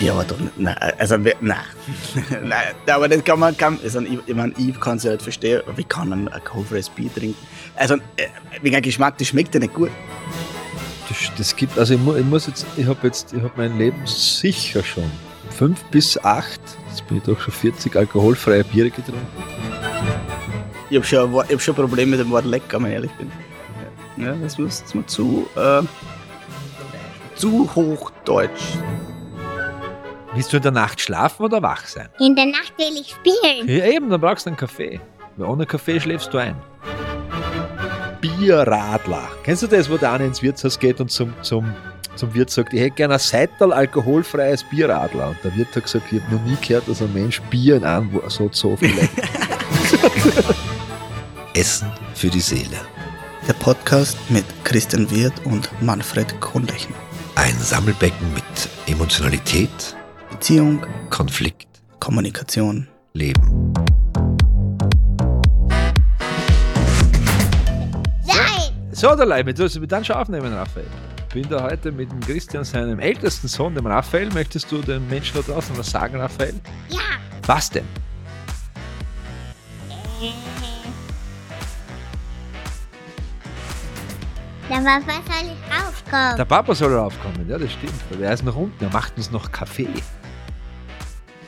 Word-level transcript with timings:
Ja, 0.00 0.12
aber 0.12 0.24
doch 0.24 0.38
nicht. 0.38 0.58
Nein, 0.58 0.76
also, 0.98 1.16
nein. 1.16 1.34
nein, 1.40 2.74
aber 2.86 3.08
das 3.08 3.24
kann 3.24 3.40
man, 3.40 3.56
kann, 3.56 3.78
also, 3.82 4.00
ich, 4.00 4.18
ich 4.26 4.34
meine, 4.34 4.52
ich 4.56 4.78
kann 4.80 4.96
es 4.96 5.02
ja 5.02 5.12
nicht 5.12 5.22
verstehen, 5.22 5.62
wie 5.74 5.84
kann 5.84 6.08
man 6.08 6.26
ein 6.26 6.28
alkoholfreies 6.28 6.88
Bier 6.90 7.12
trinken? 7.12 7.38
Also, 7.74 7.94
äh, 7.94 8.28
wegen 8.62 8.74
dem 8.74 8.82
Geschmack, 8.82 9.18
das 9.18 9.28
schmeckt 9.28 9.54
ja 9.54 9.60
nicht 9.60 9.74
gut. 9.74 9.90
Das, 11.08 11.18
das 11.36 11.56
gibt, 11.56 11.78
also 11.78 11.94
ich, 11.94 12.00
mu, 12.00 12.14
ich 12.14 12.24
muss 12.24 12.46
jetzt, 12.46 12.66
ich 12.76 12.86
habe 12.86 13.06
jetzt, 13.06 13.32
ich 13.32 13.42
habe 13.42 13.52
mein 13.56 13.76
Leben 13.76 14.06
sicher 14.06 14.84
schon 14.84 15.10
fünf 15.50 15.82
bis 15.84 16.16
acht, 16.22 16.60
jetzt 16.88 17.06
bin 17.08 17.16
ich 17.16 17.24
doch 17.24 17.40
schon 17.40 17.52
40 17.52 17.96
alkoholfreie 17.96 18.62
Biere 18.62 18.90
getrunken. 18.90 19.26
Ich 20.90 20.96
habe 20.96 21.06
schon, 21.06 21.34
ich 21.48 21.54
hab 21.54 21.60
schon 21.60 21.74
ein 21.74 21.80
Problem 21.80 22.10
mit 22.10 22.20
dem 22.20 22.30
Wort 22.30 22.44
lecker, 22.44 22.80
wenn 22.80 22.86
ich 22.86 22.94
ehrlich 22.94 23.10
bin. 23.12 23.32
Ja, 24.16 24.34
das 24.34 24.58
muss 24.58 24.82
das 24.82 24.94
muss 24.94 25.06
zu, 25.06 25.48
äh, 25.56 25.82
zu 27.34 27.68
hochdeutsch. 27.74 28.78
Willst 30.38 30.52
du 30.52 30.58
in 30.58 30.62
der 30.62 30.70
Nacht 30.70 31.00
schlafen 31.00 31.42
oder 31.42 31.60
wach 31.62 31.84
sein? 31.84 32.10
In 32.20 32.36
der 32.36 32.46
Nacht 32.46 32.72
will 32.78 32.94
ich 33.00 33.10
spielen. 33.10 33.66
Ja, 33.66 33.86
eben, 33.86 34.08
dann 34.08 34.20
brauchst 34.20 34.46
du 34.46 34.50
einen 34.50 34.56
Kaffee. 34.56 35.00
Weil 35.36 35.48
ohne 35.48 35.66
Kaffee 35.66 35.98
schläfst 35.98 36.32
du 36.32 36.38
ein. 36.38 36.54
Bierradler. 38.20 39.28
Kennst 39.42 39.64
du 39.64 39.66
das, 39.66 39.90
wo 39.90 39.96
der 39.96 40.12
eine 40.12 40.26
ins 40.26 40.40
Wirtshaus 40.40 40.78
geht 40.78 41.00
und 41.00 41.10
zum, 41.10 41.34
zum, 41.42 41.74
zum 42.14 42.32
Wirt 42.34 42.50
sagt, 42.50 42.72
ich 42.72 42.78
hätte 42.78 42.94
gerne 42.94 43.14
ein 43.14 43.18
Seital 43.18 43.72
alkoholfreies 43.72 44.62
Bierradler. 44.62 45.30
Und 45.30 45.38
der 45.42 45.56
Wirt 45.56 45.74
hat 45.74 45.82
gesagt, 45.82 46.06
ich 46.12 46.22
habe 46.22 46.36
noch 46.36 46.44
nie 46.44 46.56
gehört, 46.64 46.86
dass 46.86 47.02
ein 47.02 47.12
Mensch 47.12 47.42
Bier 47.50 47.74
in 47.74 47.84
einem 47.84 48.20
so 48.28 48.48
so 48.52 48.76
viel 48.76 48.94
Essen 51.54 51.90
für 52.14 52.28
die 52.28 52.38
Seele. 52.38 52.78
Der 53.48 53.54
Podcast 53.54 54.16
mit 54.28 54.44
Christian 54.62 55.10
Wirth 55.10 55.44
und 55.46 55.68
Manfred 55.82 56.40
Kohnlechner. 56.40 56.94
Ein 57.34 57.58
Sammelbecken 57.58 58.32
mit 58.34 58.44
Emotionalität, 58.86 59.96
Beziehung, 60.38 60.86
Konflikt, 61.10 61.66
Kommunikation. 61.98 62.86
Leben. 63.12 63.72
Nein! 68.24 68.70
So, 68.92 69.16
der 69.16 69.26
Leib, 69.26 69.46
du 69.46 69.56
sollst 69.56 69.80
mich 69.80 69.88
dann 69.88 70.04
schon 70.04 70.14
aufnehmen, 70.14 70.54
Raphael. 70.54 70.86
Ich 71.26 71.34
bin 71.34 71.48
da 71.48 71.64
heute 71.64 71.90
mit 71.90 72.12
dem 72.12 72.20
Christian, 72.20 72.62
seinem 72.62 73.00
ältesten 73.00 73.48
Sohn, 73.48 73.74
dem 73.74 73.88
Raphael. 73.88 74.32
Möchtest 74.32 74.70
du 74.70 74.80
den 74.80 75.08
Menschen 75.08 75.42
da 75.44 75.52
draußen 75.52 75.76
was 75.76 75.90
sagen, 75.90 76.14
Raphael? 76.14 76.54
Ja! 76.88 77.00
Was 77.44 77.70
denn? 77.70 77.84
Der 84.70 84.76
Papa 84.76 85.02
soll 85.24 85.56
raufkommen. 85.68 86.36
Der 86.36 86.44
Papa 86.44 86.74
soll 86.76 86.94
raufkommen, 86.94 87.48
ja, 87.48 87.58
das 87.58 87.72
stimmt. 87.72 87.94
Aber 88.12 88.22
er 88.22 88.32
ist 88.34 88.44
noch 88.44 88.54
unten, 88.54 88.84
er 88.84 88.90
macht 88.90 89.16
uns 89.16 89.32
noch 89.32 89.50
Kaffee. 89.50 89.88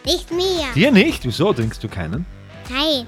Nicht 0.05 0.31
mir. 0.31 0.73
Dir 0.75 0.91
nicht? 0.91 1.25
Wieso 1.25 1.53
trinkst 1.53 1.83
du 1.83 1.89
keinen? 1.89 2.25
Nein. 2.71 3.07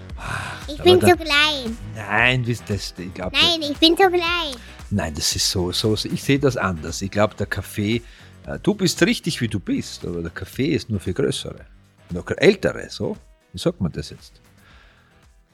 Ich 0.69 0.75
aber 0.75 0.83
bin 0.85 1.01
da- 1.01 1.09
zu 1.09 1.17
klein. 1.17 1.79
Nein, 1.95 2.47
wisst 2.47 2.69
das, 2.69 2.95
ich 2.99 3.15
glaube. 3.15 3.37
Nein, 3.37 3.63
ich 3.63 3.79
bin 3.79 3.97
zu 3.97 4.09
klein. 4.09 4.55
Nein, 4.91 5.15
das 5.15 5.35
ist 5.35 5.51
so, 5.51 5.73
so, 5.73 5.97
so. 5.97 6.09
Ich 6.09 6.23
sehe 6.23 6.39
das 6.39 6.57
anders. 6.57 7.01
Ich 7.03 7.11
glaube, 7.11 7.35
der 7.37 7.47
Kaffee, 7.47 8.03
äh, 8.47 8.59
du 8.63 8.75
bist 8.75 9.01
richtig, 9.03 9.41
wie 9.41 9.49
du 9.49 9.59
bist, 9.61 10.05
aber 10.05 10.21
der 10.21 10.31
Kaffee 10.31 10.69
ist 10.75 10.91
nur 10.91 11.01
für 11.01 11.15
Größere. 11.15 11.65
Noch 12.11 12.29
Ältere, 12.37 12.91
so. 12.91 13.17
Wie 13.53 13.59
sagt 13.59 13.81
man 13.81 13.91
das 13.93 14.11
jetzt? 14.11 14.41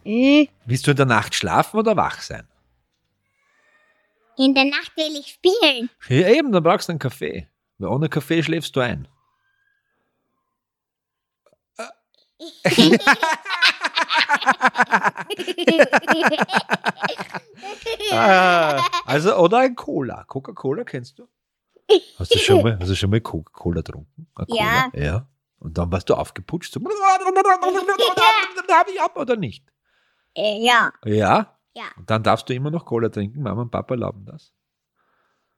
Hm. 0.05 0.49
Willst 0.67 0.87
du 0.87 0.91
in 0.93 0.97
der 0.97 1.07
Nacht 1.07 1.35
schlafen 1.35 1.79
oder 1.79 1.97
wach 1.97 2.21
sein? 2.21 2.47
In 4.39 4.55
der 4.55 4.65
Nacht 4.65 4.93
will 4.97 5.21
ich 5.21 5.27
spielen. 5.29 5.91
Ja, 6.09 6.29
eben, 6.29 6.51
dann 6.53 6.63
brauchst 6.63 6.89
du 6.89 6.93
einen 6.93 6.99
Kaffee. 6.99 7.49
Weil 7.79 7.89
ohne 7.91 8.09
Kaffee 8.09 8.43
schläfst 8.43 8.75
du 8.75 8.81
ein. 8.81 9.07
Ah, 11.77 11.91
also, 19.05 19.37
oder 19.37 19.59
ein 19.59 19.75
Cola. 19.75 20.25
Coca-Cola 20.25 20.85
kennst 20.85 21.19
du? 21.19 21.29
Hast 22.19 22.35
du 22.35 22.39
schon 22.39 22.63
mal, 22.63 22.79
hast 22.79 22.91
du 22.91 22.95
schon 22.97 23.11
mal 23.11 23.21
Coca-Cola 23.21 23.81
getrunken? 23.81 24.29
Ja. 24.49 24.91
Ja. 24.95 25.27
Und 25.59 25.77
dann 25.79 25.91
warst 25.91 26.09
du 26.09 26.15
aufgeputscht. 26.15 26.73
So, 26.73 26.81
Habe 26.81 26.91
ich 28.93 29.01
ab 29.01 29.17
oder 29.17 29.37
nicht? 29.37 29.65
äh, 30.35 30.65
ja. 30.65 30.93
Ja. 31.05 31.59
Ja. 31.75 31.85
Und 31.97 32.11
dann 32.11 32.23
darfst 32.23 32.49
du 32.49 32.55
immer 32.55 32.71
noch 32.71 32.85
Cola 32.85 33.09
trinken. 33.09 33.43
Mama 33.43 33.63
und 33.63 33.71
Papa 33.71 33.95
erlauben 33.95 34.25
das. 34.25 34.53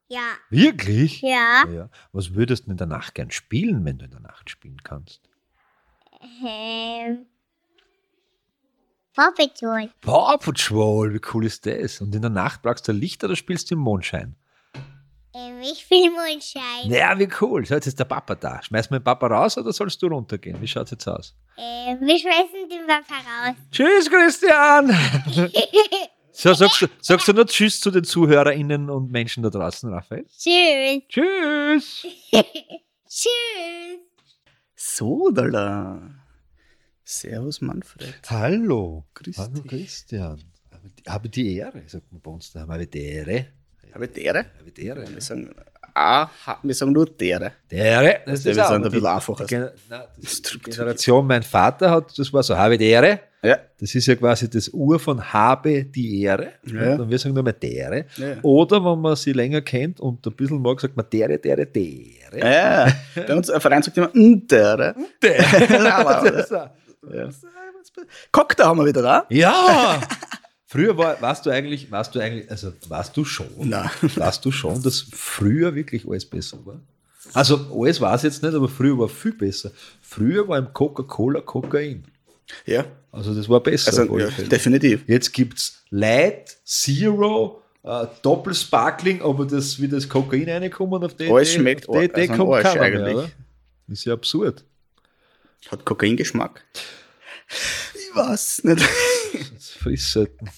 Ja. 0.08 0.34
Wirklich? 0.50 1.22
Ja. 1.22 1.64
Ja. 1.68 1.88
Was 2.12 2.34
würdest 2.34 2.66
du 2.66 2.72
in 2.72 2.76
der 2.76 2.86
Nacht 2.86 3.14
gern 3.14 3.30
spielen, 3.30 3.84
wenn 3.84 3.98
du 3.98 4.04
in 4.06 4.10
der 4.10 4.20
Nacht 4.20 4.50
spielen 4.50 4.82
kannst? 4.82 5.29
Ähm. 6.22 7.26
Paw 9.14 9.32
Patrol. 9.36 9.91
Paw 10.00 10.38
Patrol, 10.38 11.14
wie 11.14 11.20
cool 11.34 11.44
ist 11.44 11.66
das? 11.66 12.00
Und 12.00 12.14
in 12.14 12.22
der 12.22 12.31
Nacht 12.31 12.62
brauchst 12.62 12.86
du 12.88 12.92
Licht 12.92 13.25
oder 13.25 13.36
spielst 13.36 13.70
du 13.70 13.75
im 13.75 13.81
Mondschein? 13.81 14.36
Ähm, 15.34 15.60
ich 15.62 15.88
will 15.91 16.10
Mondschein. 16.10 16.91
Ja, 16.91 17.19
wie 17.19 17.28
cool. 17.41 17.64
So, 17.64 17.75
jetzt 17.75 17.86
ist 17.86 17.98
der 17.98 18.04
Papa 18.04 18.34
da. 18.34 18.62
Schmeißen 18.62 18.91
wir 18.91 18.98
den 18.98 19.04
Papa 19.04 19.26
raus 19.26 19.56
oder 19.59 19.72
sollst 19.72 20.03
du 20.03 20.09
runtergehen? 20.09 20.60
Wie 20.60 20.66
schaut's 20.66 20.91
jetzt 20.91 21.06
aus? 21.06 21.36
Ähm, 21.56 21.98
wir 22.00 22.19
schmeißen 22.19 22.69
den 22.69 22.86
Papa 22.86 23.14
raus. 23.14 23.56
Tschüss, 23.70 24.10
Christian! 24.10 24.97
So, 26.32 26.54
sagst, 26.54 26.80
du, 26.80 26.86
sagst 27.00 27.28
du 27.28 27.32
nur 27.34 27.44
Tschüss 27.44 27.80
zu 27.80 27.91
den 27.91 28.04
ZuhörerInnen 28.04 28.88
und 28.88 29.10
Menschen 29.10 29.42
da 29.42 29.50
draußen, 29.50 29.92
Raphael? 29.92 30.25
Tschüss. 30.38 31.03
Tschüss! 31.09 32.06
Tschüss. 33.06 34.09
So, 34.91 35.30
da. 35.30 36.00
Servus, 37.04 37.60
Manfred. 37.60 38.14
Hallo. 38.30 39.04
Grüß 39.12 39.36
Hallo, 39.36 39.50
dich. 39.60 39.66
Christian. 39.68 40.41
Habe 41.06 41.28
die- 41.28 41.42
die 41.44 41.56
Ehre, 41.56 41.82
sagt 41.86 42.10
man 42.10 42.22
bei 42.22 42.30
uns 42.30 42.50
da. 42.52 42.60
Habe 42.66 42.86
die 42.86 43.02
Ehre. 43.04 43.46
Habe 43.92 44.06
ich 44.06 44.12
dere? 44.12 44.46
Habe 44.58 44.70
die 44.74 44.86
Ehre. 44.86 45.06
Wir 45.06 45.20
sagen, 45.20 45.54
ah, 45.94 46.28
wir 46.62 46.74
sagen 46.74 46.92
nur 46.92 47.04
dere. 47.04 47.52
Die 47.70 47.74
Ehre. 47.76 48.20
Das 48.24 48.42
wir 48.44 48.52
ist 48.52 48.58
auch 48.58 48.68
sind 48.68 48.76
ein 48.76 48.82
die- 48.84 48.88
bisschen 48.91 49.06
einfacher. 49.06 49.44
Die, 49.44 49.54
Gener- 49.54 49.72
nein, 49.91 50.04
die 50.16 50.26
Struktur. 50.26 50.72
Generation, 50.72 51.26
mein 51.26 51.42
Vater 51.42 51.91
hat, 51.91 52.18
das 52.18 52.32
war 52.32 52.42
so, 52.42 52.56
habe 52.56 52.78
die 52.78 52.86
Ehre. 52.86 53.20
Ja. 53.42 53.58
Das 53.78 53.94
ist 53.94 54.06
ja 54.06 54.14
quasi 54.16 54.50
das 54.50 54.68
Ur 54.68 54.98
von 54.98 55.32
habe 55.32 55.84
die 55.84 56.22
Ehre. 56.22 56.52
Ja. 56.66 56.96
Und 56.96 57.08
wir 57.08 57.18
sagen 57.18 57.34
nur 57.34 57.42
mal 57.42 57.52
dere. 57.52 58.06
Ja. 58.16 58.36
Oder 58.42 58.84
wenn 58.84 59.00
man 59.00 59.16
sie 59.16 59.32
länger 59.32 59.62
kennt 59.62 59.98
und 60.00 60.26
ein 60.26 60.32
bisschen 60.34 60.60
mag, 60.60 60.80
sagt 60.80 60.96
man 60.96 61.06
dere, 61.10 61.38
dere, 61.38 61.66
dere. 61.66 62.38
Ja, 62.38 62.92
bei 63.14 63.34
uns 63.34 63.48
ein 63.48 63.60
Verein 63.60 63.82
sagt 63.82 63.96
immer, 63.96 64.10
mm, 64.12 64.46
dere. 64.46 64.94
Ja. 67.10 67.30
Cocktail 68.30 68.66
haben 68.66 68.78
wir 68.78 68.86
wieder 68.86 69.00
da. 69.00 69.26
ja! 69.30 70.00
Früher 70.66 70.96
war, 70.96 71.20
warst 71.20 71.46
du 71.46 71.50
eigentlich, 71.50 71.90
warst 71.90 72.14
du 72.14 72.20
eigentlich, 72.20 72.48
also 72.48 72.72
warst 72.88 73.16
du 73.16 73.24
schon, 73.24 73.48
Nein. 73.58 73.90
warst 74.14 74.44
du 74.44 74.52
schon, 74.52 74.80
dass 74.82 75.04
früher 75.10 75.74
wirklich 75.74 76.06
alles 76.06 76.24
besser 76.24 76.58
war? 76.64 76.78
Also 77.34 77.66
alles 77.74 78.00
war 78.00 78.14
es 78.14 78.22
jetzt 78.22 78.42
nicht, 78.42 78.54
aber 78.54 78.68
früher 78.68 78.96
war 78.96 79.08
viel 79.08 79.32
besser. 79.32 79.72
Früher 80.00 80.46
war 80.46 80.58
im 80.58 80.72
Coca-Cola 80.72 81.40
Kokain. 81.40 82.04
Ja, 82.66 82.84
Also 83.12 83.34
das 83.34 83.48
war 83.48 83.60
besser. 83.60 83.90
also 83.98 84.18
ja, 84.18 84.28
definitiv. 84.28 85.04
Jetzt 85.06 85.32
gibt 85.32 85.58
es 85.58 85.82
Light, 85.90 86.56
Zero, 86.64 87.62
äh, 87.82 88.06
Doppelsparkling, 88.22 89.22
aber 89.22 89.44
das, 89.46 89.80
wie 89.80 89.88
das 89.88 90.08
Kokain 90.08 90.48
reinkommen, 90.48 91.02
auf 91.02 91.14
die 91.14 91.28
Alles 91.30 91.52
schmeckt 91.52 91.88
auf 91.88 91.98
die 91.98 92.04
Idee 92.04 92.28
also 92.28 92.44
kommt 92.44 92.64
Arsch 92.66 92.76
eigentlich. 92.76 93.16
Mehr, 93.16 93.30
ist 93.88 94.04
ja 94.04 94.12
absurd. 94.14 94.64
Hat 95.70 95.84
Kokaingeschmack. 95.84 96.64
Ich 97.94 98.14
weiß 98.16 98.64
nicht. 98.64 98.88
Das 99.54 99.70
frisst 99.70 100.12
selten. 100.12 100.50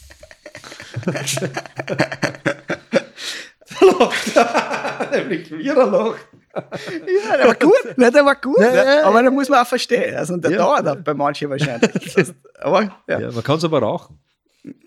Nämlich 5.12 5.50
wir 5.59 5.74
lacht. 5.74 6.26
Ja, 6.55 7.37
der 7.37 7.47
war 7.49 7.55
gut. 7.55 7.73
Nein, 7.97 8.13
der 8.13 8.25
war 8.25 8.37
gut. 8.37 8.59
Ja, 8.61 8.75
ja, 8.75 8.85
ja. 9.01 9.05
Aber 9.05 9.22
da 9.22 9.31
muss 9.31 9.49
man 9.49 9.60
auch 9.60 9.66
verstehen. 9.66 10.15
Also, 10.16 10.37
der 10.37 10.51
Ja. 10.51 10.57
dauert 10.59 10.87
auch 10.89 10.97
bei 10.97 11.15
manchen 11.15 11.49
wahrscheinlich. 11.51 11.91
Das, 12.15 12.34
aber 12.60 12.83
ja, 13.09 13.21
Ja, 13.21 13.31
man 13.33 13.43
kann 13.43 13.57
es 13.59 13.65
aber 13.65 13.81
rauchen. 13.81 14.19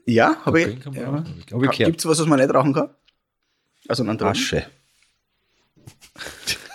ja 0.05 0.35
habe 0.45 0.61
ich. 0.61 0.77
Ja. 0.93 1.23
Hab. 1.51 1.71
Gibt 1.71 1.99
es 1.99 2.05
was, 2.05 2.19
was 2.19 2.25
man 2.27 2.39
nicht 2.39 2.53
rauchen 2.53 2.73
kann? 2.73 2.89
Also 3.87 4.03
an 4.03 4.17
Drogen. 4.17 4.31
Asche. 4.31 4.65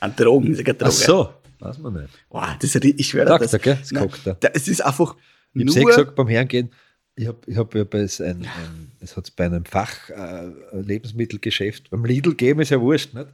An 0.00 0.14
Drogen, 0.14 0.52
ist 0.52 0.58
ja 0.58 0.64
keine 0.64 0.78
Droge. 0.78 0.90
Ach 0.90 0.96
so, 0.96 1.34
weiß 1.58 1.78
man 1.78 1.94
nicht. 1.94 2.08
Wow, 2.30 2.46
das 2.60 2.74
ich 2.76 3.06
schwöre 3.08 3.26
Sagt 3.28 3.52
das. 3.52 3.60
gell? 3.62 3.76
Das 3.80 3.90
Nein, 3.92 4.08
er. 4.24 4.34
da- 4.34 4.50
Es 4.54 4.68
ist 4.68 4.80
einfach 4.84 5.16
Ich 5.54 5.64
nur... 5.64 5.74
habe 5.74 5.80
eh 5.82 5.84
gesagt 5.86 6.14
beim 6.14 6.28
Hergehen, 6.28 6.70
ich 7.16 7.26
habe 7.26 7.38
ich 7.46 7.56
hab 7.56 7.74
ja 7.74 7.82
bei 7.84 7.98
es 7.98 8.20
ein, 8.20 8.42
ein, 8.42 8.92
es 9.00 9.16
hat's 9.16 9.30
bei 9.32 9.46
einem 9.46 9.64
Fach 9.64 10.08
äh, 10.10 10.50
Lebensmittelgeschäft, 10.72 11.90
beim 11.90 12.04
Lidl 12.04 12.30
gegeben, 12.30 12.60
ist 12.60 12.70
ja 12.70 12.80
wurscht, 12.80 13.12
nicht? 13.14 13.26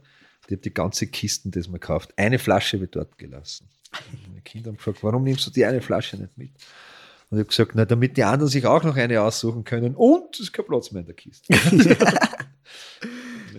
Ich 0.47 0.51
habe 0.53 0.61
die 0.61 0.73
ganze 0.73 1.07
Kisten, 1.07 1.51
die 1.51 1.61
man 1.69 1.79
kauft, 1.79 2.13
eine 2.17 2.39
Flasche 2.39 2.79
wird 2.79 2.95
dort 2.95 3.17
gelassen. 3.17 3.67
Und 4.11 4.27
Meine 4.29 4.41
Kinder 4.41 4.69
haben 4.69 4.77
gefragt, 4.77 4.99
warum 5.01 5.23
nimmst 5.23 5.47
du 5.47 5.51
die 5.51 5.65
eine 5.65 5.81
Flasche 5.81 6.17
nicht 6.17 6.37
mit? 6.37 6.51
Und 7.29 7.37
ich 7.37 7.39
habe 7.39 7.49
gesagt, 7.49 7.71
na, 7.73 7.85
damit 7.85 8.17
die 8.17 8.23
anderen 8.23 8.49
sich 8.49 8.65
auch 8.65 8.83
noch 8.83 8.95
eine 8.95 9.21
aussuchen 9.21 9.63
können 9.63 9.95
und 9.95 10.35
es 10.35 10.41
ist 10.41 10.53
kein 10.53 10.65
Platz 10.65 10.91
mehr 10.91 11.01
in 11.01 11.07
der 11.07 11.15
Kiste. 11.15 11.53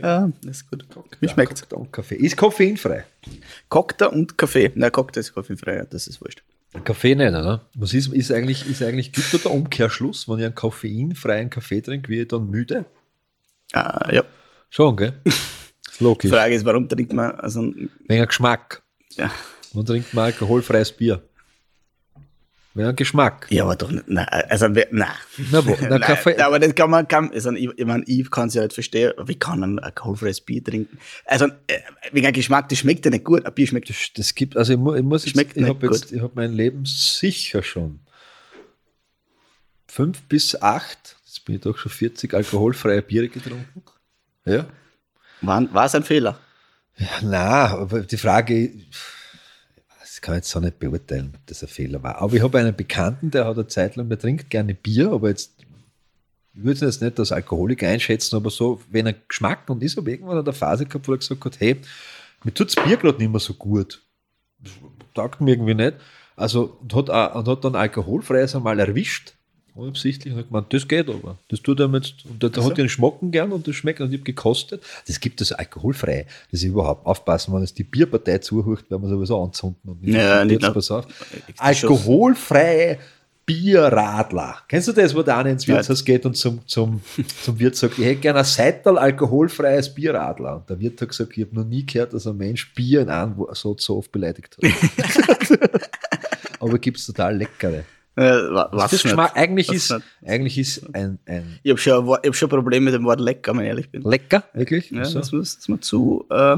Ja, 0.02 0.30
das 0.42 0.58
ist 0.58 0.70
gut. 0.70 0.84
Wie 1.20 1.28
schmeckt's? 1.28 1.62
Cocktail 1.62 1.76
und 1.78 1.92
Kaffee. 1.92 2.16
Ist 2.16 2.36
koffeinfrei. 2.36 3.04
Cocktail 3.68 4.08
und 4.08 4.36
Kaffee. 4.36 4.70
Nein, 4.74 4.92
Cocktail 4.92 5.20
ist 5.20 5.32
koffeinfrei, 5.32 5.76
ja, 5.76 5.84
das 5.84 6.06
ist 6.06 6.20
wurscht. 6.20 6.42
Kaffee 6.84 7.14
nicht, 7.14 7.28
oder? 7.28 7.64
Was 7.74 7.94
ist, 7.94 8.12
ist 8.12 8.30
eigentlich, 8.30 8.68
ist 8.68 8.82
eigentlich, 8.82 9.12
gibt 9.12 9.26
es 9.26 9.32
da 9.32 9.48
der 9.48 9.52
Umkehrschluss, 9.52 10.28
wenn 10.28 10.38
ich 10.38 10.44
einen 10.44 10.54
koffeinfreien 10.54 11.48
Kaffee 11.48 11.80
trinke, 11.80 12.10
wie 12.10 12.20
ich 12.20 12.28
dann 12.28 12.50
müde? 12.50 12.84
Ah, 13.72 14.12
ja. 14.12 14.24
Schon, 14.68 14.96
gell? 14.96 15.14
Die. 16.00 16.28
Frage 16.28 16.54
ist, 16.54 16.64
warum 16.64 16.88
trinkt 16.88 17.12
man, 17.12 17.32
also, 17.32 17.72
Wegen 18.08 18.26
Geschmack. 18.26 18.82
ja. 19.16 19.30
Man 19.72 19.84
trinkt 19.84 20.14
mal 20.14 20.24
alkoholfreies 20.26 20.92
Bier. 20.92 21.22
Wegen 22.74 22.94
Geschmack. 22.96 23.46
Ja, 23.50 23.64
aber 23.64 23.76
doch 23.76 23.90
nicht, 23.90 24.06
nein, 24.08 24.26
also, 24.28 24.68
nein. 24.68 24.84
Na, 25.50 25.66
wo, 25.66 25.76
na, 25.80 25.88
Nein, 25.90 26.00
Kaffee, 26.02 26.36
aber 26.38 26.58
das 26.58 26.74
kann 26.74 26.90
man, 26.90 27.08
kann, 27.08 27.30
also 27.32 27.50
ich, 27.52 27.70
ich 27.76 27.84
meine, 27.86 28.04
ich 28.06 28.30
kann 28.30 28.48
es 28.48 28.54
ja 28.54 28.62
nicht 28.62 28.74
verstehen, 28.74 29.12
wie 29.24 29.34
kann 29.38 29.62
ein 29.62 29.78
alkoholfreies 29.78 30.42
Bier 30.42 30.62
trinken? 30.62 30.98
Also, 31.24 31.46
äh, 31.66 31.80
wegen 32.12 32.30
Geschmack, 32.32 32.68
das 32.68 32.78
schmeckt 32.78 33.04
ja 33.06 33.10
nicht 33.10 33.24
gut. 33.24 33.46
Ein 33.46 33.54
Bier 33.54 33.66
schmeckt 33.66 33.88
das, 33.88 33.96
das 34.14 34.34
gibt, 34.34 34.56
also 34.58 34.74
ich, 34.74 34.78
mu- 34.78 34.94
ich 34.94 35.02
muss 35.02 35.24
jetzt, 35.24 35.32
Schmeckt 35.32 35.52
ich 35.56 35.62
nicht 35.62 35.68
habe 35.70 35.86
jetzt, 35.86 36.08
gut. 36.08 36.12
ich 36.12 36.20
habe 36.22 36.32
mein 36.34 36.52
Leben 36.52 36.84
sicher 36.84 37.62
schon 37.62 38.00
fünf 39.88 40.22
bis 40.24 40.60
acht, 40.60 41.16
jetzt 41.24 41.44
bin 41.44 41.54
ich 41.56 41.60
doch 41.62 41.78
schon 41.78 41.90
40 41.92 42.34
alkoholfreie 42.34 43.00
Biere 43.02 43.28
getrunken. 43.28 43.82
Ja. 44.44 44.66
War, 45.40 45.74
war 45.74 45.86
es 45.86 45.94
ein 45.94 46.02
Fehler. 46.02 46.38
Ja, 46.98 47.08
na, 47.22 47.66
aber 47.76 48.00
die 48.00 48.16
Frage, 48.16 48.72
das 50.00 50.20
kann 50.20 50.34
ich 50.34 50.38
jetzt 50.38 50.50
so 50.50 50.60
nicht 50.60 50.78
beurteilen, 50.78 51.32
ob 51.34 51.46
das 51.46 51.62
ein 51.62 51.68
Fehler 51.68 52.02
war. 52.02 52.16
Aber 52.16 52.34
ich 52.34 52.42
habe 52.42 52.58
einen 52.58 52.74
Bekannten, 52.74 53.30
der 53.30 53.44
hat 53.44 53.56
eine 53.56 53.66
Zeit 53.66 53.96
lang, 53.96 54.08
der 54.08 54.18
trinkt 54.18 54.48
gerne 54.48 54.74
Bier, 54.74 55.12
aber 55.12 55.28
jetzt, 55.28 55.52
ich 56.54 56.64
würde 56.64 56.80
ihn 56.80 56.86
jetzt 56.86 57.02
nicht 57.02 57.18
als 57.18 57.32
Alkoholiker 57.32 57.86
einschätzen, 57.86 58.36
aber 58.36 58.48
so, 58.48 58.80
wenn 58.90 59.06
er 59.06 59.14
Geschmack 59.28 59.68
und 59.68 59.82
ist, 59.82 59.98
aber 59.98 60.08
irgendwann 60.08 60.38
hat 60.38 60.46
er 60.46 60.52
eine 60.52 60.58
Phase 60.58 60.86
gehabt, 60.86 61.06
wo 61.06 61.12
er 61.12 61.18
gesagt 61.18 61.44
hat, 61.44 61.60
hey, 61.60 61.80
mir 62.44 62.54
tut 62.54 62.74
das 62.74 62.82
Bier 62.82 62.96
gerade 62.96 63.18
nicht 63.18 63.30
mehr 63.30 63.40
so 63.40 63.54
gut. 63.54 64.02
Das 64.60 64.72
taugt 65.14 65.40
mir 65.42 65.52
irgendwie 65.52 65.74
nicht. 65.74 65.96
Also, 66.34 66.78
und 66.80 66.94
hat, 66.94 67.34
und 67.34 67.48
hat 67.48 67.64
dann 67.64 67.74
alkoholfreies 67.74 68.56
einmal 68.56 68.78
erwischt, 68.78 69.34
unabsichtlich, 69.76 70.32
und 70.32 70.40
hat 70.40 70.48
gemeint, 70.48 70.72
das 70.72 70.88
geht 70.88 71.08
aber. 71.08 71.38
Das 71.48 71.60
tut 71.60 71.80
er 71.80 71.88
jetzt, 71.92 72.24
und 72.24 72.42
der, 72.42 72.50
der 72.50 72.60
Ach 72.60 72.64
so. 72.64 72.70
hat 72.70 72.78
den 72.78 72.88
Schmocken 72.88 73.30
gern 73.30 73.52
und 73.52 73.66
das 73.68 73.76
schmeckt 73.76 74.00
und 74.00 74.12
ich 74.12 74.18
habe 74.18 74.24
gekostet. 74.24 74.82
Das 75.06 75.20
gibt 75.20 75.40
es 75.40 75.52
alkoholfrei. 75.52 76.26
Das 76.50 76.60
ist 76.60 76.68
überhaupt 76.68 77.06
aufpassen, 77.06 77.54
wenn 77.54 77.62
es 77.62 77.74
die 77.74 77.84
Bierpartei 77.84 78.38
zuhört, 78.38 78.90
werden 78.90 79.02
wir 79.02 79.08
sowieso 79.08 79.42
anzünden. 79.42 79.80
Und 79.84 80.06
Ja, 80.06 80.44
nicht 80.44 80.62
jetzt, 80.62 80.72
pass 80.74 80.90
auf. 80.90 81.06
Extra 81.48 81.64
Alkoholfreie 81.64 82.98
Bierradler. 83.46 84.56
Kennst 84.66 84.88
du 84.88 84.92
das, 84.92 85.14
wo 85.14 85.22
der 85.22 85.38
eine 85.38 85.52
ins. 85.52 85.68
Wirtshaus 85.68 86.04
geht 86.04 86.26
und 86.26 86.36
zum, 86.36 86.66
zum, 86.66 87.00
zum 87.42 87.58
Wirt 87.60 87.76
sagt, 87.76 87.96
ich 87.96 88.04
hätte 88.04 88.20
gerne 88.20 88.40
ein 88.40 88.44
Seital 88.44 88.98
alkoholfreies 88.98 89.94
Bierradler. 89.94 90.56
Und 90.56 90.68
der 90.68 90.80
Wirt 90.80 91.00
hat 91.00 91.10
gesagt, 91.10 91.36
ich 91.36 91.44
habe 91.44 91.54
noch 91.54 91.64
nie 91.64 91.86
gehört, 91.86 92.12
dass 92.12 92.26
ein 92.26 92.36
Mensch 92.36 92.74
Bier 92.74 93.02
in 93.02 93.08
einem 93.08 93.46
so, 93.52 93.76
so 93.78 93.98
oft 93.98 94.10
beleidigt 94.10 94.58
hat. 94.60 95.80
Aber 96.60 96.78
gibt 96.78 96.98
es 96.98 97.06
total 97.06 97.36
leckere. 97.36 97.84
Äh, 98.16 98.22
wa- 98.22 98.68
was 98.72 98.92
nicht. 98.92 99.02
Geschmack, 99.02 99.36
eigentlich, 99.36 99.68
Was 99.68 99.76
ist, 99.76 99.90
nicht. 99.90 100.04
eigentlich 100.26 100.58
ist 100.58 100.94
ein, 100.94 101.18
ein 101.26 101.58
Ich 101.62 101.70
habe 101.70 101.78
schon, 101.80 102.06
ich 102.22 102.28
hab 102.28 102.34
schon 102.34 102.48
ein 102.48 102.50
Problem 102.50 102.84
mit 102.84 102.94
dem 102.94 103.04
Wort 103.04 103.20
lecker, 103.20 103.52
wenn 103.52 103.60
ich 103.60 103.68
ehrlich 103.68 103.90
bin. 103.90 104.02
lecker, 104.02 104.44
wirklich. 104.54 104.90
Ja, 104.90 105.04
so. 105.04 105.18
das 105.18 105.32
muss, 105.32 105.56
das 105.56 105.68
muss 105.68 105.80
zu, 105.82 106.24
äh, 106.30 106.56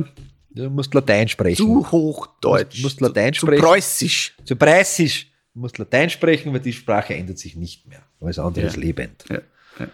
Du 0.50 0.70
musst 0.70 0.94
Latein 0.94 1.28
sprechen. 1.28 1.56
zu 1.56 1.90
hochdeutsch. 1.90 2.78
Du 2.78 2.82
musst 2.82 3.00
Latein 3.00 3.32
zu, 3.34 3.40
sprechen. 3.46 3.60
Zu 3.62 3.66
preußisch. 3.68 4.36
Zu 4.44 4.56
preissisch. 4.56 5.26
Du 5.54 5.60
musst 5.60 5.78
Latein 5.78 6.08
sprechen, 6.10 6.52
weil 6.52 6.60
die 6.60 6.72
Sprache 6.72 7.14
ändert 7.14 7.38
sich 7.38 7.54
nicht 7.56 7.86
mehr. 7.86 8.02
Alles 8.20 8.38
andere 8.38 8.62
Ja. 8.64 8.70
ist 8.70 8.76
lebend. 8.76 9.24
Ja. 9.28 9.38
ja, 9.78 9.86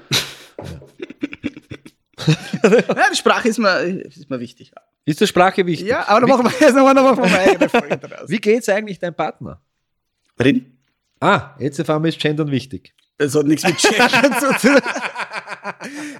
die 3.12 3.16
Sprache 3.16 3.48
ist 3.48 3.58
mir, 3.58 3.80
ist 3.80 4.30
mir 4.30 4.40
wichtig. 4.40 4.72
Ist 5.04 5.20
der 5.20 5.26
Sprache 5.26 5.66
wichtig? 5.66 5.88
Ja, 5.88 6.08
aber 6.08 6.20
da 6.22 6.26
machen 6.26 6.44
wir 6.46 6.52
jetzt 6.66 6.74
nochmal 6.74 6.94
noch 6.94 7.16
mal 7.16 7.56
draus. 7.58 8.28
Wie 8.28 8.38
geht's 8.38 8.68
eigentlich 8.68 8.98
deinem 8.98 9.14
Partner? 9.14 9.60
Drin? 10.38 10.73
Ah, 11.24 11.54
jetzt 11.58 11.80
auf 11.80 11.88
einmal 11.90 12.08
ist 12.10 12.18
Gendern 12.20 12.50
wichtig. 12.50 12.94
Das 13.18 13.34
hat 13.34 13.46
nichts 13.46 13.64
mit 13.64 13.78
Gendern 13.78 14.32
zu 14.40 14.68
tun. 14.68 14.80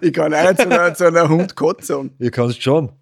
Ich 0.00 0.12
kann 0.12 0.32
auch 0.32 0.54
zu 0.54 0.62
einer, 0.70 0.94
zu 0.94 1.04
einer 1.06 1.28
Hund-Kotze 1.28 1.86
sagen. 1.86 2.14
Ihr 2.18 2.30
kannst 2.30 2.62
schon. 2.62 2.92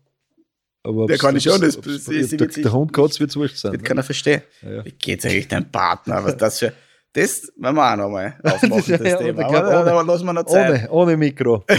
Aber 0.84 1.06
Der 1.06 1.16
kann 1.18 1.36
ich 1.36 1.44
schon, 1.44 1.60
das- 1.60 1.80
das 1.80 2.08
ist 2.08 2.32
der, 2.40 2.46
der 2.48 2.72
Hund 2.72 2.96
wird 2.96 3.36
wurscht 3.36 3.56
sein. 3.56 3.72
Das 3.74 3.82
kann 3.82 3.96
er 3.98 4.02
verstehen. 4.02 4.42
Ja, 4.62 4.70
ja. 4.72 4.84
Wie 4.84 4.90
geht's 4.92 5.24
eigentlich 5.24 5.46
deinem 5.48 5.70
Partner? 5.70 6.24
Was 6.24 6.36
das 6.36 6.58
für. 6.58 6.72
Das 7.12 7.52
werden 7.56 7.76
wir 7.76 7.92
auch 7.92 7.96
nochmal 7.96 8.34
aufmachen, 8.42 8.84
das, 8.98 9.00
Ja, 9.00 9.16
Thema. 9.18 9.44
Aber, 9.44 9.58
ohne- 9.58 9.90
aber 9.92 10.04
lassen 10.04 10.24
wir 10.26 10.32
noch 10.32 10.46
Zeit. 10.46 10.70
Ohne, 10.70 10.90
ohne 10.90 11.16
Mikro. 11.18 11.64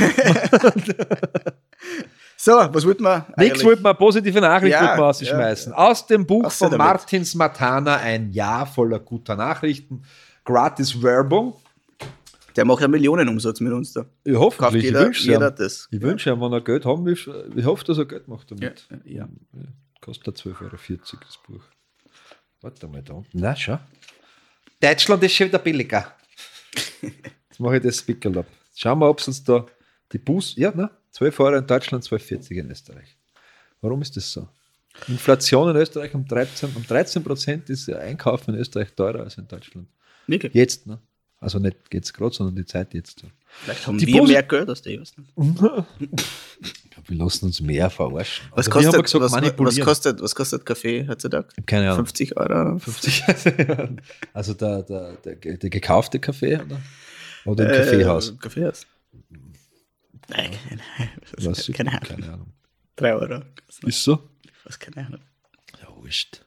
So, 2.43 2.51
was 2.51 2.85
wollten 2.85 3.03
wir? 3.03 3.25
Nichts 3.37 3.63
wollten 3.63 3.83
wir, 3.83 3.93
positive 3.93 4.41
Nachricht 4.41 4.73
Ja, 4.73 4.81
wollten 4.81 4.97
wir 4.97 5.03
rausschmeißen. 5.05 5.71
ja. 5.71 5.77
Aus 5.77 6.05
dem 6.07 6.25
Buch 6.25 6.43
Außer 6.43 6.67
von. 6.67 6.77
Martins 6.77 7.35
Matana, 7.35 7.95
ein 7.95 8.33
Jahr 8.33 8.65
voller 8.65 8.99
guter 8.99 9.37
Nachrichten. 9.37 10.03
Gratis 10.43 11.01
Werbung. 11.01 11.53
Der 12.57 12.65
macht 12.65 12.81
ja 12.81 12.89
Millionenumsatz 12.89 13.61
mit 13.61 13.71
uns 13.71 13.93
da. 13.93 14.05
Ich 14.25 14.33
Kauft 14.33 14.59
hoffentlich, 14.59 14.83
ich 14.83 14.89
jeder, 14.89 15.05
wünsche 15.05 15.23
jeder 15.25 15.51
das. 15.51 15.87
Ich 15.89 16.01
wünsche 16.01 16.31
ihm, 16.31 16.41
wenn 16.41 16.51
er 16.51 16.59
Geld 16.59 16.83
haben 16.85 17.05
will, 17.05 17.17
ich 17.55 17.65
hoffe, 17.65 17.85
dass 17.85 17.97
er 17.97 18.05
Geld 18.05 18.27
macht 18.27 18.51
Ja, 18.51 18.57
damit. 18.57 18.87
ja. 19.05 19.25
Kostet 20.01 20.37
12,40 20.37 20.61
Euro 20.63 20.75
das 21.25 21.37
Buch. 21.47 21.63
Warte 22.59 22.87
mal 22.89 23.01
da. 23.01 23.23
Na, 23.31 23.55
schau. 23.55 23.79
Deutschland 24.81 25.23
ist 25.23 25.33
schon 25.33 25.47
wieder 25.47 25.59
billiger. 25.59 26.11
Jetzt 27.01 27.59
mache 27.59 27.77
ich 27.77 27.83
das 27.83 28.01
Pickel 28.01 28.37
ab. 28.37 28.47
Schauen 28.75 28.99
wir, 28.99 29.09
ob 29.09 29.19
es 29.19 29.27
uns 29.29 29.41
da 29.45 29.65
die 30.13 30.17
Bus. 30.19 30.55
Ja, 30.55 30.71
ne? 30.71 30.89
12 31.11 31.39
Euro 31.41 31.55
in 31.57 31.67
Deutschland, 31.67 32.03
12,40 32.03 32.51
in 32.51 32.71
Österreich. 32.71 33.15
Warum 33.81 34.01
ist 34.01 34.15
das 34.15 34.31
so? 34.31 34.47
Inflation 35.07 35.69
in 35.71 35.75
Österreich 35.75 36.13
um 36.13 36.25
13, 36.25 36.69
um 36.75 36.85
13 36.85 37.23
Prozent 37.23 37.69
ist 37.69 37.87
der 37.87 37.99
Einkauf 37.99 38.47
in 38.47 38.55
Österreich 38.55 38.93
teurer 38.95 39.21
als 39.21 39.37
in 39.37 39.47
Deutschland. 39.47 39.87
Wirklich? 40.27 40.53
Jetzt, 40.53 40.85
ne? 40.87 40.99
Also 41.39 41.59
nicht 41.59 41.75
jetzt 41.91 42.13
gerade, 42.13 42.33
sondern 42.33 42.55
die 42.55 42.65
Zeit 42.65 42.93
jetzt. 42.93 43.23
Vielleicht 43.47 43.85
haben 43.85 43.97
Die 43.97 44.07
wir 44.07 44.21
Posi- 44.21 44.27
mehr 44.31 44.43
Geld 44.43 44.69
als 44.69 44.81
die. 44.81 44.99
Was, 45.01 45.13
Ich 46.61 46.89
glaube, 46.91 47.09
wir 47.09 47.17
lassen 47.17 47.45
uns 47.47 47.59
mehr 47.59 47.89
verarschen. 47.89 48.45
was, 48.51 48.57
Also 48.67 48.71
kostet, 48.71 49.03
gesagt, 49.03 49.33
was, 49.33 49.57
was, 49.59 49.79
kostet, 49.81 50.21
was 50.21 50.35
kostet 50.35 50.65
Kaffee 50.65 51.05
heutzutage? 51.07 51.47
Keine 51.65 51.85
Ahnung. 51.91 52.05
50 52.05 52.37
Euro? 52.37 52.79
50. 52.79 53.23
Also 54.33 54.53
der, 54.53 54.83
der, 54.83 55.13
der, 55.25 55.35
der 55.35 55.69
gekaufte 55.69 56.19
Kaffee 56.19 56.55
oder, 56.61 56.79
oder 57.45 57.65
im 57.65 57.71
Äh, 57.71 57.77
Kaffeehaus? 57.83 58.39
Kaffeehaus. 58.39 58.85
Nein, 60.29 60.51
keine, 60.69 60.81
Weiß 61.37 61.69
ich 61.69 61.75
keine 61.75 61.91
Ahnung. 61.91 62.03
keine 62.03 62.33
Ahnung. 62.33 62.53
3 62.95 63.13
Euro. 63.15 63.43
Ist 63.83 64.03
so? 64.03 64.29
Was, 64.63 64.79
keine 64.79 65.05
Ahnung. 65.07 65.21
Ja, 65.81 65.95
wurscht. 65.95 66.45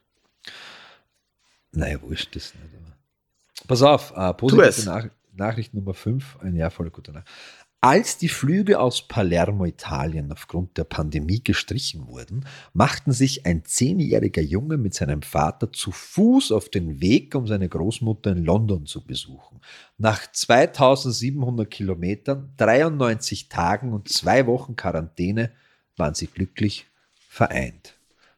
Nein, 1.71 2.01
wurscht 2.01 2.35
das 2.35 2.53
nicht. 2.55 3.67
Pass 3.67 3.81
auf, 3.81 4.11
äh, 4.15 4.29
es. 4.31 4.37
positive 4.37 4.85
Nach 4.85 5.07
Nachricht 5.33 5.73
Nummer 5.73 5.93
5, 5.93 6.37
ein 6.41 6.55
Jahr 6.55 6.71
voller 6.71 6.89
guter 6.89 7.11
Nachricht. 7.11 7.31
Als 7.79 8.17
die 8.17 8.27
Flüge 8.27 8.79
aus 8.79 9.07
Palermo, 9.07 9.65
Italien, 9.65 10.31
aufgrund 10.31 10.79
der 10.79 10.83
Pandemie 10.83 11.43
gestrichen 11.43 12.07
wurden, 12.07 12.43
machten 12.73 13.11
sich 13.11 13.45
ein 13.45 13.65
zehnjähriger 13.65 14.41
Junge 14.41 14.77
mit 14.77 14.95
seinem 14.95 15.21
Vater 15.21 15.71
zu 15.71 15.91
Fuß 15.91 16.51
auf 16.51 16.69
den 16.69 17.01
Weg, 17.01 17.35
um 17.35 17.45
seine 17.45 17.69
Großmutter 17.69 18.31
in 18.31 18.43
London 18.43 18.87
zu 18.87 19.05
besuchen. 19.05 19.61
Nach 19.99 20.25
2700 20.31 21.69
Kilometern, 21.69 22.51
93 22.57 23.47
Tagen 23.47 23.93
und 23.93 24.09
zwei 24.09 24.47
Wochen 24.47 24.75
Quarantäne 24.75 25.51
waren 25.97 26.15
sie 26.15 26.27
glücklich 26.27 26.87
vereint. 27.29 27.93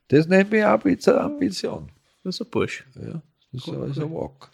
Das 0.10 0.28
nennt 0.28 0.52
mich 0.52 0.66
Ambition. 0.66 1.92
Das 2.24 2.36
ist 2.36 2.42
ein 2.42 2.50
Bursch. 2.52 2.86
Ja, 2.96 3.22
das 3.54 3.68
Cool, 3.68 3.90
ist 3.90 4.00
ein 4.00 4.12
Walk. 4.12 4.50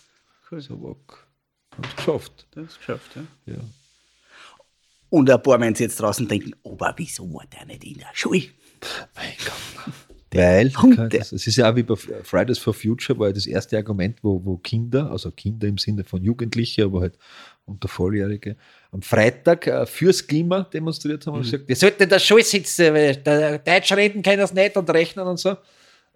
Cool. 0.51 0.58
Das 0.58 0.65
ist 0.65 0.72
ein 0.72 0.84
Walk. 0.84 1.27
Haben 1.72 1.84
es 1.89 1.96
geschafft. 1.96 2.48
Das 2.51 2.65
ist 2.65 2.77
geschafft, 2.77 3.15
ja. 3.15 3.54
Ja. 3.54 3.60
Und 5.15 5.29
ein 5.29 5.41
paar 5.41 5.57
Menschen 5.57 5.84
jetzt 5.84 6.01
draußen 6.01 6.27
denken, 6.27 6.51
aber 6.65 6.93
wieso 6.98 7.34
war 7.34 7.45
der 7.45 7.65
nicht 7.65 7.86
in 7.86 8.00
der 8.00 8.10
Schule? 8.12 8.48
Mein 9.15 9.31
Gott. 9.45 9.93
Weil, 10.34 10.74
es 11.13 11.31
ist 11.31 11.55
ja 11.55 11.72
auch 11.72 11.75
wie 11.77 11.84
bei 11.84 11.95
Fridays 11.95 12.60
for 12.60 12.74
Future, 12.74 13.17
war 13.17 13.27
ja 13.27 13.34
das 13.34 13.48
erste 13.48 13.77
Argument, 13.77 14.17
wo, 14.22 14.43
wo 14.43 14.57
Kinder, 14.57 15.10
also 15.10 15.31
Kinder 15.31 15.69
im 15.69 15.77
Sinne 15.77 16.03
von 16.03 16.22
Jugendliche, 16.22 16.84
aber 16.84 17.00
halt 17.00 17.17
unter 17.63 17.88
Volljährige, 17.88 18.57
am 18.91 19.01
Freitag 19.01 19.67
äh, 19.67 19.86
fürs 19.86 20.27
Klima 20.27 20.63
demonstriert 20.63 21.25
haben 21.25 21.36
und 21.36 21.43
gesagt, 21.43 21.65
wir 21.65 21.77
sollten 21.77 22.03
in 22.03 22.10
der 22.10 22.19
Schule 22.19 22.43
sitzen, 22.43 22.93
weil 22.93 23.15
der 23.15 23.60
Deutsch 23.60 23.93
reden 23.93 24.22
kann 24.22 24.38
das 24.38 24.53
nicht 24.53 24.75
und 24.75 24.89
rechnen 24.89 25.25
und 25.25 25.39
so. 25.39 25.55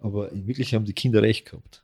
Aber 0.00 0.30
in 0.30 0.46
Wirklichkeit 0.46 0.76
haben 0.76 0.84
die 0.84 0.92
Kinder 0.92 1.22
recht 1.22 1.46
gehabt. 1.46 1.82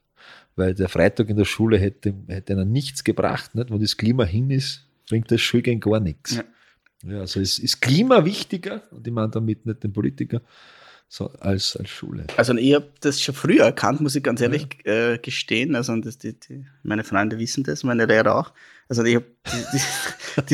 Weil 0.55 0.75
der 0.75 0.91
Freitag 0.91 1.31
in 1.31 1.39
der 1.39 1.47
Schule 1.47 1.79
hätte, 1.79 2.13
hätte 2.29 2.53
ihnen 2.53 2.71
nichts 2.73 3.05
gebracht. 3.05 3.55
Nicht? 3.55 3.71
Wenn 3.71 3.81
das 3.81 3.97
Klima 3.97 4.25
hin 4.25 4.51
ist, 4.51 4.87
bringt 5.09 5.31
das 5.31 5.41
Schulgehen 5.41 5.81
gar 5.81 6.01
nichts. 6.01 6.37
Ja. 6.37 6.45
Ja, 7.03 7.21
also 7.21 7.41
es 7.41 7.59
ist 7.59 7.81
Klima 7.81 8.25
wichtiger, 8.25 8.83
und 8.91 9.07
ich 9.07 9.13
meine 9.13 9.29
damit 9.29 9.67
nicht 9.67 9.83
den 9.83 9.93
Politiker, 9.93 10.41
so, 11.09 11.31
als, 11.41 11.77
als 11.77 11.89
Schule. 11.89 12.27
Also 12.37 12.55
ich 12.55 12.75
habe 12.75 12.89
das 13.01 13.21
schon 13.21 13.35
früher 13.35 13.65
erkannt, 13.65 14.01
muss 14.01 14.17
ich 14.17 14.23
ganz 14.25 14.41
ehrlich 14.41 14.67
äh, 14.85 15.19
gestehen. 15.19 15.77
Also 15.77 15.95
das, 15.97 16.19
die, 16.19 16.39
die, 16.39 16.67
meine 16.83 17.05
Freunde 17.05 17.39
wissen 17.39 17.63
das, 17.63 17.85
meine 17.85 18.07
Lehrer 18.07 18.35
auch. 18.35 18.53
Also 18.89 19.05
ich 19.05 19.17
habe 19.17 19.27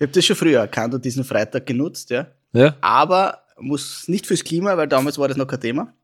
hab 0.00 0.12
das 0.12 0.24
schon 0.24 0.36
früher 0.36 0.60
erkannt 0.60 0.94
und 0.94 1.04
diesen 1.04 1.24
Freitag 1.24 1.66
genutzt, 1.66 2.10
ja. 2.10 2.28
Ja, 2.52 2.76
Aber 2.80 3.44
muss 3.58 4.08
nicht 4.08 4.26
fürs 4.26 4.44
Klima, 4.44 4.76
weil 4.76 4.88
damals 4.88 5.18
war 5.18 5.28
das 5.28 5.36
noch 5.36 5.46
kein 5.46 5.60
Thema. 5.60 5.94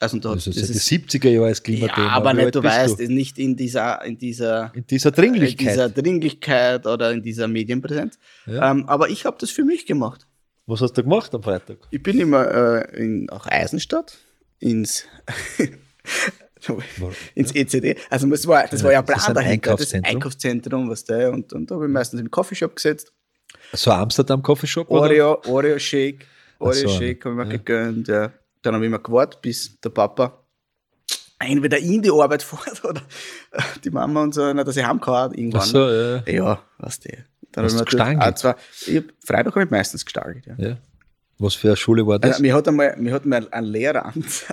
Also 0.00 0.18
da, 0.18 0.34
Das 0.34 0.46
ist 0.46 0.60
das 0.60 0.86
seit 0.86 1.02
den 1.02 1.08
70er 1.08 1.28
Jahren 1.28 1.46
als 1.48 1.58
ja, 1.58 1.64
Klimathema. 1.64 2.08
aber 2.10 2.36
Wie 2.36 2.42
nicht, 2.44 2.54
du 2.54 2.62
weißt, 2.62 3.00
ist 3.00 3.10
nicht 3.10 3.38
in 3.38 3.56
dieser, 3.56 4.04
in 4.04 4.16
dieser, 4.16 4.72
In 4.74 4.86
dieser 4.86 5.08
in 5.08 5.14
Dringlichkeit. 5.14 5.68
dieser 5.68 5.88
Dringlichkeit 5.88 6.86
oder 6.86 7.10
in 7.10 7.22
dieser 7.22 7.48
Medienpräsenz. 7.48 8.18
Ja. 8.46 8.70
Ähm, 8.70 8.88
aber 8.88 9.08
ich 9.08 9.24
habe 9.24 9.36
das 9.40 9.50
für 9.50 9.64
mich 9.64 9.86
gemacht. 9.86 10.26
Was 10.66 10.80
hast 10.82 10.92
du 10.92 11.02
gemacht 11.02 11.34
am 11.34 11.42
Freitag? 11.42 11.78
Ich 11.90 12.02
bin 12.02 12.20
immer 12.20 12.46
äh, 12.46 12.96
in, 13.02 13.24
nach 13.24 13.46
Eisenstadt 13.46 14.18
ins 14.60 15.04
ins 17.34 17.52
ECD. 17.54 17.96
Also 18.10 18.30
es 18.32 18.46
war, 18.46 18.66
das 18.66 18.82
war 18.84 18.92
ja 18.92 18.98
ein 19.00 19.04
Ist 19.04 19.10
das 19.10 19.24
Plan 19.24 19.36
ein 19.36 19.44
dahinter. 19.44 19.70
Das 19.72 19.80
ist 19.80 19.94
ein 19.94 20.04
Einkaufszentrum? 20.04 20.16
Einkaufszentrum, 20.16 20.90
was 20.90 21.04
der 21.04 21.32
und, 21.32 21.52
und 21.52 21.70
da 21.70 21.76
habe 21.76 21.86
ich 21.86 21.92
meistens 21.92 22.20
in 22.20 22.26
den 22.26 22.30
Coffeeshop 22.30 22.76
gesetzt. 22.76 23.12
So 23.72 23.90
Amsterdam 23.90 24.42
Coffeeshop? 24.42 24.90
oder? 24.90 25.02
Oreo, 25.02 25.42
Oreo 25.46 25.78
Shake, 25.78 26.26
Oreo 26.58 26.88
so, 26.88 26.88
Shake 26.88 27.24
habe 27.24 27.34
ich 27.34 27.46
mir 27.46 27.52
ja. 27.52 27.56
gegönnt. 27.58 28.08
Ja. 28.08 28.32
Dann 28.68 28.74
habe 28.76 28.84
ich 28.86 28.90
mir 28.90 28.98
gewartet, 29.00 29.40
bis 29.42 29.80
der 29.80 29.90
Papa 29.90 30.44
entweder 31.38 31.78
in 31.78 32.02
die 32.02 32.10
Arbeit 32.10 32.42
fährt 32.50 32.84
oder 32.84 33.00
die 33.84 33.90
Mama 33.90 34.22
und 34.22 34.34
so, 34.34 34.52
na, 34.52 34.64
dass 34.64 34.76
ich 34.76 34.84
heimgehauen 34.84 35.32
irgendwann. 35.34 35.60
Ach 35.62 35.66
so, 35.66 35.88
ja. 35.88 36.22
Ja, 36.26 36.62
was 36.78 37.00
die. 37.00 37.16
Dann 37.52 37.64
Hast 37.64 37.78
du 37.80 37.84
gestangelt? 37.84 38.22
ah, 38.22 38.34
zwar, 38.34 38.56
ich 38.86 38.96
hab, 38.96 39.04
Freitag 39.24 39.54
habe 39.54 39.64
ich 39.64 39.70
meistens 39.70 40.04
gestartet. 40.04 40.44
Ja. 40.46 40.54
ja. 40.58 40.78
Was 41.40 41.54
für 41.54 41.68
eine 41.68 41.76
Schule 41.76 42.04
war 42.06 42.18
das? 42.18 42.32
Also, 42.32 42.42
mir 42.42 42.52
hat 42.52 42.66
einmal, 42.66 42.96
mir 42.98 43.12
hat 43.12 43.24
mal 43.24 43.46
ein 43.52 43.64
Lehrer 43.64 44.06
anze- 44.08 44.52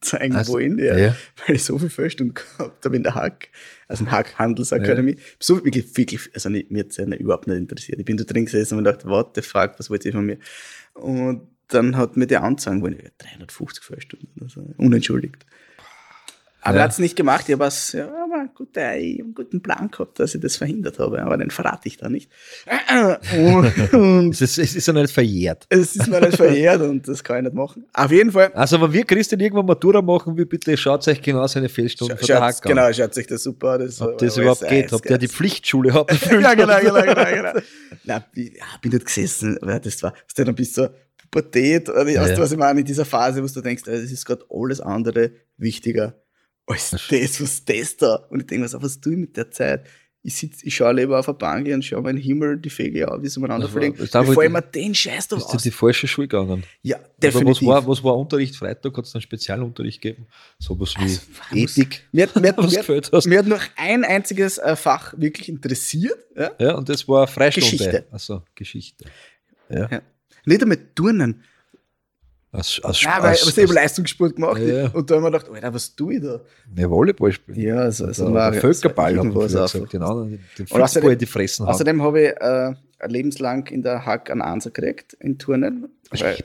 anzeigen 0.00 0.34
Also, 0.36 0.54
wollen, 0.54 0.78
ja, 0.78 0.96
ja. 0.96 1.16
weil 1.46 1.56
ich 1.56 1.64
so 1.64 1.78
viel 1.78 1.90
Fehlstunden 1.90 2.32
gehabt 2.34 2.82
habe 2.84 2.96
in 2.96 3.02
der 3.02 3.14
Hack, 3.14 3.48
also 3.86 4.04
in 4.04 4.10
Hack 4.10 4.38
Handelsakademie. 4.38 5.18
So 5.38 5.62
wirklich, 5.62 5.94
wirklich, 5.96 6.30
also 6.34 6.48
nicht, 6.48 6.70
mir 6.70 6.80
hat 6.84 6.90
es 6.90 6.96
ja 6.96 7.04
überhaupt 7.04 7.46
nicht 7.46 7.58
interessiert. 7.58 7.98
Ich 7.98 8.06
bin 8.06 8.16
da 8.16 8.24
drin 8.24 8.46
gesessen 8.46 8.78
und 8.78 8.82
mir 8.82 8.90
gedacht, 8.90 9.06
what 9.06 9.32
the 9.34 9.42
fuck, 9.42 9.72
was 9.78 9.90
wollt 9.90 10.04
ihr 10.06 10.12
von 10.12 10.24
mir? 10.24 10.38
Und 10.94 11.46
dann 11.74 11.96
hat 11.96 12.16
mir 12.16 12.26
der 12.26 12.42
anzeigen 12.42 12.82
ja, 12.84 13.08
350 13.18 13.84
Fehlstunden 13.84 14.28
oder 14.40 14.48
so, 14.48 14.62
unentschuldigt. 14.76 15.44
Aber 16.64 16.76
Ja. 16.76 16.82
er 16.82 16.84
hat 16.84 16.92
es 16.92 16.98
nicht 17.00 17.16
gemacht, 17.16 17.48
ich 17.48 17.54
habe 17.58 17.64
ja, 17.92 18.04
aber 18.22 18.34
einen 18.38 18.54
guten, 18.54 18.78
einen 18.78 19.62
Plan 19.62 19.90
gehabt, 19.90 20.20
dass 20.20 20.32
ich 20.36 20.40
das 20.40 20.56
verhindert 20.56 21.00
habe, 21.00 21.20
aber 21.20 21.36
den 21.36 21.50
verrate 21.50 21.88
ich 21.88 21.96
da 21.96 22.08
nicht. 22.08 22.30
Es 24.30 24.40
ist, 24.40 24.58
es 24.58 24.76
ist 24.76 24.86
ja 24.86 24.92
nicht 24.92 25.12
verjährt. 25.12 25.66
es 25.68 25.96
ist 25.96 26.06
mir 26.06 26.20
nicht 26.20 26.36
verjährt 26.36 26.80
und 26.82 27.06
das 27.08 27.24
kann 27.24 27.38
ich 27.38 27.42
nicht 27.44 27.54
machen. 27.54 27.84
Auf 27.92 28.12
jeden 28.12 28.30
Fall. 28.30 28.52
Also, 28.54 28.80
wenn 28.80 28.92
wir 28.92 29.04
Christian 29.04 29.40
irgendwann 29.40 29.66
Matura 29.66 30.00
machen 30.02 30.36
will, 30.36 30.46
bitte 30.46 30.76
schaut 30.76 31.06
euch 31.08 31.20
genau 31.20 31.46
seine 31.48 31.68
Fehlstunden 31.68 32.16
der 32.16 32.24
Schaut, 32.26 32.40
an. 32.42 32.54
genau, 32.62 32.92
schaut 32.92 33.14
sich 33.14 33.26
das 33.26 33.42
super 33.42 33.72
an. 33.72 33.90
Ob 34.00 34.18
das 34.18 34.36
überhaupt 34.36 34.68
geht, 34.68 34.92
ob 34.92 35.02
der 35.02 35.18
die. 35.18 35.28
Pflichtschule 35.28 35.92
hat. 35.92 36.10
Ja, 36.30 36.54
genau, 36.54 36.78
genau, 36.80 37.02
genau, 37.02 37.24
genau. 37.24 37.52
Nein, 38.04 38.24
ich 38.34 38.52
ja, 38.56 38.64
bin 38.80 38.92
nicht 38.92 39.06
gesessen, 39.06 39.58
das 39.82 40.02
war, 40.02 40.14
du 40.36 40.44
dann 40.44 40.54
bis 40.54 40.72
zur 40.74 40.94
Pubertät, 41.32 41.88
oder 41.88 42.06
weißt 42.06 42.14
Ja. 42.16 42.34
du, 42.36 42.42
was 42.42 42.52
ich 42.52 42.58
meine, 42.58 42.80
in 42.80 42.86
dieser 42.86 43.04
Phase, 43.04 43.42
wo 43.42 43.46
du 43.48 43.60
denkst, 43.60 43.86
es 43.88 44.12
ist 44.12 44.24
gerade 44.24 44.44
alles 44.50 44.80
andere 44.80 45.32
wichtiger 45.56 46.14
als 46.66 46.90
das, 46.90 47.40
was 47.40 47.64
das 47.64 47.96
da. 47.96 48.14
Und 48.30 48.40
ich 48.40 48.46
denke 48.46 48.62
mir 48.62 48.68
so, 48.68 48.80
was 48.80 49.00
tue 49.00 49.14
ich 49.14 49.18
mit 49.18 49.36
der 49.36 49.50
Zeit? 49.50 49.86
Ich 50.24 50.36
sitz, 50.36 50.62
ich 50.62 50.76
schaue 50.76 50.92
lieber 50.92 51.18
auf 51.18 51.28
eine 51.28 51.36
Bank 51.36 51.66
und 51.66 51.84
schaue 51.84 52.00
meinen 52.02 52.18
Himmel, 52.18 52.56
die 52.58 52.70
Vögel 52.70 53.08
an, 53.08 53.20
wie 53.24 53.28
sie 53.28 53.40
umeinander 53.40 53.68
fliegen, 53.68 53.96
ist 53.96 54.12
bevor 54.12 54.44
ich 54.44 54.50
mir 54.50 54.62
den 54.62 54.94
Scheiß 54.94 55.26
da 55.26 55.34
Bist 55.34 55.48
du 55.48 55.52
in 55.52 55.56
aus. 55.56 55.62
die 55.64 55.70
falsche 55.72 56.06
Schule 56.06 56.28
gegangen? 56.28 56.62
Ja, 56.82 56.96
Aber 56.98 57.04
was 57.06 57.20
definitiv. 57.20 57.66
war, 57.66 57.84
was 57.88 58.04
war 58.04 58.16
Unterricht 58.16 58.54
Freitag? 58.54 58.96
Hat 58.96 59.04
es 59.04 59.14
einen 59.16 59.22
Spezialunterricht 59.22 60.00
gegeben? 60.00 60.28
Sowas 60.60 60.94
wie 60.96 61.02
Also, 61.02 61.20
Ethik? 61.52 62.04
Mir 62.12 62.28
hat, 62.28 62.36
mir, 62.40 62.48
hat, 62.54 62.56
mir, 63.26 63.38
hat, 63.38 63.46
noch 63.48 63.62
ein 63.76 64.04
einziges 64.04 64.58
äh, 64.58 64.76
Fach 64.76 65.12
wirklich 65.16 65.48
interessiert. 65.48 66.16
Ja? 66.36 66.52
Ja, 66.60 66.74
und 66.76 66.88
das 66.88 67.08
war 67.08 67.26
Freistunde. 67.26 67.70
Geschichte. 67.70 68.04
Also 68.12 68.42
Geschichte. 68.54 69.06
Ja. 69.70 69.88
Ja. 69.90 70.02
Nicht 70.46 70.62
einmal 70.62 70.78
Turnen. 70.94 71.42
Aus, 72.54 72.80
aus, 72.82 73.00
Ja, 73.02 73.22
weil 73.22 73.30
aus, 73.32 73.56
ich 73.56 73.62
habe 73.64 73.72
Leistungssport 73.72 74.36
gemacht 74.36 74.60
Ja, 74.60 74.88
und 74.88 75.10
da 75.10 75.14
haben 75.14 75.22
wir 75.22 75.30
gedacht, 75.30 75.48
Alter, 75.50 75.72
was 75.72 75.94
tue 75.96 76.14
ich 76.16 76.20
da? 76.20 76.40
ja, 76.76 76.90
Volleyball 76.90 77.32
spielen. 77.32 77.58
Ja, 77.58 77.76
also, 77.76 78.04
also 78.04 78.26
der, 78.26 78.34
war- 78.34 78.50
der 78.50 78.60
Völkerball, 78.60 79.16
haben 79.16 79.34
wir 79.34 79.42
gesagt. 79.42 79.74
Den 79.92 80.02
anderen, 80.02 80.30
den 80.32 80.38
Und 80.38 80.68
Fußball, 80.68 80.82
außerdem- 80.82 81.14
die 81.16 81.26
fressen 81.26 81.64
haben. 81.66 81.74
Außerdem 81.74 82.02
habe 82.02 82.20
ich 82.20 82.28
äh, 82.38 82.74
lebenslang 83.08 83.66
in 83.68 83.82
der 83.82 84.04
Hack 84.04 84.30
einen 84.30 84.42
Anser 84.42 84.70
gekriegt 84.70 85.14
in 85.14 85.38
Turnen. 85.38 85.88
Weil, 86.10 86.36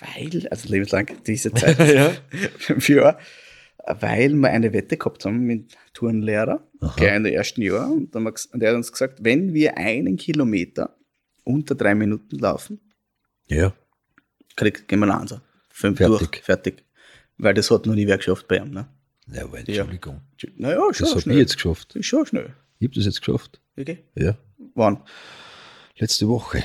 weil, 0.00 0.48
also 0.50 0.68
lebenslang 0.68 1.06
diese 1.24 1.52
Zeit, 1.54 1.78
ja. 1.94 2.10
fünf 2.58 2.88
Jahre, 2.88 3.18
weil 4.00 4.34
wir 4.34 4.48
eine 4.50 4.72
Wette 4.72 4.96
gehabt 4.96 5.24
haben 5.24 5.42
mit 5.44 5.76
Turnlehrer, 5.94 6.66
gleich 6.96 7.14
in 7.16 7.22
den 7.22 7.34
ersten 7.34 7.62
Jahr. 7.62 7.88
Und, 7.88 8.12
dann 8.16 8.26
und 8.26 8.62
er 8.62 8.70
hat 8.70 8.76
uns 8.76 8.90
gesagt, 8.90 9.20
wenn 9.22 9.54
wir 9.54 9.78
einen 9.78 10.16
Kilometer 10.16 10.96
unter 11.44 11.76
drei 11.76 11.94
Minuten 11.94 12.36
laufen, 12.40 12.80
ja. 13.54 13.74
kriegt, 14.56 14.88
gehen 14.88 15.00
wir 15.00 15.06
einen 15.06 15.20
Anser. 15.20 15.42
Fünf 15.70 15.98
Fertig. 15.98 16.30
durch, 16.30 16.44
fertig. 16.44 16.84
Weil 17.38 17.54
das 17.54 17.70
hat 17.70 17.86
noch 17.86 17.94
nie 17.94 18.06
wer 18.06 18.18
geschafft 18.18 18.46
bei 18.48 18.58
ihm. 18.58 18.70
Ne? 18.70 18.88
Ja, 19.32 19.44
aber 19.44 19.58
Entschuldigung. 19.58 20.20
Naja, 20.56 20.80
schon 20.92 21.06
Das 21.06 21.16
habe 21.16 21.32
ich 21.32 21.38
jetzt 21.38 21.56
geschafft. 21.56 21.96
Ist 21.96 22.06
schon 22.06 22.26
schnell. 22.26 22.54
Ich 22.78 22.86
habe 22.88 22.94
das 22.94 23.04
jetzt 23.04 23.20
geschafft. 23.20 23.60
Okay. 23.78 24.04
Ja. 24.14 24.36
Wann? 24.74 25.02
Letzte 25.96 26.28
Woche. 26.28 26.62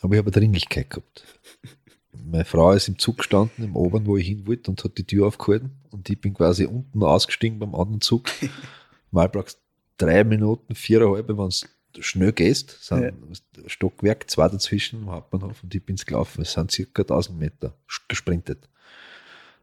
Aber 0.00 0.14
ich 0.14 0.18
habe 0.18 0.30
eine 0.30 0.40
Dringlichkeit 0.40 0.90
gehabt. 0.90 1.24
Meine 2.12 2.44
Frau 2.44 2.72
ist 2.72 2.88
im 2.88 2.98
Zug 2.98 3.18
gestanden, 3.18 3.64
im 3.64 3.76
Oberen, 3.76 4.06
wo 4.06 4.16
ich 4.16 4.26
hin 4.26 4.46
wollte, 4.46 4.70
und 4.70 4.82
hat 4.82 4.98
die 4.98 5.04
Tür 5.04 5.26
aufgehalten. 5.26 5.70
Und 5.90 6.08
ich 6.10 6.20
bin 6.20 6.34
quasi 6.34 6.64
unten 6.64 7.02
ausgestiegen 7.02 7.58
beim 7.58 7.74
anderen 7.74 8.00
Zug. 8.00 8.28
Mal 9.10 9.28
brauchst 9.28 9.60
drei 9.96 10.24
Minuten, 10.24 10.74
viereinhalb, 10.74 11.28
wenn 11.28 11.38
es 11.46 11.66
schnell 12.00 12.32
gehst. 12.32 12.76
Sind 12.84 13.02
Ja. 13.02 13.10
Stockwerk, 13.66 14.28
zwei 14.30 14.48
dazwischen 14.48 15.02
im 15.02 15.10
Hauptbahnhof 15.10 15.62
und 15.62 15.74
ich 15.74 15.84
bin's 15.84 16.06
gelaufen. 16.06 16.42
Es 16.42 16.52
sind 16.52 16.70
circa 16.70 17.02
1000 17.02 17.38
Meter 17.38 17.74
gesprintet. 18.08 18.68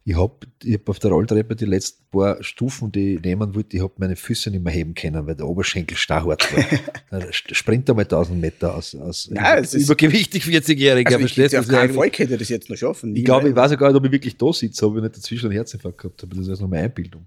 Ich 0.08 0.16
habe 0.16 0.36
ich 0.64 0.76
hab 0.76 0.88
auf 0.88 1.00
der 1.00 1.10
Rolltreppe 1.10 1.56
die 1.56 1.66
letzten 1.66 2.04
paar 2.12 2.44
Stufen, 2.44 2.92
die 2.92 3.16
ich 3.16 3.22
nehmen 3.22 3.56
wollte, 3.56 3.76
ich 3.76 3.82
habe 3.82 3.94
meine 3.98 4.16
Füße 4.16 4.52
nicht 4.52 4.64
mehr 4.64 4.72
heben 4.72 4.94
können, 4.94 5.26
weil 5.26 5.34
der 5.34 5.48
Oberschenkel 5.48 5.98
starrhart 5.98 6.44
war. 6.56 6.64
Dann 7.10 7.34
Sprint 7.34 7.90
einmal 7.90 8.06
1000 8.06 8.40
Meter 8.40 8.76
aus, 8.76 8.94
aus 8.94 9.32
Ja, 9.34 9.58
es 9.58 9.74
ist- 9.74 9.86
übergewichtig 9.86 10.44
40-Jähriger. 10.44 11.08
Also 11.16 11.26
ich, 11.26 11.34
du? 11.52 11.60
auf 11.60 11.68
keinen 11.68 11.96
Fall 11.96 12.12
könnte 12.12 12.34
ich 12.34 12.40
das 12.40 12.50
jetzt 12.50 12.70
noch 12.70 12.78
schaffen. 12.78 13.16
ich 13.16 13.26
glaube, 13.26 13.50
ich 13.50 13.56
weiß 13.56 13.72
ja 13.72 13.78
gar 13.78 13.88
nicht, 13.88 13.98
ob 13.98 14.06
ich 14.06 14.12
wirklich 14.12 14.38
da 14.38 14.54
sitze, 14.54 14.86
ob 14.86 14.96
ich 14.98 15.02
nicht 15.02 15.16
dazwischen 15.18 15.48
einen 15.48 15.56
Herzinfarkt 15.56 15.98
gehabt 15.98 16.22
habe. 16.22 16.36
Das 16.36 16.48
ist 16.50 16.60
nur 16.60 16.70
meine 16.70 16.84
Einbildung. 16.84 17.26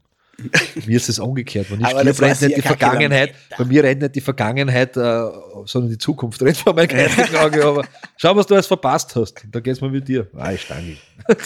Mir 0.87 0.97
ist 0.97 1.09
es 1.09 1.18
umgekehrt. 1.18 1.68
Wenn 1.71 1.80
ich 1.80 1.87
Aber 1.87 2.00
stirb, 2.00 2.21
rennt 2.21 2.40
nicht 2.42 2.57
die 2.59 2.62
Vergangenheit, 2.62 3.35
bei 3.57 3.64
mir 3.64 3.83
rennt 3.83 4.02
nicht 4.02 4.14
die 4.14 4.21
Vergangenheit, 4.21 4.97
äh, 4.97 5.25
sondern 5.64 5.90
die 5.90 5.99
Zukunft 5.99 6.40
rennt 6.42 6.57
vor 6.59 6.75
meinem 6.75 6.87
geistigen 6.88 7.35
Auge. 7.37 7.64
Aber 7.64 7.85
schau, 8.16 8.37
was 8.37 8.47
du 8.47 8.54
alles 8.54 8.68
verpasst 8.68 9.16
hast. 9.16 9.45
Da 9.50 9.59
geht's 9.59 9.80
mal 9.80 9.90
mit 9.90 10.07
dir. 10.07 10.28
Ah, 10.37 10.52
ich 10.52 10.62
stange. 10.62 10.97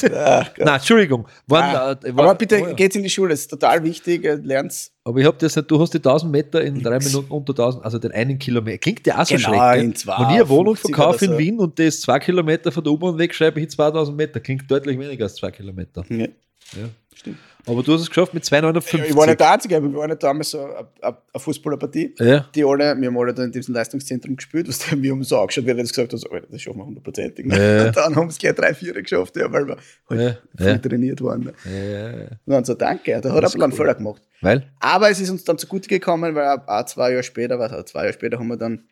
Nein, 0.58 0.74
Entschuldigung. 0.76 1.26
Wann, 1.46 1.62
Ah, 1.64 1.92
äh, 2.04 2.10
aber 2.10 2.34
bitte 2.34 2.60
oh 2.62 2.66
ja. 2.68 2.72
geht's 2.74 2.94
in 2.94 3.02
die 3.02 3.08
Schule, 3.10 3.30
das 3.30 3.40
ist 3.40 3.48
total 3.50 3.82
wichtig, 3.82 4.24
äh, 4.24 4.34
lernt's. 4.34 4.92
Aber 5.04 5.18
ich 5.18 5.26
habe 5.26 5.38
das 5.38 5.56
nicht, 5.56 5.70
du 5.70 5.80
hast 5.80 5.94
die 5.94 5.98
1000 5.98 6.30
Meter 6.30 6.60
in 6.62 6.80
drei 6.82 6.98
Minuten 6.98 7.32
unter 7.32 7.52
1000, 7.52 7.84
also 7.84 7.98
den 7.98 8.12
einen 8.12 8.38
Kilometer. 8.38 8.76
Klingt 8.78 9.06
ja 9.06 9.20
auch 9.20 9.26
so 9.26 9.34
Genau, 9.36 9.48
schrecklich. 9.48 9.84
in 9.84 9.94
zwei, 9.96 10.18
Wenn 10.18 10.28
ich 10.28 10.34
eine 10.36 10.48
Wohnung 10.50 10.76
50 10.76 10.94
verkaufe 10.94 11.24
in 11.24 11.30
so. 11.32 11.38
Wien 11.38 11.58
und 11.58 11.78
das 11.78 12.02
zwei 12.02 12.18
Kilometer 12.18 12.70
von 12.70 12.84
der 12.84 12.92
U-Bahn 12.92 13.16
weg, 13.18 13.34
schreibe 13.34 13.58
ich 13.60 13.70
2000 13.70 14.16
Meter. 14.16 14.38
Klingt 14.40 14.70
deutlich 14.70 14.98
weniger 14.98 15.24
als 15.24 15.36
zwei 15.36 15.50
Kilometer. 15.50 16.04
Ja. 16.10 16.18
Ja. 16.18 16.88
Stimmt. 17.14 17.38
Aber 17.64 17.82
du 17.84 17.92
hast 17.92 18.00
es 18.02 18.08
geschafft 18.08 18.34
mit 18.34 18.44
259. 18.44 19.10
Ich 19.10 19.16
war 19.16 19.26
nicht 19.26 19.38
der 19.38 19.52
Einzige, 19.52 19.76
aber 19.76 19.88
wir 19.92 19.98
waren 19.98 20.10
nicht 20.10 20.22
damals 20.22 20.50
so 20.50 20.64
eine, 20.64 21.16
Fußballerpartie. 21.36 22.14
Ja. 22.18 22.40
Die 22.54 22.64
alle, 22.64 23.00
wir 23.00 23.06
haben 23.08 23.16
alle 23.18 23.32
da 23.32 23.44
in 23.44 23.52
diesem 23.52 23.72
Leistungszentrum 23.74 24.34
gespielt, 24.34 24.68
was 24.68 24.78
der, 24.80 25.00
wir 25.00 25.12
haben 25.12 25.22
so 25.22 25.38
angeschaut, 25.38 25.64
wie 25.66 25.70
er 25.70 25.74
das 25.76 25.90
gesagt 25.90 26.12
hat, 26.12 26.18
so, 26.18 26.28
Alter, 26.30 26.48
das 26.50 26.60
schaffen 26.60 26.78
wir 26.78 26.86
hundertprozentig. 26.86 27.46
Ja. 27.46 27.86
Und 27.86 27.96
dann 27.96 28.16
haben 28.16 28.28
es 28.28 28.38
gleich 28.38 28.54
drei, 28.56 28.74
vier 28.74 28.92
geschafft, 28.94 29.36
ja, 29.36 29.52
weil 29.52 29.68
wir 29.68 29.76
halt 30.10 30.20
Ja, 30.20 30.36
viel 30.56 30.66
ja. 30.66 30.78
trainiert 30.78 31.22
waren. 31.22 31.52
Ja, 31.64 32.10
Und 32.22 32.38
dann 32.46 32.64
so, 32.64 32.74
danke, 32.74 33.20
da 33.20 33.28
hat 33.30 33.36
er 33.36 33.40
bisschen 33.42 33.62
einen 33.62 33.72
Fehler 33.72 33.94
gemacht. 33.94 34.22
Weil? 34.40 34.68
Aber 34.80 35.08
es 35.10 35.20
ist 35.20 35.30
uns 35.30 35.44
dann 35.44 35.56
zugute 35.56 35.88
gekommen, 35.88 36.34
weil 36.34 36.46
auch- 36.48 36.66
auch 36.66 36.84
zwei 36.86 37.10
Jahre 37.12 37.22
später, 37.22 37.58
was, 37.60 37.72
auch 37.72 37.84
zwei 37.84 38.00
Jahre 38.00 38.12
später 38.12 38.38
haben 38.40 38.48
wir 38.48 38.56
dann 38.56 38.88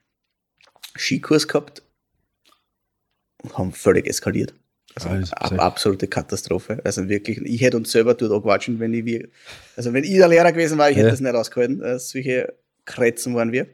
Skikurs 0.97 1.49
gehabt 1.49 1.83
und 3.43 3.59
haben 3.59 3.73
völlig 3.73 4.07
eskaliert. 4.07 4.55
Also 4.97 5.09
Ah, 5.09 5.19
das 5.21 5.33
ab, 5.33 5.53
absolute 5.59 6.09
Katastrophe. 6.09 6.81
Also 6.85 7.09
wirklich, 7.09 7.39
ich 7.43 7.61
hätte 7.61 7.77
uns 7.77 7.93
selber 7.93 8.15
dort 8.15 8.33
angequatschen, 8.33 8.81
wenn 8.81 8.93
ich 8.93 9.05
wir, 9.05 9.29
also 9.77 9.93
wenn 9.93 10.05
ich 10.05 10.11
der 10.15 10.29
Lehrer 10.29 10.53
gewesen 10.53 10.79
war, 10.79 10.91
ich 10.91 10.97
hätte 10.97 11.07
Ja. 11.07 11.11
das 11.13 11.21
nicht 11.21 11.35
ausgehalten. 11.35 11.81
Äh, 11.83 11.99
solche 11.99 12.53
Kretzen 12.85 13.35
waren 13.35 13.53
wir. 13.53 13.67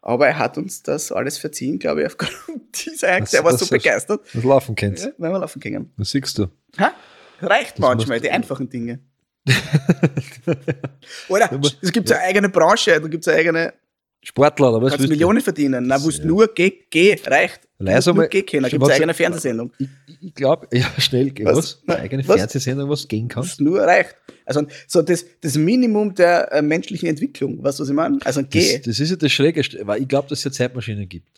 Aber 0.00 0.26
er 0.28 0.38
hat 0.38 0.56
uns 0.56 0.82
das 0.82 1.12
alles 1.12 1.38
verziehen, 1.38 1.78
glaube 1.78 2.00
ich, 2.02 2.06
aufgrund 2.06 2.32
dieser 2.86 3.12
Angst. 3.12 3.34
Er 3.34 3.44
war 3.44 3.56
so 3.58 3.66
begeistert, 3.66 4.22
Das 4.32 4.44
Laufen 4.44 4.74
kennst. 4.74 5.04
ja, 5.04 5.10
wenn 5.18 5.32
wir 5.32 5.38
laufen 5.38 5.60
gingen. 5.60 5.92
Das 5.98 6.10
siehst 6.10 6.38
du. 6.38 6.46
Ha? 6.78 6.92
Reicht 7.40 7.78
manchmal, 7.78 8.16
musst 8.18 8.24
die 8.24 8.30
einfachen 8.30 8.68
Dinge. 8.70 9.00
Oder 11.28 11.50
es 11.82 11.92
gibt 11.92 12.10
eine 12.10 12.20
eigene 12.22 12.48
Branche, 12.48 13.00
da 13.00 13.06
gibt 13.08 13.24
es 13.26 13.28
eine 13.28 13.38
eigene, 13.38 13.74
Sportler, 14.28 14.68
oder 14.70 14.82
was? 14.82 14.90
kannst 14.90 14.98
willst 15.00 15.06
du? 15.06 15.14
Millionen 15.14 15.40
verdienen. 15.40 15.86
Na, 15.86 16.02
wo 16.02 16.10
Ja. 16.10 16.24
nur 16.24 16.48
geh, 16.54 16.70
geh, 16.90 17.16
reicht. 17.26 17.60
Leise 17.78 18.10
nur 18.10 18.16
mal- 18.16 18.28
geh 18.28 18.42
können. 18.42 18.68
Gibt 18.68 18.82
es 18.82 18.90
eigene 18.90 19.14
Fernsehsendung. 19.14 19.72
Ich, 19.78 19.88
ich 20.20 20.34
glaube, 20.34 20.66
ja, 20.76 20.86
schnell, 20.98 21.32
Was? 21.44 21.56
was? 21.56 21.82
Eine 21.86 21.98
eigene 22.00 22.28
Was? 22.28 22.36
Fernsehsendung, 22.36 22.90
was 22.90 23.08
gehen 23.08 23.28
kann. 23.28 23.42
Das 23.42 23.58
nur 23.58 23.80
reicht. 23.80 24.16
Also 24.44 24.62
so 24.86 25.00
das, 25.02 25.24
das 25.40 25.56
Minimum 25.56 26.14
der 26.14 26.52
äh, 26.52 26.60
menschlichen 26.62 27.08
Entwicklung, 27.08 27.62
weißt 27.62 27.78
du, 27.78 27.82
was 27.84 27.88
ich 27.88 27.94
meine? 27.94 28.18
Also 28.24 28.42
geh. 28.42 28.76
Das, 28.78 28.82
das 28.82 29.00
ist 29.00 29.10
ja 29.10 29.16
das 29.16 29.32
Schräge, 29.32 29.62
weil 29.86 30.02
ich 30.02 30.08
glaube, 30.08 30.28
dass 30.28 30.40
es 30.40 30.44
ja 30.44 30.50
Zeitmaschinen 30.52 31.08
gibt. 31.08 31.28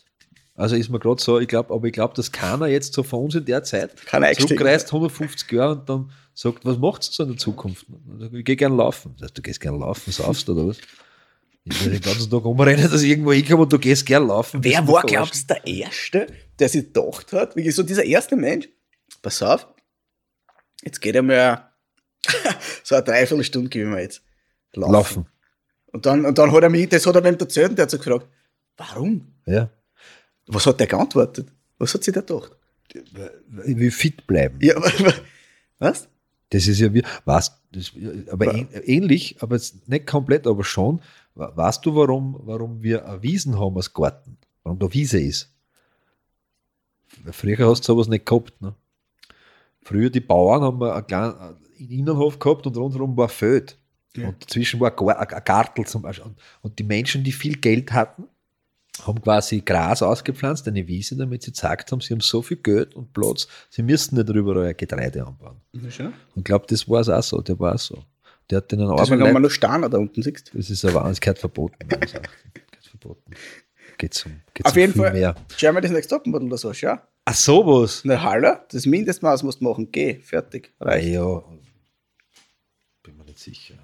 Also 0.55 0.75
ist 0.75 0.89
mir 0.89 0.99
gerade 0.99 1.21
so, 1.21 1.39
ich 1.39 1.47
glaube, 1.47 1.73
aber 1.73 1.87
ich 1.87 1.93
glaube, 1.93 2.13
dass 2.13 2.31
keiner 2.31 2.67
jetzt 2.67 2.93
so 2.93 3.03
von 3.03 3.23
uns 3.25 3.35
in 3.35 3.45
der 3.45 3.63
Zeit 3.63 3.91
zurückreist 4.37 4.87
150 4.87 5.49
Jahre 5.51 5.73
und 5.79 5.87
dann 5.89 6.11
sagt, 6.33 6.65
was 6.65 6.77
macht 6.77 7.03
ihr 7.07 7.11
so 7.13 7.23
in 7.23 7.29
der 7.29 7.37
Zukunft? 7.37 7.85
Ich, 8.33 8.43
gehe 8.45 8.55
gerne 8.57 8.75
laufen. 8.75 9.15
Du 9.33 9.41
gehst 9.41 9.61
gerne 9.61 9.77
laufen, 9.79 10.11
saufst 10.11 10.49
oder 10.49 10.67
was? 10.67 10.77
Ich 11.63 11.85
will 11.85 11.91
den 11.91 12.01
ganzen 12.01 12.29
Tag 12.29 12.43
umrennen, 12.43 12.89
dass 12.89 13.03
ich 13.03 13.09
irgendwo 13.09 13.33
hinkomme 13.33 13.63
und 13.63 13.73
du 13.73 13.77
gehst 13.77 14.05
gerne 14.05 14.25
laufen. 14.27 14.63
Wer 14.63 14.87
war, 14.87 15.03
glaubst 15.03 15.49
du, 15.49 15.53
der 15.53 15.67
Erste, 15.67 16.27
der 16.57 16.69
sich 16.69 16.85
gedacht 16.85 17.31
hat, 17.33 17.55
wirklich 17.55 17.75
so 17.75 17.83
dieser 17.83 18.03
erste 18.03 18.35
Mensch, 18.35 18.67
pass 19.21 19.43
auf, 19.43 19.67
jetzt 20.83 20.99
geht 20.99 21.15
er 21.15 21.21
mal 21.21 21.71
so 22.83 22.95
eine 22.95 23.03
Dreiviertelstunde 23.03 23.69
gehen 23.69 23.91
wir 23.91 24.01
jetzt 24.01 24.23
laufen. 24.73 24.93
Laufen. 24.93 25.25
Und 25.87 26.05
dann, 26.05 26.25
und 26.25 26.37
dann 26.37 26.51
hat 26.51 26.63
er 26.63 26.69
mich, 26.69 26.89
das 26.89 27.05
hat 27.05 27.15
er 27.15 27.21
mir 27.21 27.39
erzählt 27.39 27.77
der 27.77 27.83
hat 27.83 27.91
so 27.91 27.97
gefragt, 27.97 28.27
warum? 28.77 29.33
Ja. 29.45 29.69
Was 30.47 30.65
hat 30.65 30.79
der 30.79 30.87
geantwortet? 30.87 31.49
Was 31.77 31.93
hat 31.93 32.03
sie 32.03 32.11
da 32.11 32.21
gedacht? 32.21 32.55
Ich 32.93 33.77
will 33.77 33.91
fit 33.91 34.25
bleiben. 34.25 34.57
Ja, 34.61 34.75
was? 35.79 36.07
Das 36.49 36.67
ist 36.67 36.79
ja 36.79 36.93
wie, 36.93 37.03
weißt, 37.25 37.53
das, 37.71 37.91
aber 38.29 38.53
ähnlich, 38.85 39.37
aber 39.39 39.59
nicht 39.87 40.07
komplett, 40.07 40.47
aber 40.47 40.63
schon. 40.63 41.01
Weißt 41.35 41.85
du, 41.85 41.95
warum, 41.95 42.39
warum 42.43 42.81
wir 42.83 43.05
eine 43.07 43.23
Wiesen 43.23 43.59
haben 43.59 43.77
als 43.77 43.93
Garten? 43.93 44.37
Warum 44.63 44.79
da 44.79 44.91
Wiese 44.93 45.19
ist? 45.19 45.51
Früher 47.31 47.69
hast 47.69 47.81
du 47.81 47.85
sowas 47.93 48.07
nicht 48.07 48.25
gehabt. 48.25 48.61
Ne? 48.61 48.73
Früher 49.81 50.09
die 50.09 50.19
Bauern 50.19 50.61
haben 50.61 50.81
einen 50.83 51.07
kleinen 51.07 51.35
einen 51.39 51.57
Innenhof 51.89 52.37
gehabt 52.39 52.67
und 52.67 52.77
rundherum 52.77 53.17
war 53.17 53.29
Feld. 53.29 53.77
Ja. 54.15 54.27
Und 54.27 54.43
dazwischen 54.43 54.79
war 54.79 54.91
ein 54.91 54.95
Gar- 54.95 55.19
ein 55.19 55.27
ein 55.27 55.43
Gartel 55.43 55.85
zum 55.85 56.01
Beispiel. 56.01 56.31
Und, 56.61 56.77
die 56.79 56.83
Menschen, 56.83 57.23
die 57.23 57.31
viel 57.31 57.55
Geld 57.57 57.91
hatten, 57.93 58.25
haben 59.03 59.21
quasi 59.21 59.61
Gras 59.61 60.03
ausgepflanzt, 60.03 60.67
eine 60.67 60.85
Wiese, 60.85 61.15
damit 61.15 61.43
sie 61.43 61.51
gesagt 61.51 61.91
haben, 61.91 62.01
sie 62.01 62.13
haben 62.13 62.19
so 62.19 62.41
viel 62.41 62.57
Geld 62.57 62.93
und 62.93 63.13
Platz, 63.13 63.47
sie 63.69 63.81
müssten 63.83 64.15
nicht 64.17 64.27
darüber 64.29 64.61
ein 64.63 64.75
Getreide 64.75 65.25
anbauen. 65.25 65.61
Ja. 65.73 66.05
Und 66.07 66.13
ich 66.35 66.43
glaube, 66.43 66.65
das 66.67 66.87
war 66.89 66.99
es 66.99 67.09
auch 67.09 67.23
so. 67.23 67.41
Der 67.41 67.57
war 67.57 67.73
auch 67.75 67.79
so. 67.79 68.03
Der 68.51 68.57
hat 68.57 68.71
den 68.71 68.81
einen 68.81 68.95
Deswegen 68.97 69.13
haben 69.13 69.19
wir 69.19 69.25
Arbeiter. 69.27 69.39
noch 69.39 69.49
Steine 69.51 69.89
da 69.89 69.97
unten, 69.97 70.21
siehst? 70.21 70.51
Das 70.53 70.69
ist 70.69 70.83
aber 70.85 71.09
es 71.09 71.19
gehört 71.21 71.39
verboten. 71.39 71.75
Erachtens. 71.89 72.11
Gehört 72.53 72.85
verboten. 72.89 73.31
Geht 73.97 74.23
um, 74.25 74.41
geht's 74.53 74.67
Auf 74.69 74.73
um 74.75 74.79
jeden 74.79 74.93
viel 74.93 75.01
Fall. 75.03 75.13
mehr. 75.13 75.35
Germany's 75.57 75.91
Next 75.91 76.09
Topmodel 76.09 76.47
oder 76.47 76.57
so, 76.57 76.73
schau. 76.73 76.97
Ach, 77.25 77.33
sowas. 77.35 78.01
Na, 78.03 78.21
hallo, 78.21 78.55
das 78.71 78.85
Mindestmaß 78.85 79.43
musst 79.43 79.61
du 79.61 79.65
machen. 79.65 79.89
Geh, 79.91 80.15
fertig. 80.19 80.73
Reicht. 80.79 81.07
ja. 81.09 81.43
Bin 83.03 83.15
mir 83.17 83.23
nicht 83.25 83.39
sicher. 83.39 83.75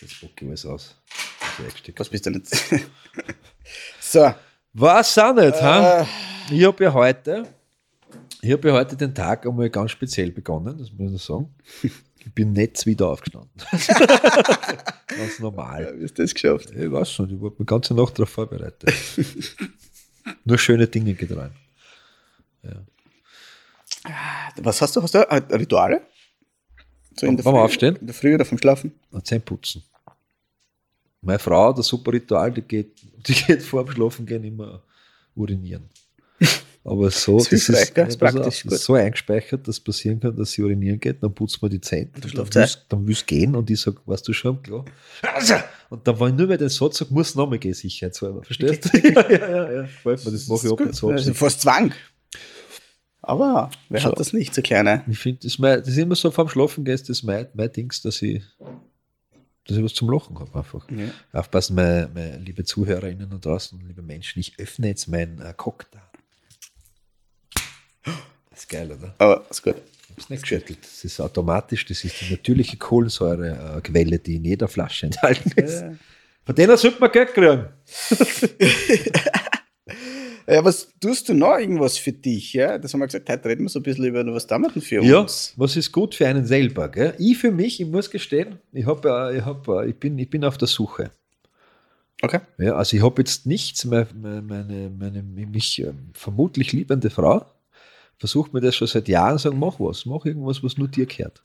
Jetzt 0.00 0.12
spucke 0.14 0.44
ich 0.44 0.48
alles 0.48 0.66
aus. 0.66 0.96
Was 1.96 2.08
bist 2.08 2.26
du 2.26 2.30
nicht? 2.30 2.46
so. 4.00 4.34
Was 4.74 5.16
auch 5.18 5.34
nicht, 5.34 5.60
ha? 5.62 6.02
Äh, 6.02 6.06
Ich 6.54 6.64
habe 6.64 6.84
ja 6.84 6.92
heute, 6.92 7.44
ich 8.42 8.52
habe 8.52 8.68
ja 8.68 8.74
heute 8.74 8.94
den 8.94 9.14
Tag 9.14 9.46
einmal 9.46 9.70
ganz 9.70 9.90
speziell 9.90 10.30
begonnen, 10.30 10.76
das 10.78 10.92
muss 10.92 11.12
ich 11.14 11.22
sagen. 11.22 11.52
Ich 12.26 12.32
bin 12.34 12.52
nicht 12.52 12.84
wieder 12.86 13.08
aufgestanden. 13.08 13.50
ganz 15.06 15.38
normal. 15.38 15.94
wie 15.96 16.02
hast 16.04 16.18
du 16.18 16.22
das 16.22 16.34
geschafft? 16.34 16.70
Ich 16.72 16.90
weiß 16.90 17.20
nicht, 17.20 17.32
ich 17.32 17.40
habe 17.40 17.54
mich 17.56 17.66
ganze 17.66 17.94
Nacht 17.94 18.18
darauf 18.18 18.30
vorbereitet. 18.30 18.92
Nur 20.44 20.58
schöne 20.58 20.88
Dinge 20.88 21.14
geträumt. 21.14 21.54
Was 24.56 24.82
hast 24.82 24.96
du? 24.96 25.02
Hast 25.02 25.14
du 25.14 25.18
Rituale? 25.54 26.02
So 27.18 27.26
Beim- 27.26 27.36
beim 27.36 27.54
Aufstehen? 27.54 27.96
In 27.96 28.06
der 28.06 28.14
Früh 28.14 28.34
oder 28.34 28.44
vom 28.44 28.58
Schlafen? 28.58 28.92
Zähne 29.22 29.40
putzen. 29.40 29.84
Meine 31.22 31.38
Frau, 31.38 31.72
das 31.72 31.86
super 31.86 32.12
Ritual, 32.12 32.52
die 32.52 32.62
geht, 32.62 33.00
die 33.26 33.34
geht 33.34 33.62
vor 33.62 33.84
dem 33.84 33.94
Schlafen 33.94 34.26
gehen 34.26 34.44
immer 34.44 34.82
urinieren. 35.34 35.88
Aber 36.88 37.10
so, 37.10 37.38
Das 37.38 37.50
ist 37.52 37.68
ja, 37.68 38.04
Ist 38.04 38.16
praktisch, 38.16 38.44
das 38.44 38.62
gut. 38.62 38.78
so 38.78 38.94
eingespeichert, 38.94 39.66
dass 39.66 39.80
passieren 39.80 40.20
kann, 40.20 40.36
dass 40.36 40.52
sie 40.52 40.62
urinieren 40.62 41.00
geht, 41.00 41.20
dann 41.20 41.34
putzt 41.34 41.60
man 41.60 41.68
die 41.70 41.80
Zähne, 41.80 42.10
dann 42.14 42.54
willst, 42.54 42.86
dann 42.88 43.06
willst 43.08 43.22
du 43.22 43.26
gehen 43.26 43.56
und 43.56 43.68
ich 43.68 43.80
sage, 43.80 43.96
weißt 44.06 44.28
du 44.28 44.32
schon, 44.32 44.62
klar. 44.62 44.84
Und 45.90 46.06
dann, 46.06 46.20
wenn 46.20 46.28
ich 46.28 46.34
nur 46.34 46.46
mehr 46.46 46.58
den 46.58 46.68
Satz 46.68 46.98
sage, 46.98 47.12
muss 47.12 47.34
nochmal 47.34 47.58
gehen, 47.58 47.74
sicherheitshalber. 47.74 48.44
Verstehst 48.44 48.84
du? 48.84 48.98
ja, 49.08 49.30
ja, 49.30 49.50
ja, 49.50 49.72
ja. 49.72 49.82
Gefällt 49.82 50.24
mir, 50.24 50.30
das 50.30 50.46
mache 50.46 50.66
ich 50.66 50.72
ab 50.72 50.80
und 50.80 50.94
zu. 50.94 51.08
Also 51.10 51.34
fast 51.34 51.60
Zwang. 51.62 51.92
Aber 53.20 53.70
wer 53.88 54.00
So. 54.00 54.10
hat 54.10 54.20
das 54.20 54.32
nicht, 54.32 54.54
so 54.54 54.62
kleine? 54.62 55.02
Ich 55.08 55.18
finde, 55.18 55.40
das, 55.42 55.56
das 55.58 55.88
ist 55.88 55.98
immer 55.98 56.14
so 56.14 56.30
vorm 56.30 56.48
Schlafen 56.48 56.84
gehst, 56.84 57.08
das 57.08 57.18
ist 57.18 57.22
mein, 57.24 57.48
mein 57.54 57.72
Dings, 57.72 58.00
dass 58.02 58.22
ich, 58.22 58.44
dass 59.66 59.76
ich 59.76 59.82
was 59.82 59.94
zum 59.94 60.08
Lachen 60.10 60.38
habe 60.38 60.56
einfach. 60.56 60.86
Ja. 60.90 61.10
Aufpassen, 61.40 61.74
meine, 61.74 62.08
meine 62.14 62.38
liebe 62.38 62.62
ZuhörerInnen 62.62 63.28
da 63.28 63.38
draußen, 63.38 63.80
liebe 63.88 64.02
Menschen, 64.02 64.38
ich 64.38 64.56
öffne 64.60 64.86
jetzt 64.86 65.08
meinen 65.08 65.40
äh, 65.40 65.52
Cocktail. 65.56 65.98
Das 68.50 68.60
ist 68.60 68.68
geil, 68.68 68.90
oder? 68.90 69.14
Aber 69.18 69.44
ist 69.50 69.62
gut. 69.62 69.74
Ich 70.08 70.16
hab's 70.16 70.30
nicht 70.30 70.42
geschüttelt. 70.42 70.78
Das 70.82 71.04
ist 71.04 71.20
automatisch, 71.20 71.84
das 71.84 72.02
ist 72.04 72.20
die 72.20 72.30
natürliche 72.30 72.76
Kohlensäurequelle, 72.78 74.18
die 74.18 74.36
in 74.36 74.44
jeder 74.44 74.68
Flasche 74.68 75.06
enthalten 75.06 75.52
ist. 75.56 75.84
Von 76.44 76.54
denen 76.54 76.76
sollte 76.76 77.00
man 77.00 77.10
Geld 77.12 77.34
kriegen. 77.34 77.66
Ja, 80.48 80.64
was 80.64 80.92
tust 81.00 81.28
du 81.28 81.34
noch 81.34 81.58
irgendwas 81.58 81.98
für 81.98 82.12
dich? 82.12 82.52
Ja? 82.52 82.78
Das 82.78 82.92
haben 82.92 83.00
wir 83.00 83.06
gesagt, 83.06 83.28
heute 83.28 83.48
reden 83.48 83.64
wir 83.64 83.68
so 83.68 83.80
ein 83.80 83.82
bisschen 83.82 84.04
über 84.04 84.24
was 84.32 84.46
damit 84.46 84.72
für 84.72 85.02
Ja, 85.02 85.20
uns. 85.20 85.52
was 85.56 85.74
ist 85.76 85.90
gut 85.90 86.14
für 86.14 86.28
einen 86.28 86.46
selber? 86.46 86.88
Gell? 86.88 87.14
Ich 87.18 87.38
für 87.38 87.50
mich, 87.50 87.80
ich 87.80 87.86
muss 87.88 88.10
gestehen, 88.10 88.60
ich, 88.72 88.86
hab, 88.86 89.04
äh, 89.04 89.38
ich, 89.38 89.44
hab, 89.44 89.66
äh, 89.66 89.88
ich, 89.88 89.96
bin, 89.96 90.16
ich 90.20 90.30
bin 90.30 90.44
auf 90.44 90.56
der 90.56 90.68
Suche. 90.68 91.10
Okay. 92.22 92.40
Ja, 92.58 92.76
also 92.76 92.96
ich 92.96 93.02
habe 93.02 93.20
jetzt 93.22 93.44
nichts, 93.46 93.84
meine, 93.84 94.06
meine, 94.14 94.88
meine 94.96 95.22
mich 95.22 95.80
ähm, 95.80 96.10
vermutlich 96.12 96.72
liebende 96.72 97.10
Frau 97.10 97.44
versucht 98.18 98.52
mir 98.52 98.60
das 98.60 98.76
schon 98.76 98.88
seit 98.88 99.08
Jahren 99.08 99.38
sagen, 99.38 99.58
mach 99.58 99.78
was, 99.78 100.06
mach 100.06 100.24
irgendwas, 100.24 100.62
was 100.62 100.76
nur 100.76 100.88
dir 100.88 101.06
gehört. 101.06 101.42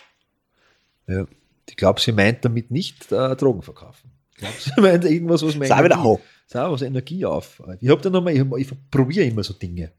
Ja. 1.08 1.26
Ich 1.70 1.76
glaube, 1.76 2.02
sie 2.02 2.12
meint 2.12 2.44
damit 2.44 2.72
nicht 2.72 3.12
äh, 3.12 3.36
Drogen 3.36 3.62
verkaufen. 3.62 4.12
Ich 4.34 4.38
glaube, 4.40 4.56
sie 4.60 4.72
meint 4.82 5.06
irgendwas, 5.06 5.44
was 5.44 5.60
wieder 5.84 6.04
Ho. 6.04 6.20
Sag, 6.48 6.72
was 6.72 6.82
Energie 6.82 7.26
auf. 7.26 7.62
Ich 7.80 7.90
habe 7.90 8.02
dann 8.02 8.12
nochmal, 8.12 8.34
ich, 8.34 8.42
ich 8.58 8.72
probiere 8.90 9.26
immer 9.26 9.44
so 9.44 9.54
Dinge. 9.54 9.92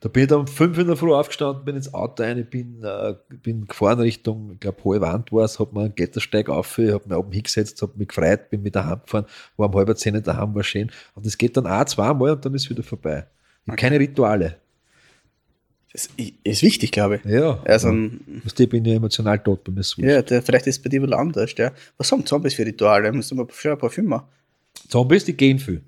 Da 0.00 0.08
bin 0.08 0.24
ich 0.24 0.28
dann 0.28 0.40
um 0.40 0.46
fünf 0.46 0.76
in 0.78 0.88
der 0.88 0.96
Früh 0.96 1.12
aufgestanden, 1.12 1.64
bin 1.64 1.76
ins 1.76 1.94
Auto 1.94 2.22
rein, 2.22 2.44
bin, 2.50 2.82
äh, 2.82 3.14
bin 3.28 3.66
gefahren 3.66 4.00
Richtung, 4.00 4.52
ich 4.52 4.60
glaube, 4.60 4.84
hohe 4.84 5.00
Wand 5.00 5.32
war 5.32 5.44
es, 5.44 5.58
habe 5.58 5.74
mir 5.74 5.84
einen 5.84 5.94
Klettersteig 5.94 6.50
auf, 6.50 6.76
habe 6.76 7.02
mich 7.06 7.16
oben 7.16 7.32
hingesetzt, 7.32 7.80
habe 7.80 7.92
mich 7.96 8.08
gefreut, 8.08 8.50
bin 8.50 8.62
mit 8.62 8.76
daheim 8.76 9.00
gefahren, 9.02 9.24
war 9.56 9.68
um 9.68 9.74
halb 9.74 9.96
zehn 9.96 10.22
daheim, 10.22 10.54
war 10.54 10.62
schön. 10.62 10.90
Und 11.14 11.24
es 11.24 11.38
geht 11.38 11.56
dann 11.56 11.66
auch 11.66 11.84
zweimal 11.86 12.32
und 12.32 12.44
dann 12.44 12.54
ist 12.54 12.64
es 12.64 12.70
wieder 12.70 12.82
vorbei. 12.82 13.26
Ich 13.64 13.70
hab 13.70 13.78
Keine 13.78 13.98
Rituale. 13.98 14.56
Das 15.96 16.10
ist 16.44 16.62
wichtig, 16.62 16.92
glaube 16.92 17.16
ich. 17.16 17.24
Ja. 17.24 17.58
Also, 17.64 17.90
du, 17.90 18.10
ich 18.58 18.68
bin 18.68 18.84
ja 18.84 18.96
emotional 18.96 19.38
tot 19.38 19.64
bei 19.64 19.72
mir 19.72 19.82
ja, 19.96 20.20
der, 20.20 20.42
vielleicht 20.42 20.66
ist 20.66 20.76
es 20.76 20.82
bei 20.82 20.90
dir 20.90 21.00
wohl 21.00 21.14
anders. 21.14 21.54
Ja. 21.56 21.72
Was 21.96 22.12
haben 22.12 22.26
Zombies 22.26 22.52
für 22.52 22.66
Rituale? 22.66 23.10
Du 23.10 23.16
mal 23.16 23.22
schon 23.22 23.40
ein 23.40 23.78
Parfüm 23.78 24.04
machen. 24.04 24.26
Zombies, 24.90 25.24
die 25.24 25.34
gehen 25.34 25.58
viel. 25.58 25.80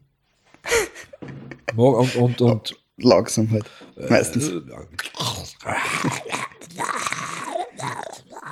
und, 1.76 2.16
und, 2.16 2.40
und, 2.40 2.74
Langsam 2.96 3.50
halt. 3.50 3.66
Meistens. 4.08 4.48
und 4.48 4.72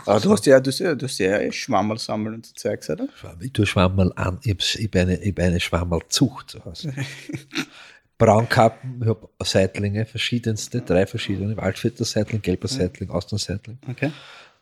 Aber 0.04 0.20
du 0.20 0.30
hast 0.32 0.44
ja, 0.44 0.60
du 0.60 0.70
hast 0.70 0.78
ja, 0.78 0.94
du 0.94 1.06
hast 1.06 1.18
ja 1.18 1.38
eh 1.38 1.50
Schwammerl 1.50 1.98
sammeln 1.98 2.34
und 2.34 2.46
so 2.46 2.52
Zeugs, 2.54 2.90
oder? 2.90 3.08
Ich 3.40 3.52
tue 3.52 3.64
Schwammerl 3.64 4.12
an. 4.14 4.38
Ich 4.42 4.50
habe 4.50 4.62
hab 4.62 4.96
eine, 4.96 5.16
hab 5.16 5.38
eine 5.38 5.58
Schwammerlzucht 5.58 6.50
zu 6.50 6.64
Hause. 6.66 6.92
Braunkappen, 8.18 9.00
ich 9.02 9.08
habe 9.08 9.28
Seitlinge, 9.42 10.06
verschiedenste, 10.06 10.80
drei 10.80 11.06
verschiedene. 11.06 11.56
Waldvierter 11.56 12.04
Seitling, 12.04 12.40
gelber 12.42 12.66
Seitling, 12.68 13.10
Austernseitling 13.10 13.78
Okay. 13.90 14.10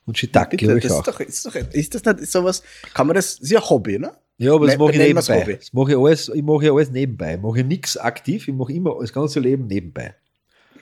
und 0.06 0.18
Shiitake 0.18 0.56
Bitte, 0.56 0.70
habe 0.70 0.78
ich 0.78 0.84
das 0.84 0.92
auch. 0.92 0.98
ist 0.98 1.06
doch, 1.08 1.20
ist 1.20 1.46
doch, 1.46 1.54
ist 1.54 1.94
das 2.06 2.16
nicht 2.16 2.30
sowas, 2.32 2.62
kann 2.94 3.06
man 3.06 3.14
das, 3.14 3.38
ist 3.38 3.50
ja 3.50 3.60
ein 3.60 3.68
Hobby, 3.70 3.98
ne? 3.98 4.12
ja, 4.38 4.52
aber 4.54 4.66
das 4.66 4.76
Ne- 4.76 4.82
mache 4.84 4.92
ich 4.92 4.98
nebenbei. 4.98 5.40
Hobby. 5.42 5.56
Das 5.56 5.72
mache 5.72 5.92
ich, 5.92 5.96
alles, 5.98 6.28
ich 6.34 6.42
mache 6.42 6.72
alles 6.72 6.90
nebenbei. 6.90 7.34
Ich 7.36 7.40
mache 7.40 7.62
nichts 7.62 7.96
aktiv, 7.96 8.48
ich 8.48 8.54
mache 8.54 8.72
immer 8.72 8.96
das 9.00 9.12
ganze 9.12 9.38
Leben 9.38 9.66
nebenbei. 9.68 10.14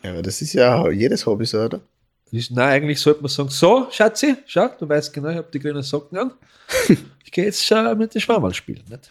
Ja, 0.02 0.12
aber 0.12 0.22
das 0.22 0.40
ist 0.40 0.54
ja 0.54 0.88
jedes 0.90 1.26
Hobby 1.26 1.44
so, 1.44 1.60
oder? 1.60 1.80
Nein, 2.32 2.58
eigentlich 2.58 2.98
sollte 2.98 3.20
man 3.20 3.28
sagen, 3.28 3.50
so, 3.50 3.88
Schatzi, 3.90 4.36
schau, 4.46 4.68
du 4.78 4.88
weißt 4.88 5.12
genau, 5.12 5.28
ich 5.28 5.36
habe 5.36 5.48
die 5.52 5.58
grünen 5.58 5.82
Socken 5.82 6.18
an. 6.18 6.32
Ich 7.24 7.36
gehe 7.36 7.46
jetzt 7.46 7.70
äh, 7.70 7.94
mit 7.94 8.14
den 8.14 8.20
Schwammerl 8.20 8.52
spielen. 8.52 8.82
Nicht? 8.90 9.10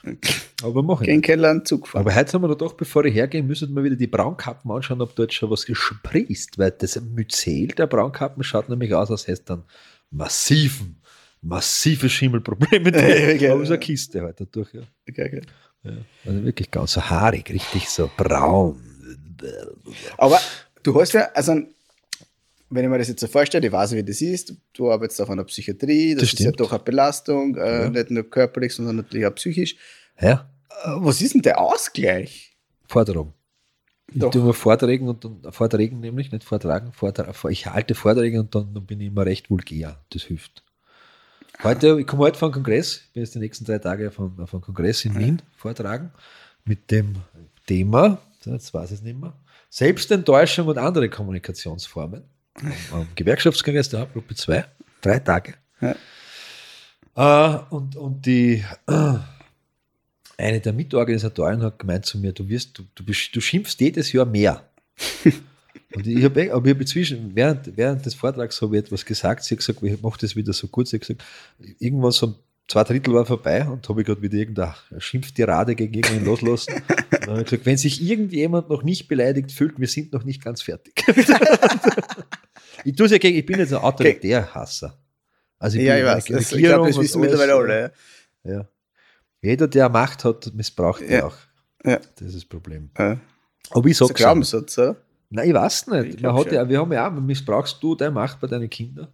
Aber 0.61 0.83
mache 0.83 1.03
ich 1.03 1.07
Geh 1.07 1.13
in 1.15 1.17
den 1.17 1.23
Keller 1.23 1.49
einen 1.49 1.65
Zug 1.65 1.87
fahren. 1.87 2.01
Aber 2.01 2.13
heute 2.13 2.33
haben 2.33 2.47
wir 2.47 2.55
doch, 2.55 2.73
bevor 2.73 3.03
ich 3.05 3.15
hergehe, 3.15 3.41
müssen 3.41 3.75
wir 3.75 3.83
wieder 3.83 3.95
die 3.95 4.05
Braunkappen 4.05 4.69
anschauen, 4.69 5.01
ob 5.01 5.15
dort 5.15 5.33
schon 5.33 5.49
was 5.49 5.65
gesprießt, 5.65 6.59
weil 6.59 6.69
das 6.69 7.01
Myzel 7.01 7.69
der 7.69 7.87
Braunkappen 7.87 8.43
schaut 8.43 8.69
nämlich 8.69 8.93
aus, 8.93 9.09
als 9.09 9.25
hätte 9.25 9.41
dann 9.45 9.63
massiven, 10.11 11.01
massive 11.41 12.09
Schimmelprobleme. 12.09 12.91
Ja, 12.95 13.33
okay. 13.33 13.49
Aber 13.49 13.65
so 13.65 13.73
eine 13.73 13.79
Kiste 13.79 14.21
heute 14.21 14.45
dadurch, 14.45 14.71
ja. 14.71 14.81
Okay, 15.09 15.41
ja. 15.81 15.91
Also 16.23 16.43
wirklich 16.43 16.69
ganz 16.69 16.93
so 16.93 17.01
haarig, 17.01 17.49
richtig 17.49 17.89
so 17.89 18.07
braun. 18.15 18.79
Aber 20.19 20.39
du 20.83 21.01
hast 21.01 21.13
ja, 21.13 21.29
also, 21.33 21.59
wenn 22.71 22.83
ich 22.85 22.89
mir 22.89 22.97
das 22.97 23.07
jetzt 23.09 23.19
so 23.21 23.27
vorstelle, 23.27 23.67
ich 23.67 23.71
weiß, 23.71 23.91
wie 23.93 24.03
das 24.03 24.21
ist, 24.21 24.53
du 24.73 24.91
arbeitest 24.91 25.21
auf 25.21 25.29
einer 25.29 25.43
Psychiatrie, 25.43 26.13
das, 26.15 26.21
Das 26.23 26.33
ist 26.33 26.39
ja 26.39 26.43
stimmt. 26.45 26.59
doch 26.61 26.71
eine 26.71 26.79
Belastung, 26.83 27.55
äh, 27.57 27.83
Ja. 27.83 27.89
nicht 27.89 28.09
nur 28.11 28.23
körperlich, 28.29 28.73
sondern 28.73 28.95
natürlich 28.97 29.25
auch 29.27 29.35
psychisch. 29.35 29.75
Ja, 30.19 30.49
Äh, 30.83 30.89
was 30.97 31.21
ist 31.21 31.33
denn 31.35 31.41
der 31.41 31.59
Ausgleich? 31.61 32.55
Forderung. 32.87 33.33
Ich 34.13 34.19
Doch. 34.19 34.31
tue 34.31 34.41
immer 34.41 34.53
Vorträgen 34.53 35.07
und 35.07 35.23
dann, 35.23 35.41
Vorträgen 35.53 35.99
nämlich, 36.01 36.31
nicht 36.31 36.43
Vortragen, 36.43 36.91
Vortrag, 36.91 37.33
ich 37.49 37.67
halte 37.67 37.93
Vorträge 37.95 38.39
und 38.41 38.53
dann, 38.55 38.73
dann 38.73 38.85
bin 38.85 38.99
ich 38.99 39.07
immer 39.07 39.25
recht 39.25 39.49
vulgär. 39.49 39.97
Das 40.09 40.23
hilft. 40.23 40.63
Heute, 41.63 41.97
ich 41.99 42.07
komme 42.07 42.23
heute 42.23 42.37
von 42.39 42.47
einem 42.47 42.53
Kongress, 42.55 43.01
ich 43.07 43.13
bin 43.13 43.23
jetzt 43.23 43.35
die 43.35 43.39
nächsten 43.39 43.65
drei 43.65 43.77
Tage 43.79 44.11
von, 44.11 44.37
auf 44.39 44.53
einem 44.53 44.61
Kongress 44.61 45.05
in 45.05 45.17
Wien 45.17 45.41
vortragen 45.55 46.11
mit 46.65 46.89
dem 46.91 47.15
Thema, 47.67 48.17
jetzt 48.45 48.73
weiß 48.73 48.91
ich 48.91 48.97
es 48.97 49.01
nicht 49.03 49.19
mehr, 49.19 49.33
Selbstenttäuschung 49.69 50.67
und 50.67 50.77
andere 50.77 51.07
Kommunikationsformen. 51.09 52.23
Am, 52.55 52.73
am 52.91 53.07
Gewerkschaftskongress 53.15 53.89
der 53.89 54.01
Hauptgruppe 54.01 54.35
2, 54.35 54.65
drei 55.01 55.19
Tage. 55.19 55.55
Äh, 57.15 57.57
und, 57.69 57.95
und 57.95 58.25
die, 58.25 58.63
äh, 58.87 59.17
eine 60.37 60.59
der 60.59 60.73
Mitorganisatoren 60.73 61.61
hat 61.63 61.79
gemeint 61.79 62.05
zu 62.05 62.17
mir, 62.17 62.31
du 62.31 62.47
wirst, 62.47 62.77
du, 62.77 62.83
du, 62.95 63.03
du 63.03 63.41
schimpfst 63.41 63.77
jedes 63.79 64.11
Jahr 64.11 64.25
mehr. 64.25 64.69
und 65.95 66.07
ich 66.07 66.23
habe 66.23 66.53
aber 66.53 66.65
ich 66.65 66.73
hab 66.73 66.81
inzwischen, 66.81 67.35
während, 67.35 67.75
während 67.77 68.05
des 68.05 68.15
Vortrags 68.15 68.61
habe 68.61 68.77
ich 68.77 68.85
etwas 68.85 69.05
gesagt, 69.05 69.43
sie 69.43 69.55
hat 69.55 69.59
gesagt, 69.59 69.83
ich 69.83 70.01
mache 70.01 70.19
das 70.19 70.35
wieder 70.35 70.53
so 70.53 70.67
kurz, 70.67 70.91
sie 70.91 70.97
hat 70.97 71.01
gesagt, 71.01 71.23
irgendwann 71.79 72.11
so 72.11 72.35
zwei 72.67 72.83
Drittel 72.83 73.13
war 73.13 73.25
vorbei 73.25 73.67
und 73.67 73.87
habe 73.87 74.01
ich 74.01 74.07
gerade 74.07 74.21
wieder 74.21 74.37
irgendeine 74.37 74.75
Schimpftirade 74.97 75.75
gegen 75.75 75.93
irgendwen 75.93 76.25
loslassen. 76.25 76.73
Und 77.11 77.27
dann 77.27 77.29
habe 77.29 77.41
ich 77.41 77.45
gesagt, 77.49 77.65
wenn 77.65 77.77
sich 77.77 78.01
irgendjemand 78.01 78.69
noch 78.69 78.83
nicht 78.83 79.07
beleidigt 79.07 79.51
fühlt, 79.51 79.79
wir 79.79 79.87
sind 79.87 80.13
noch 80.13 80.23
nicht 80.23 80.43
ganz 80.43 80.61
fertig. 80.61 81.03
ich 82.85 82.95
tue 82.95 83.05
es 83.05 83.11
ja 83.11 83.17
gegen, 83.17 83.37
ich 83.37 83.45
bin 83.45 83.59
jetzt 83.59 83.73
ein 83.73 83.79
Autoritärhasser. 83.81 84.97
Also 85.59 85.77
ich 85.77 85.83
Ja, 85.83 85.93
bin 85.95 86.03
ich 86.03 86.09
weiß. 86.09 86.25
Das, 86.25 86.51
ich 86.51 86.63
glaube, 86.63 86.87
das 86.87 86.99
wissen 86.99 87.21
mittlerweile 87.21 87.53
alle. 87.55 87.91
ja. 88.43 88.67
Jeder, 89.43 89.67
der 89.67 89.89
Macht 89.89 90.23
hat, 90.23 90.53
missbraucht 90.53 91.01
die 91.01 91.13
Ja. 91.13 91.25
auch. 91.25 91.35
Ja. 91.83 91.97
Das 92.15 92.27
ist 92.27 92.35
das 92.35 92.45
Problem. 92.45 92.91
Ja. 92.97 93.17
Aber 93.71 93.87
ich 93.87 93.97
So 93.97 94.05
sag's. 94.05 94.19
Glaubenssatz, 94.19 94.77
oder? 94.77 94.97
Nein, 95.31 95.47
ich 95.49 95.53
weiß 95.55 95.87
nicht. 95.87 96.15
Ich 96.15 96.21
Man 96.21 96.35
hat 96.35 96.43
schon. 96.43 96.53
ja, 96.53 96.69
wir 96.69 96.79
haben 96.79 96.91
ja 96.93 97.07
auch, 97.07 97.11
missbrauchst 97.19 97.81
du 97.81 97.95
deine 97.95 98.11
Macht 98.11 98.39
bei 98.39 98.47
deinen 98.47 98.69
Kindern? 98.69 99.07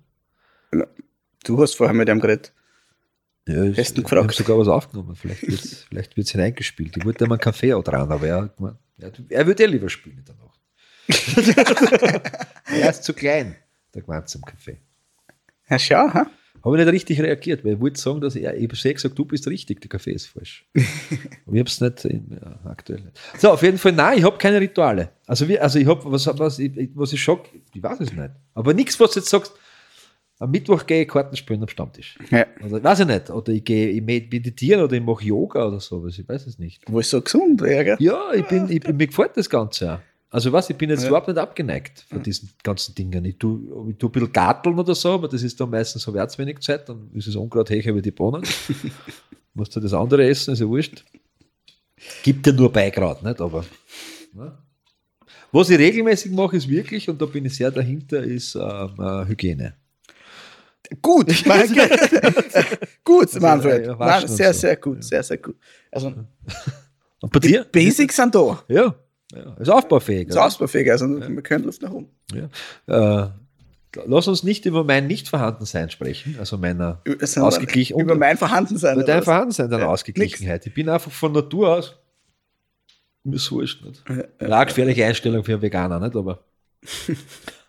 Du 1.44 1.62
hast 1.62 1.76
vorher 1.76 1.94
mit 1.96 2.08
dem 2.08 2.20
geredet. 2.20 2.52
Ja, 3.48 3.64
ich, 3.64 3.78
Hast 3.78 3.96
du 3.96 4.02
ich 4.02 4.04
gefragt? 4.08 4.24
habe 4.24 4.34
sogar 4.34 4.58
was 4.60 4.68
aufgenommen. 4.68 5.16
Vielleicht 5.16 5.44
wird 5.48 5.64
es 5.64 5.84
vielleicht 5.90 6.18
wird's 6.18 6.32
hineingespielt. 6.32 6.98
Ich 6.98 7.06
wollte 7.06 7.24
ihm 7.24 7.32
einen 7.32 7.40
Kaffee 7.40 7.74
auch 7.74 7.84
dran, 7.84 8.12
aber 8.12 8.28
er, 8.28 8.50
ja, 8.98 9.10
du- 9.10 9.24
er 9.30 9.48
würde 9.48 9.64
eh 9.64 9.68
lieber 9.68 9.90
spielen 9.90 10.24
Nacht. 10.26 10.57
er 12.66 12.90
ist 12.90 13.04
zu 13.04 13.14
klein, 13.14 13.56
der 13.94 14.02
gemeint 14.02 14.30
zum 14.30 14.42
Kaffee. 14.42 14.78
Ja, 15.70 15.80
schau, 15.80 16.14
ha? 16.14 16.28
Habe 16.64 16.80
ich 16.80 16.86
nicht 16.86 16.94
richtig 16.94 17.22
reagiert, 17.22 17.64
weil 17.64 17.74
ich 17.74 17.80
wollte 17.80 18.00
sagen, 18.00 18.20
dass 18.20 18.36
er, 18.36 18.56
ich 18.56 18.64
habe 18.64 18.94
gesagt, 18.94 19.18
du 19.18 19.26
bist 19.26 19.48
richtig, 19.48 19.80
der 19.80 19.90
Kaffee 19.90 20.12
ist 20.12 20.28
falsch. 20.28 20.66
Aber 21.46 21.56
ich 21.56 21.60
habe 21.60 21.70
es 21.70 21.80
nicht 21.80 22.06
in, 22.06 22.38
ja, 22.42 22.60
aktuell 22.66 23.02
nicht. 23.02 23.20
So, 23.38 23.52
auf 23.52 23.62
jeden 23.62 23.78
Fall, 23.78 23.94
nein, 23.94 24.18
ich 24.18 24.24
habe 24.24 24.38
keine 24.38 24.60
Rituale. 24.60 25.12
Also, 25.28 25.48
wir, 25.48 25.62
also 25.62 25.80
ich 25.80 25.88
habe, 25.88 26.02
was, 26.12 26.28
was, 26.28 26.60
ich, 26.60 26.90
was 26.94 27.14
ich 27.14 27.22
schock, 27.22 27.48
ich 27.74 27.82
weiß 27.82 28.00
es 28.02 28.12
nicht. 28.12 28.32
Aber 28.54 28.74
nichts, 28.74 29.00
was 29.00 29.12
du 29.12 29.20
jetzt 29.20 29.30
sagst, 29.30 29.54
am 30.40 30.52
Mittwoch 30.52 30.86
gehe 30.86 31.04
ich 31.04 31.08
Karten 31.08 31.36
spielen 31.36 31.62
am 31.62 31.68
Stammtisch. 31.68 32.18
Ja. 32.30 32.46
Oder, 32.64 32.84
weiß 32.84 33.00
ich 33.00 33.08
nicht. 33.08 33.30
Oder 33.30 33.54
ich 33.54 33.64
gehe 33.64 33.90
ich 33.90 34.02
meditieren 34.02 34.84
oder 34.84 34.96
ich 34.96 35.02
mache 35.02 35.24
Yoga 35.24 35.68
oder 35.68 35.80
sowas. 35.80 36.20
Ich 36.20 36.28
weiß 36.28 36.46
es 36.46 36.60
nicht. 36.60 36.84
Wo 36.88 37.00
ist 37.00 37.10
so 37.10 37.22
gesund 37.22 37.62
wäre, 37.62 37.84
gell? 37.84 37.98
Ja, 38.00 38.34
ich 38.34 38.46
bin, 38.46 38.70
ich, 38.70 38.88
mir 38.88 39.08
gefällt 39.08 39.36
das 39.36 39.50
Ganze 39.50 39.94
auch. 39.94 40.00
Also 40.30 40.52
was, 40.52 40.70
ich 40.70 40.76
bin 40.76 40.90
jetzt 40.90 41.04
Ja. 41.04 41.08
überhaupt 41.10 41.28
nicht 41.30 41.38
abgeneigt 41.38 42.06
von 42.10 42.22
diesen 42.22 42.50
ganzen 42.62 42.94
Dingen. 42.94 43.24
Ich 43.24 43.38
tue, 43.38 43.60
ich 43.90 43.98
tue 43.98 44.10
ein 44.10 44.12
bisschen 44.12 44.34
garteln 44.34 44.78
oder 44.78 44.94
so, 44.94 45.12
aber 45.14 45.28
das 45.30 45.42
ist 45.42 45.60
dann 45.60 45.70
meistens 45.70 46.02
so 46.04 46.14
wärts 46.14 46.38
wenig 46.38 46.60
Zeit, 46.60 46.90
dann 46.90 47.10
ist 47.14 47.28
es 47.28 47.36
Unkraut 47.36 47.70
höher 47.70 47.96
wie 47.96 48.02
die 48.02 48.12
Bohnen. 48.12 48.44
Musst 49.54 49.76
du 49.76 49.80
das 49.80 49.94
andere 49.94 50.28
essen, 50.28 50.54
ist 50.54 50.60
ja 50.60 50.68
wurscht. 50.68 51.06
Gibt 52.24 52.46
ja 52.46 52.54
nur 52.54 52.72
Beigrad, 52.72 53.24
nicht? 53.24 53.40
Aber. 53.42 53.66
Ne? 54.34 54.58
Was 55.52 55.70
ich 55.70 55.80
regelmäßig 55.80 56.32
mache, 56.34 56.58
ist 56.58 56.68
wirklich, 56.68 57.10
und 57.10 57.22
da 57.22 57.26
bin 57.26 57.46
ich 57.46 57.56
sehr 57.56 57.72
dahinter, 57.72 58.22
ist 58.22 58.54
ähm, 58.56 58.96
äh, 59.00 59.26
Hygiene. 59.28 59.76
Gut, 61.02 61.28
gut, 63.04 63.34
Manfred. 63.42 63.86
ja, 63.88 63.96
Nein, 63.96 64.28
sehr, 64.28 64.54
so. 64.54 64.60
sehr 64.60 64.76
gut, 64.78 65.04
sehr, 65.04 65.24
sehr 65.24 65.38
gut. 65.38 65.56
Also, 65.92 66.14
Und 67.22 67.32
bei 67.32 67.40
die 67.40 67.48
dir? 67.50 67.64
Basics 67.66 68.16
sind 68.16 68.34
da. 68.36 68.64
Ja, 68.68 68.96
ja. 69.34 69.54
ist 69.60 69.70
aufbaufähig. 69.70 70.30
Ist 70.30 70.38
ausbaufähig, 70.38 70.92
also 70.92 71.08
wir 71.08 71.42
können 71.42 71.66
Luft 71.66 71.82
nach 71.82 71.92
oben. 71.92 72.10
Ja. 72.34 73.24
Äh, 73.26 73.30
lass 74.06 74.28
uns 74.28 74.44
nicht 74.44 74.66
über 74.66 74.84
mein 74.84 75.08
Nicht-Vorhandensein 75.08 75.90
sprechen, 75.90 76.36
also 76.40 76.58
meiner 76.58 77.02
Also, 77.20 77.42
ausgeglichen 77.42 78.00
Über 78.00 78.16
mein 78.16 78.38
Vorhandensein. 78.38 78.96
über 78.96 79.06
dein? 79.06 79.24
Vorhandensein, 79.24 79.70
deine 79.70 79.84
Ja, 79.84 79.90
Ausgeglichenheit. 79.90 80.66
Ich 80.66 80.74
bin 80.74 80.90
einfach 80.90 81.12
von 81.12 81.32
Natur 81.32 81.70
aus 81.76 81.96
mir 83.28 83.36
ist 83.36 83.52
wurscht. 83.52 83.84
Nicht? 83.84 84.04
Ja, 84.10 84.16
ja. 84.16 84.48
Ja, 84.48 84.64
gefährliche 84.64 85.06
Einstellung 85.06 85.44
für 85.44 85.54
einen 85.54 85.62
Veganer, 85.62 86.00
nicht? 86.00 86.16
Aber 86.16 86.40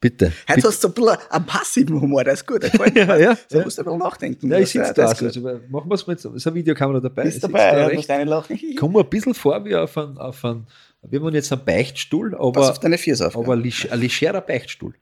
bitte. 0.00 0.26
Heute 0.48 0.54
bitte. 0.56 0.68
hast 0.68 0.84
du 0.84 0.88
ein 0.88 0.94
bisschen 0.94 1.18
einen 1.30 1.46
passiven 1.46 2.00
Humor, 2.00 2.24
der 2.24 2.34
ist 2.34 2.46
gut. 2.46 2.62
Mir. 2.62 2.70
Ja, 2.94 3.16
ja, 3.16 3.36
Da 3.48 3.58
ja. 3.58 3.64
musst 3.64 3.78
du 3.78 3.82
ein 3.82 3.84
bisschen 3.84 3.98
nachdenken. 3.98 4.50
Ja, 4.50 4.58
ich 4.58 4.70
sitze 4.70 4.92
da. 4.94 5.02
das 5.08 5.20
ist 5.22 5.36
Also, 5.36 5.40
machen 5.68 5.88
wir 5.90 5.94
es 5.94 6.06
mit, 6.06 6.24
ist 6.24 6.46
eine 6.46 6.54
Videokamera 6.56 7.00
dabei. 7.00 7.30
Sitz 7.30 7.40
dabei, 7.42 7.70
da 7.72 7.78
ja, 7.80 7.86
recht. 7.86 8.08
lachen. 8.28 8.56
Ich 8.60 8.76
komme 8.76 9.00
ein 9.00 9.08
bisschen 9.08 9.34
vor 9.34 9.64
wie 9.64 9.74
auf 9.76 9.96
einen, 9.96 10.18
auf 10.18 10.44
einen 10.44 10.66
wir 11.08 11.20
haben 11.20 11.34
jetzt 11.34 11.52
einen 11.52 11.64
Beichtstuhl, 11.64 12.30
Pass 12.32 12.40
aber, 12.40 12.70
auf 12.70 12.80
deine 12.80 12.98
auf. 13.20 13.36
aber 13.36 13.46
ja. 13.48 13.52
ein 13.54 13.62
leg- 13.62 13.92
ein 13.92 14.00
legerer 14.00 14.40
Beichtstuhl. 14.40 14.94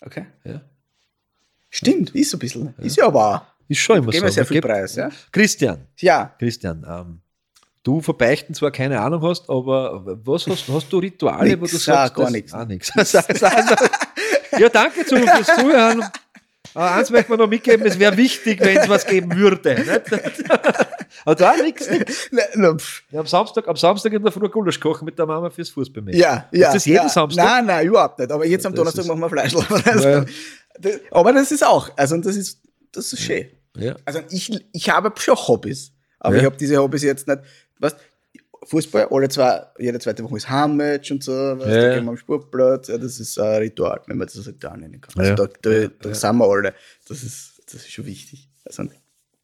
Okay. 0.00 0.26
Ja. 0.44 0.60
Stimmt, 1.70 2.10
ist 2.14 2.30
so 2.30 2.36
ein 2.36 2.40
bisschen. 2.40 2.74
Ist 2.78 2.96
ja 2.96 3.06
aber 3.06 3.34
auch. 3.36 3.40
Ist 3.68 3.78
schon 3.78 3.98
immer 3.98 4.10
Geben 4.12 4.26
so. 4.28 4.32
sehr 4.34 4.44
viel 4.46 4.56
gibt- 4.60 4.66
Preis, 4.68 4.96
ja? 4.96 5.10
Christian, 5.32 5.86
Ja, 6.00 6.34
Christian, 6.38 6.84
ähm, 6.88 7.20
du 7.82 8.00
von 8.00 8.16
Beichten 8.16 8.52
zwar 8.54 8.70
keine 8.72 9.00
Ahnung 9.00 9.22
hast, 9.22 9.48
aber 9.48 10.18
was 10.24 10.46
hast, 10.48 10.68
hast 10.68 10.92
du 10.92 10.98
Rituale, 10.98 11.56
wo 11.58 11.62
Nix, 11.62 11.72
du 11.72 11.78
sagst? 11.78 12.12
ah, 12.12 12.14
gar 12.16 12.24
das- 12.26 12.32
nix. 12.32 12.52
Ah, 12.52 12.64
nix. 12.64 12.92
ja, 14.58 14.68
danke 14.68 15.04
zu, 15.06 15.16
fürs 15.16 15.46
Zuhören. 15.46 16.04
Aber 16.74 16.92
eins 16.92 17.10
möchte 17.10 17.30
man 17.30 17.40
noch 17.40 17.48
mitgeben, 17.48 17.84
es 17.84 17.98
wäre 17.98 18.16
wichtig, 18.16 18.60
wenn 18.60 18.76
es 18.76 18.88
was 18.88 19.04
geben 19.04 19.34
würde. 19.36 19.74
Nicht? 19.74 20.50
Aber 21.24 21.34
da 21.34 21.56
nichts. 21.56 21.88
Ne. 22.30 22.76
Ja, 23.10 23.20
am, 23.20 23.26
Samstag, 23.26 23.66
am 23.66 23.76
Samstag 23.76 24.12
in 24.12 24.22
der 24.22 24.30
Früh 24.30 24.48
Gulasch 24.48 24.78
kochen 24.78 25.04
mit 25.04 25.18
der 25.18 25.26
Mama 25.26 25.50
fürs 25.50 25.70
Fußball. 25.70 26.04
ja, 26.14 26.48
ja. 26.52 26.68
Ist 26.68 26.74
das 26.74 26.84
jeden 26.84 27.02
ja. 27.02 27.08
Samstag? 27.08 27.44
Nein, 27.44 27.66
nein, 27.66 27.86
überhaupt 27.86 28.18
nicht. 28.20 28.30
Aber 28.30 28.46
jetzt 28.46 28.64
am 28.66 28.74
Donnerstag 28.74 29.06
machen 29.06 29.20
wir 29.20 29.28
Fleisch. 29.28 29.54
Also, 29.84 30.24
aber 31.10 31.32
das 31.32 31.50
ist 31.50 31.66
auch, 31.66 31.90
also 31.96 32.16
das 32.18 32.36
ist, 32.36 32.60
das 32.92 33.12
ist 33.12 33.20
schön. 33.20 33.48
Ja. 33.76 33.96
Also 34.04 34.20
ich, 34.30 34.50
ich 34.72 34.88
habe 34.88 35.12
schon 35.18 35.36
Hobbys, 35.36 35.92
aber 36.20 36.36
Ja. 36.36 36.40
ich 36.40 36.46
habe 36.46 36.56
diese 36.56 36.78
Hobbys 36.78 37.02
jetzt 37.02 37.26
nicht, 37.26 37.40
weißt, 37.80 37.96
Fußball, 38.64 39.08
alle 39.10 39.28
zwei, 39.28 39.62
jede 39.78 39.98
zweite 39.98 40.22
Woche 40.22 40.36
ist 40.36 40.48
Heimmatch 40.50 41.10
und 41.12 41.24
so, 41.24 41.32
weißt, 41.32 41.66
Ja. 41.68 41.80
da 41.88 41.94
gehen 41.94 42.04
wir 42.04 42.10
am 42.10 42.16
Sportplatz, 42.16 42.88
ja, 42.88 42.98
das 42.98 43.18
ist 43.18 43.38
ein 43.38 43.56
Ritual, 43.62 44.00
wenn 44.06 44.18
man 44.18 44.26
das 44.26 44.46
Ritual 44.46 44.76
nennen 44.78 45.00
kann. 45.00 45.14
Also 45.16 45.30
Ja. 45.30 45.36
da, 45.36 45.46
da, 45.62 45.88
da 46.00 46.08
Ja. 46.10 46.14
sind 46.14 46.36
wir 46.36 46.46
alle, 46.46 46.74
das 47.08 47.22
ist, 47.22 47.62
das 47.66 47.74
ist 47.76 47.90
schon 47.92 48.06
wichtig. 48.06 48.48
Also 48.66 48.84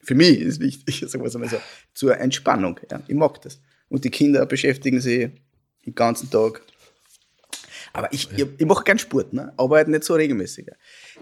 für 0.01 0.15
mich 0.15 0.39
ist 0.41 0.61
wichtig, 0.61 1.01
sagen 1.09 1.25
wir 1.25 1.29
es 1.29 1.35
einmal 1.35 1.49
so, 1.49 1.57
zur 1.95 2.17
Entspannung. 2.19 2.79
Ja. 2.91 3.01
Ich 3.09 3.15
mag 3.15 3.41
das. 3.43 3.59
Und 3.89 4.05
die 4.05 4.11
Kinder 4.11 4.45
beschäftigen 4.47 5.01
sich 5.01 5.31
den 5.87 5.95
ganzen 5.95 6.31
Tag. 6.31 6.61
Aber 7.93 8.13
ich, 8.13 8.31
ich, 8.37 8.47
ich 8.59 8.67
mache 8.67 8.85
gern 8.85 8.99
Sport, 8.99 9.33
ne? 9.33 9.53
aber 9.57 9.77
halt 9.77 9.89
nicht 9.89 10.05
so 10.05 10.15
regelmäßig. 10.15 10.67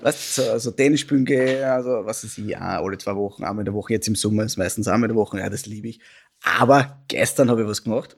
Weißt 0.00 0.38
du, 0.38 0.42
so, 0.42 0.58
so 0.58 0.70
Tennis 0.72 1.00
spielen 1.00 1.24
gehe, 1.24 1.70
also 1.70 2.04
was 2.04 2.24
weiß 2.24 2.38
ich, 2.38 2.46
ja, 2.46 2.80
alle 2.82 2.98
zwei 2.98 3.14
Wochen, 3.14 3.44
einmal 3.44 3.60
in 3.62 3.66
der 3.66 3.74
Woche, 3.74 3.92
jetzt 3.92 4.08
im 4.08 4.16
Sommer 4.16 4.42
ist 4.44 4.56
meistens 4.56 4.88
einmal 4.88 5.08
in 5.08 5.14
der 5.14 5.20
Woche, 5.22 5.38
ja, 5.38 5.48
das 5.48 5.66
liebe 5.66 5.86
ich. 5.88 6.00
Aber 6.44 7.04
gestern 7.08 7.50
habe 7.50 7.62
ich 7.62 7.68
was 7.68 7.84
gemacht, 7.84 8.16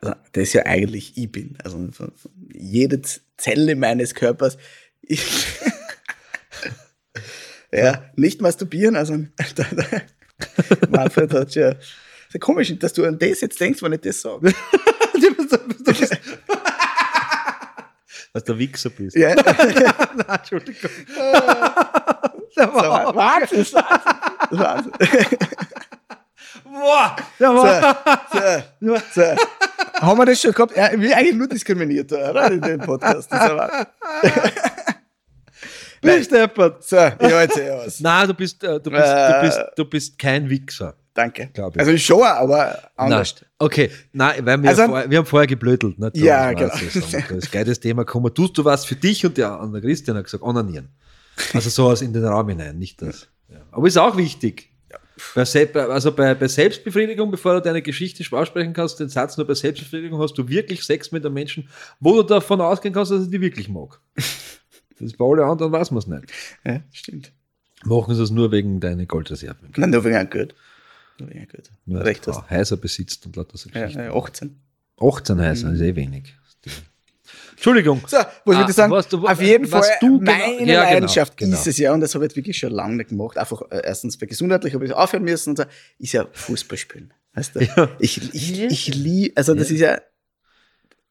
also, 0.00 0.14
das 0.32 0.52
ja 0.52 0.64
eigentlich 0.64 1.16
ich 1.16 1.30
bin. 1.30 1.58
Also 1.62 1.88
jede 2.54 3.02
Zelle 3.36 3.76
meines 3.76 4.14
Körpers. 4.14 4.56
Ja, 7.70 8.02
nicht 8.16 8.40
masturbieren, 8.40 8.96
also 8.96 9.14
der, 9.56 9.66
der, 9.72 10.02
Manfred 10.88 11.32
hat 11.34 11.54
ja. 11.54 11.74
Das 11.74 12.34
ist 12.34 12.40
komisch, 12.40 12.74
dass 12.78 12.92
du 12.92 13.04
an 13.04 13.18
das 13.18 13.40
jetzt 13.40 13.60
denkst, 13.60 13.82
wenn 13.82 13.92
ich 13.92 14.00
das 14.00 14.20
sage. 14.20 14.54
Dass 18.34 18.44
du 18.44 18.52
ein 18.52 18.58
Wichser 18.58 18.90
bist. 18.90 19.16
Ja. 19.16 19.34
Nein, 19.34 20.26
Entschuldigung. 20.28 20.90
So, 22.54 22.62
Wahnsinn, 22.62 23.58
das 23.58 23.68
ist 23.68 23.74
Wahnsinn. 23.74 24.12
Das 24.50 24.50
ist 24.50 24.58
Wahnsinn. 24.58 25.38
Boah, 26.88 27.16
der 27.38 27.48
war. 27.50 28.64
So, 28.80 28.94
so, 28.94 28.96
so. 29.14 29.22
Haben 30.00 30.18
wir 30.18 30.24
das 30.26 30.40
schon 30.40 30.52
gehabt? 30.52 30.74
Ja, 30.76 30.90
ich 30.92 30.98
will 31.00 31.12
eigentlich 31.12 31.34
nur 31.36 31.46
diskriminiert, 31.48 32.10
oder? 32.12 32.50
In 32.50 32.62
dem 32.62 32.80
Podcast. 32.80 33.30
Das 33.30 33.40
aber, 33.50 33.86
Bist 36.00 36.30
deppert. 36.32 36.84
so, 36.84 36.96
ich 36.96 37.32
halte 37.32 37.60
eh 37.60 37.70
aus. 37.72 38.00
Nein, 38.00 38.28
du 38.28 38.34
bist, 38.34 38.62
äh, 38.64 38.80
du, 38.80 38.90
bist, 38.90 39.02
Äh. 39.04 39.32
du, 39.32 39.40
bist, 39.46 39.60
du 39.76 39.84
bist 39.84 40.18
kein 40.18 40.48
Wichser. 40.48 40.94
Danke. 41.12 41.50
Ich. 41.52 41.78
Also 41.80 41.98
schon, 41.98 42.22
aber 42.22 42.78
anders. 42.96 43.34
Nein. 43.40 43.48
Okay, 43.58 43.90
nein, 44.12 44.46
weil 44.46 44.62
wir, 44.62 44.70
Also- 44.70 44.86
vorher, 44.86 45.10
wir 45.10 45.18
haben 45.18 45.26
vorher 45.26 45.46
geblödelt. 45.48 45.98
Nicht? 45.98 46.16
Ja, 46.18 46.52
genau. 46.52 46.68
Das 46.72 46.94
ist 46.96 47.14
ein 47.14 47.40
geiles 47.50 47.80
Thema 47.80 48.04
gekommen. 48.04 48.32
Tust 48.32 48.56
du 48.56 48.64
was 48.64 48.84
für 48.86 48.94
dich? 48.94 49.26
Und 49.26 49.36
der 49.36 49.50
andere 49.50 49.82
Christian 49.82 50.16
hat 50.16 50.24
gesagt, 50.24 50.44
onanieren. 50.44 50.88
Also 51.52 51.68
sowas 51.68 52.00
in 52.02 52.12
den 52.12 52.24
Raum 52.24 52.48
hinein, 52.48 52.78
nicht 52.78 53.02
das. 53.02 53.26
Ja. 53.48 53.58
Aber 53.72 53.86
ist 53.88 53.96
auch 53.98 54.16
wichtig. 54.16 54.70
Bei, 55.34 55.44
Sel- 55.44 55.76
also 55.76 56.12
bei, 56.12 56.34
bei 56.34 56.48
Selbstbefriedigung, 56.48 57.30
bevor 57.30 57.54
du 57.54 57.62
deine 57.62 57.82
Geschichte 57.82 58.24
aussprechen 58.36 58.72
kannst, 58.72 59.00
den 59.00 59.08
Satz 59.08 59.36
nur 59.36 59.46
bei 59.46 59.54
Selbstbefriedigung 59.54 60.20
hast 60.20 60.34
du 60.38 60.48
wirklich 60.48 60.82
Sex 60.84 61.10
mit 61.12 61.24
einem 61.24 61.34
Menschen, 61.34 61.68
wo 62.00 62.14
du 62.16 62.22
davon 62.22 62.60
ausgehen 62.60 62.94
kannst, 62.94 63.10
dass 63.12 63.22
er 63.22 63.26
die 63.30 63.40
wirklich 63.40 63.68
mag. 63.68 64.00
Das 64.14 64.26
ist 65.00 65.16
bei 65.18 65.24
allen 65.24 65.40
anderen 65.48 65.72
weiß 65.72 65.90
man 65.92 65.98
es 65.98 66.06
nicht. 66.06 66.24
Ja, 66.64 66.80
stimmt. 66.92 67.32
Machen 67.84 68.14
sie 68.14 68.22
es 68.22 68.30
nur 68.30 68.50
wegen 68.52 68.80
deiner 68.80 69.06
Goldreserven. 69.06 69.72
Nein, 69.76 69.90
nur 69.90 70.04
wegen 70.04 70.16
einem 70.16 70.30
Geld. 70.30 70.54
Nur 71.18 71.28
wegen 71.30 71.38
einem 71.40 71.48
Geld. 71.48 71.70
Recht 71.88 72.26
hast. 72.26 72.38
du 72.38 72.50
Häuser 72.50 72.76
besitzt 72.76 73.24
und 73.26 73.36
lauter 73.36 73.56
so 73.58 73.70
Geschichten. 73.70 74.00
ja, 74.00 74.12
18. 74.14 74.58
18 75.00 75.40
Häuser, 75.40 75.72
ist 75.72 75.80
eh 75.80 75.94
wenig. 75.94 76.34
Entschuldigung. 77.58 78.00
So, 78.06 78.16
was 78.16 78.26
Ah, 78.26 78.44
würde 78.44 78.70
ich 78.70 78.76
sagen? 78.76 78.92
was 78.92 79.08
du- 79.08 79.26
Auf 79.26 79.42
jeden 79.42 79.66
Fall, 79.66 79.82
du 80.00 80.18
genau- 80.20 80.32
meine 80.32 80.58
ja, 80.60 80.64
genau, 80.64 80.82
Leidenschaft 80.92 81.36
genau. 81.36 81.54
ist 81.56 81.66
es 81.66 81.76
ja, 81.78 81.92
und 81.92 82.00
das 82.00 82.14
habe 82.14 82.24
ich 82.26 82.36
wirklich 82.36 82.56
schon 82.56 82.70
lange 82.72 82.96
nicht 82.96 83.10
gemacht. 83.10 83.36
Einfach 83.36 83.62
äh, 83.70 83.80
erstens 83.84 84.16
bei 84.16 84.26
gesundheitlich 84.26 84.74
habe 84.74 84.84
ich 84.86 84.92
aufhören 84.92 85.24
müssen 85.24 85.50
und 85.50 85.56
so, 85.58 85.64
ist 85.98 86.12
ja 86.12 86.26
Fußball 86.32 86.78
spielen. 86.78 87.12
Weißt 87.34 87.54
du? 87.56 87.60
Ja. 87.76 87.88
Ich, 87.98 88.32
ich, 88.34 88.60
ich 88.62 88.94
liebe, 88.94 89.36
also 89.36 89.54
das 89.54 89.70
ist 89.70 89.80
ja, 89.80 90.00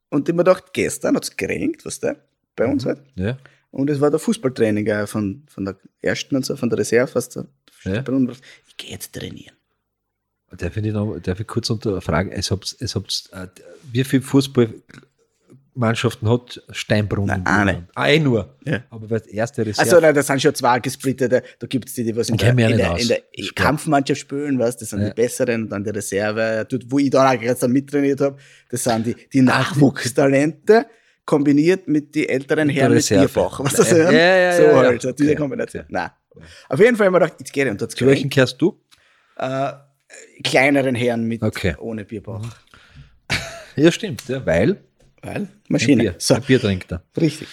und 0.09 0.27
ich 0.29 0.33
mir 0.35 0.43
gedacht, 0.43 0.71
gestern 0.73 1.15
hat 1.15 1.23
es 1.25 1.35
geregnet, 1.35 1.85
weißt 1.85 2.03
du, 2.03 2.17
bei 2.55 2.65
uns 2.65 2.85
Mhm. 2.85 2.89
halt. 2.89 3.01
Ja, 3.15 3.37
Und 3.71 3.89
es 3.89 3.99
war 3.99 4.09
der 4.09 4.19
Fußballtraining 4.19 5.05
von, 5.07 5.43
von 5.49 5.65
der 5.65 5.75
ersten 6.01 6.35
und 6.37 6.45
so, 6.45 6.55
von 6.55 6.69
der 6.69 6.79
Reserve, 6.79 7.13
weißt 7.13 7.35
du. 7.35 7.47
Ja. 7.83 8.01
Bei 8.01 8.13
uns. 8.13 8.39
Ich 8.67 8.77
gehe 8.77 8.91
jetzt 8.91 9.13
trainieren. 9.13 9.55
darf 10.57 10.77
ich, 10.77 10.83
noch, 10.93 11.19
darf 11.19 11.39
ich 11.41 11.47
kurz 11.47 11.69
unterfragen, 11.69 12.31
es 12.31 12.49
habt, 12.51 12.75
es 12.79 12.95
habt, 12.95 13.29
äh, 13.33 13.47
wie 13.91 14.03
viele 14.05 14.23
Fußballmannschaften 15.77 16.29
hat 16.29 16.61
Steinbrunn? 16.71 17.27
Nein, 17.27 17.41
in 17.41 17.47
eine. 17.47 17.87
Ah, 17.95 18.07
eh 18.09 18.19
nur. 18.19 18.55
Ja. 18.65 18.83
Aber 18.89 19.09
weil 19.09 19.19
die 19.21 19.35
erste 19.35 19.65
Reserve. 19.65 19.79
Also 19.89 19.99
nein, 20.01 20.13
das 20.15 20.27
sind 20.27 20.41
schon 20.41 20.55
zwei 20.55 20.79
gesplittete. 20.79 21.43
Da 21.59 21.67
gibt 21.67 21.87
es 21.87 21.93
die, 21.95 22.03
die 22.03 22.15
was 22.15 22.29
in 22.29 22.37
der, 22.37 22.49
in 22.49 22.77
der, 22.77 22.97
in 22.99 23.07
der. 23.07 23.21
Kampfmannschaft 23.55 24.19
spielen, 24.21 24.57
weißt, 24.59 24.81
das 24.81 24.89
sind 24.89 25.01
Ja. 25.01 25.09
die 25.09 25.13
besseren 25.13 25.63
und 25.63 25.69
dann 25.69 25.83
die 25.83 25.91
Reserve, 25.91 26.65
dort, 26.69 26.83
wo 26.89 26.99
ich 26.99 27.09
dann 27.09 27.27
auch 27.37 27.41
jetzt 27.41 27.63
dann 27.63 27.71
mittrainiert 27.71 28.21
habe, 28.21 28.37
das 28.69 28.83
sind 28.83 29.05
die, 29.05 29.15
die 29.31 29.41
Nachwuchstalente 29.41 30.87
kombiniert 31.25 31.87
mit 31.87 32.15
die 32.15 32.27
älteren 32.27 32.69
Herren 32.69 32.93
mit. 32.93 33.07
Bierbach. 33.07 33.59
Was 33.63 33.75
das 33.75 33.91
Ja, 33.91 34.11
ja, 34.11 34.37
ja, 34.37 34.55
so 34.57 34.63
ja, 34.63 34.75
halt, 34.77 35.01
so 35.01 35.11
diese 35.11 35.29
Okay. 35.31 35.37
Kombination. 35.39 35.83
Nein. 35.89 36.09
Auf 36.69 36.79
jeden 36.79 36.95
Fall 36.95 37.07
haben 37.07 37.13
wir 37.13 37.19
gedacht, 37.19 37.35
jetzt 37.39 37.51
geht 37.53 37.81
dort 37.81 37.91
Zu 37.91 38.05
welchen 38.05 38.29
kehrst 38.29 38.61
du? 38.61 38.79
äh, 39.37 39.71
kleineren 40.43 40.95
Herren 40.95 41.23
mit 41.25 41.41
Okay. 41.43 41.75
ohne 41.79 42.05
Bierbauch. 42.05 42.45
Ja, 43.75 43.91
stimmt, 43.91 44.27
ja, 44.27 44.43
weil 44.45 44.77
Weil 45.27 45.35
ein 45.35 45.49
Maschine. 45.67 46.03
Bier, 46.03 46.15
So, 46.17 46.35
ein 46.35 46.41
Bier 46.41 46.59
trinkt 46.59 46.91
er. 46.91 47.03
Richtig. 47.19 47.47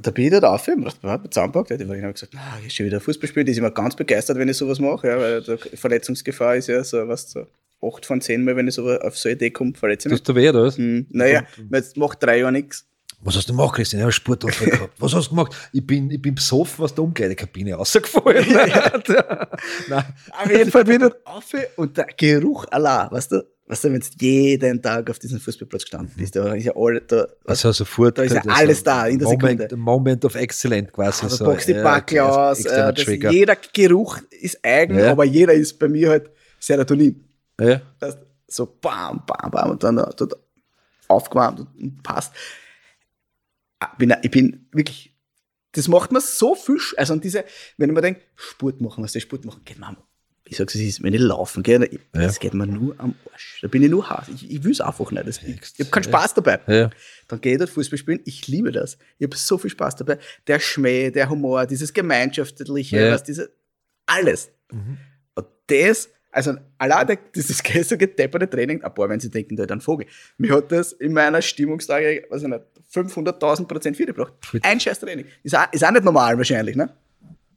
Da 0.00 0.12
bin 0.12 0.26
ich 0.26 0.30
dort 0.30 0.44
auf, 0.44 0.68
ich 0.68 0.74
hab 0.74 1.00
gedacht, 1.00 1.34
zusammenpackt, 1.34 1.70
die 1.70 1.84
habe 1.84 2.12
gesagt, 2.12 2.32
na, 2.32 2.58
ich 2.64 2.72
schon 2.72 2.86
wieder 2.86 3.00
Fußball 3.00 3.28
spielen, 3.28 3.46
die 3.46 3.52
ist 3.52 3.58
immer 3.58 3.72
ganz 3.72 3.96
begeistert, 3.96 4.38
wenn 4.38 4.48
ich 4.48 4.56
sowas 4.56 4.78
mache, 4.78 5.08
ja, 5.08 5.18
weil 5.18 5.42
die 5.42 5.76
Verletzungsgefahr 5.76 6.54
ist 6.54 6.68
ja 6.68 6.84
so, 6.84 7.08
was 7.08 7.30
so, 7.30 7.46
8 7.82 8.06
von 8.06 8.20
10 8.20 8.44
Mal, 8.44 8.54
wenn 8.54 8.68
ich 8.68 8.74
so 8.74 8.88
auf 8.88 9.18
so 9.18 9.28
eine 9.28 9.34
Idee 9.34 9.50
komme, 9.50 9.72
verletze 9.74 10.08
ich 10.08 10.12
mich. 10.12 10.20
Tust 10.20 10.28
du 10.28 10.34
weh, 10.36 10.48
oder 10.48 10.64
was? 10.64 10.78
Hm, 10.78 11.06
naja, 11.10 11.42
jetzt 11.72 11.96
macht 11.96 12.22
drei 12.22 12.38
Jahre 12.38 12.52
nichts. 12.52 12.86
Was 13.20 13.36
hast 13.36 13.48
du 13.48 13.52
gemacht, 13.52 13.74
Christian? 13.74 13.98
Ich 14.00 14.02
habe 14.04 14.12
Sportunfall 14.12 14.68
gehabt. 14.70 14.94
Was 15.00 15.12
hast 15.14 15.26
du 15.26 15.30
gemacht? 15.30 15.54
Ich 15.72 15.84
bin, 15.86 16.10
ich 16.10 16.22
bin 16.22 16.34
besoffen 16.34 16.84
aus 16.84 16.94
der 16.94 17.02
Umkleidekabine 17.04 17.74
rausgefallen. 17.74 18.46
Nein. 19.88 20.04
Auf 20.30 20.50
jeden 20.50 20.70
Fall 20.70 20.84
bin 20.84 20.94
ich 20.94 21.00
dort 21.00 21.26
auf 21.26 21.44
und 21.76 21.96
der 21.96 22.06
Geruch 22.16 22.66
allein, 22.70 23.10
weißt 23.10 23.32
du, 23.32 23.44
weißt 23.66 23.84
du, 23.84 23.92
wenn 23.92 24.00
du 24.00 24.06
jeden 24.24 24.80
Tag 24.80 25.10
auf 25.10 25.18
diesem 25.18 25.40
Fußballplatz 25.40 25.82
gestanden 25.82 26.12
bist, 26.16 26.36
da 26.36 26.54
ist 26.54 26.64
ja 26.64 26.72
alle, 26.76 27.00
da, 27.00 27.26
Also 27.44 27.72
sofort. 27.72 28.18
Da 28.18 28.22
ist 28.22 28.34
ja 28.34 28.42
alles 28.46 28.82
da, 28.84 29.06
in 29.08 29.18
der 29.18 29.28
Moment, 29.28 29.60
Sekunde. 29.62 29.76
Moment 29.76 30.24
of 30.24 30.34
Excellence 30.36 30.92
quasi. 30.92 31.24
Also 31.24 31.36
so. 31.36 31.44
packst 31.44 31.68
die 31.68 31.72
Ja, 31.72 31.82
Backel 31.82 32.20
okay, 32.20 32.30
aus, 32.30 32.64
äh, 32.64 33.30
jeder 33.30 33.56
Geruch 33.72 34.18
ist 34.40 34.64
eigen, 34.64 34.96
Ja. 34.98 35.10
aber 35.10 35.24
jeder 35.24 35.52
ist 35.54 35.76
bei 35.78 35.88
mir 35.88 36.10
halt 36.10 36.30
Serotonin. 36.60 37.24
Ja. 37.60 37.80
Das 37.98 38.16
so 38.46 38.64
bam, 38.80 39.22
bam, 39.26 39.50
bam 39.50 39.70
und 39.72 39.82
dann 39.82 39.96
dort 39.96 40.34
aufgewärmt 41.08 41.66
und 41.78 42.02
passt. 42.02 42.32
Ah, 43.80 43.94
Bin, 43.98 44.14
ich 44.22 44.30
bin 44.30 44.66
wirklich, 44.72 45.14
das 45.72 45.86
macht 45.88 46.10
mir 46.12 46.20
so 46.20 46.54
viel, 46.54 46.78
also 46.96 47.12
an 47.12 47.20
diese, 47.20 47.44
wenn 47.76 47.90
ich 47.90 47.94
mir 47.94 48.00
denke, 48.02 48.22
Sport 48.34 48.80
machen, 48.80 49.04
was 49.04 49.12
der 49.12 49.20
Sport 49.20 49.44
machen, 49.44 49.62
geht 49.64 49.80
am, 49.82 49.96
ich 50.44 50.56
sag's 50.56 50.74
es 50.74 50.80
ist, 50.80 51.02
wenn 51.02 51.12
ich 51.14 51.20
laufen 51.20 51.62
gehe, 51.62 51.84
ich- 51.84 52.00
Ja. 52.14 52.22
das 52.22 52.40
geht 52.40 52.54
mir 52.54 52.66
nur 52.66 52.94
am 52.98 53.14
Arsch. 53.32 53.58
Da 53.62 53.68
bin 53.68 53.82
ich 53.82 53.90
nur 53.90 54.08
Hass. 54.08 54.28
Ich, 54.28 54.50
ich 54.50 54.64
will 54.64 54.72
es 54.72 54.80
einfach 54.80 55.10
nicht. 55.12 55.28
Das, 55.28 55.42
ich 55.42 55.48
ich 55.60 55.80
habe 55.80 55.90
keinen. 55.90 56.04
Spaß 56.04 56.34
dabei. 56.34 56.58
Ja. 56.66 56.90
Dann 57.28 57.40
gehe 57.40 57.52
ich 57.52 57.58
dort 57.58 57.68
Fußball 57.70 57.98
spielen. 57.98 58.20
Ich 58.24 58.48
liebe 58.48 58.72
das. 58.72 58.96
Ich 59.18 59.26
habe 59.26 59.36
so 59.36 59.58
viel 59.58 59.68
Spaß 59.70 59.96
dabei. 59.96 60.18
Der 60.46 60.58
Schmäh, 60.58 61.10
der 61.10 61.28
Humor, 61.28 61.66
dieses 61.66 61.92
Gemeinschaftliche, 61.92 62.98
Ja. 62.98 63.12
was 63.12 63.22
diese, 63.24 63.52
alles. 64.06 64.50
Mhm. 64.72 64.96
Und 65.34 65.46
das, 65.66 66.08
also 66.32 66.54
allein 66.78 67.18
dieses 67.34 67.58
so 67.88 67.96
gedepperte 67.98 68.48
Training, 68.48 68.82
ein 68.82 68.94
paar, 68.94 69.08
wenn 69.10 69.20
sie 69.20 69.30
denken, 69.30 69.54
da 69.54 69.64
ist 69.64 69.70
ein 69.70 69.82
Vogel. 69.82 70.06
Mir 70.38 70.54
hat 70.56 70.72
das 70.72 70.92
in 70.94 71.12
meiner 71.12 71.42
Stimmungslage, 71.42 72.24
weiß 72.30 72.42
ich 72.42 72.48
nicht, 72.48 72.62
500.000 72.92 73.66
Prozent 73.66 73.96
viel 73.96 74.06
gebracht. 74.06 74.32
Fit. 74.40 74.64
Ein 74.64 74.80
scheiß 74.80 75.00
Training. 75.00 75.26
Ist 75.42 75.56
auch, 75.56 75.72
ist 75.72 75.84
auch 75.84 75.90
nicht 75.90 76.04
normal 76.04 76.36
wahrscheinlich, 76.36 76.76
ne? 76.76 76.90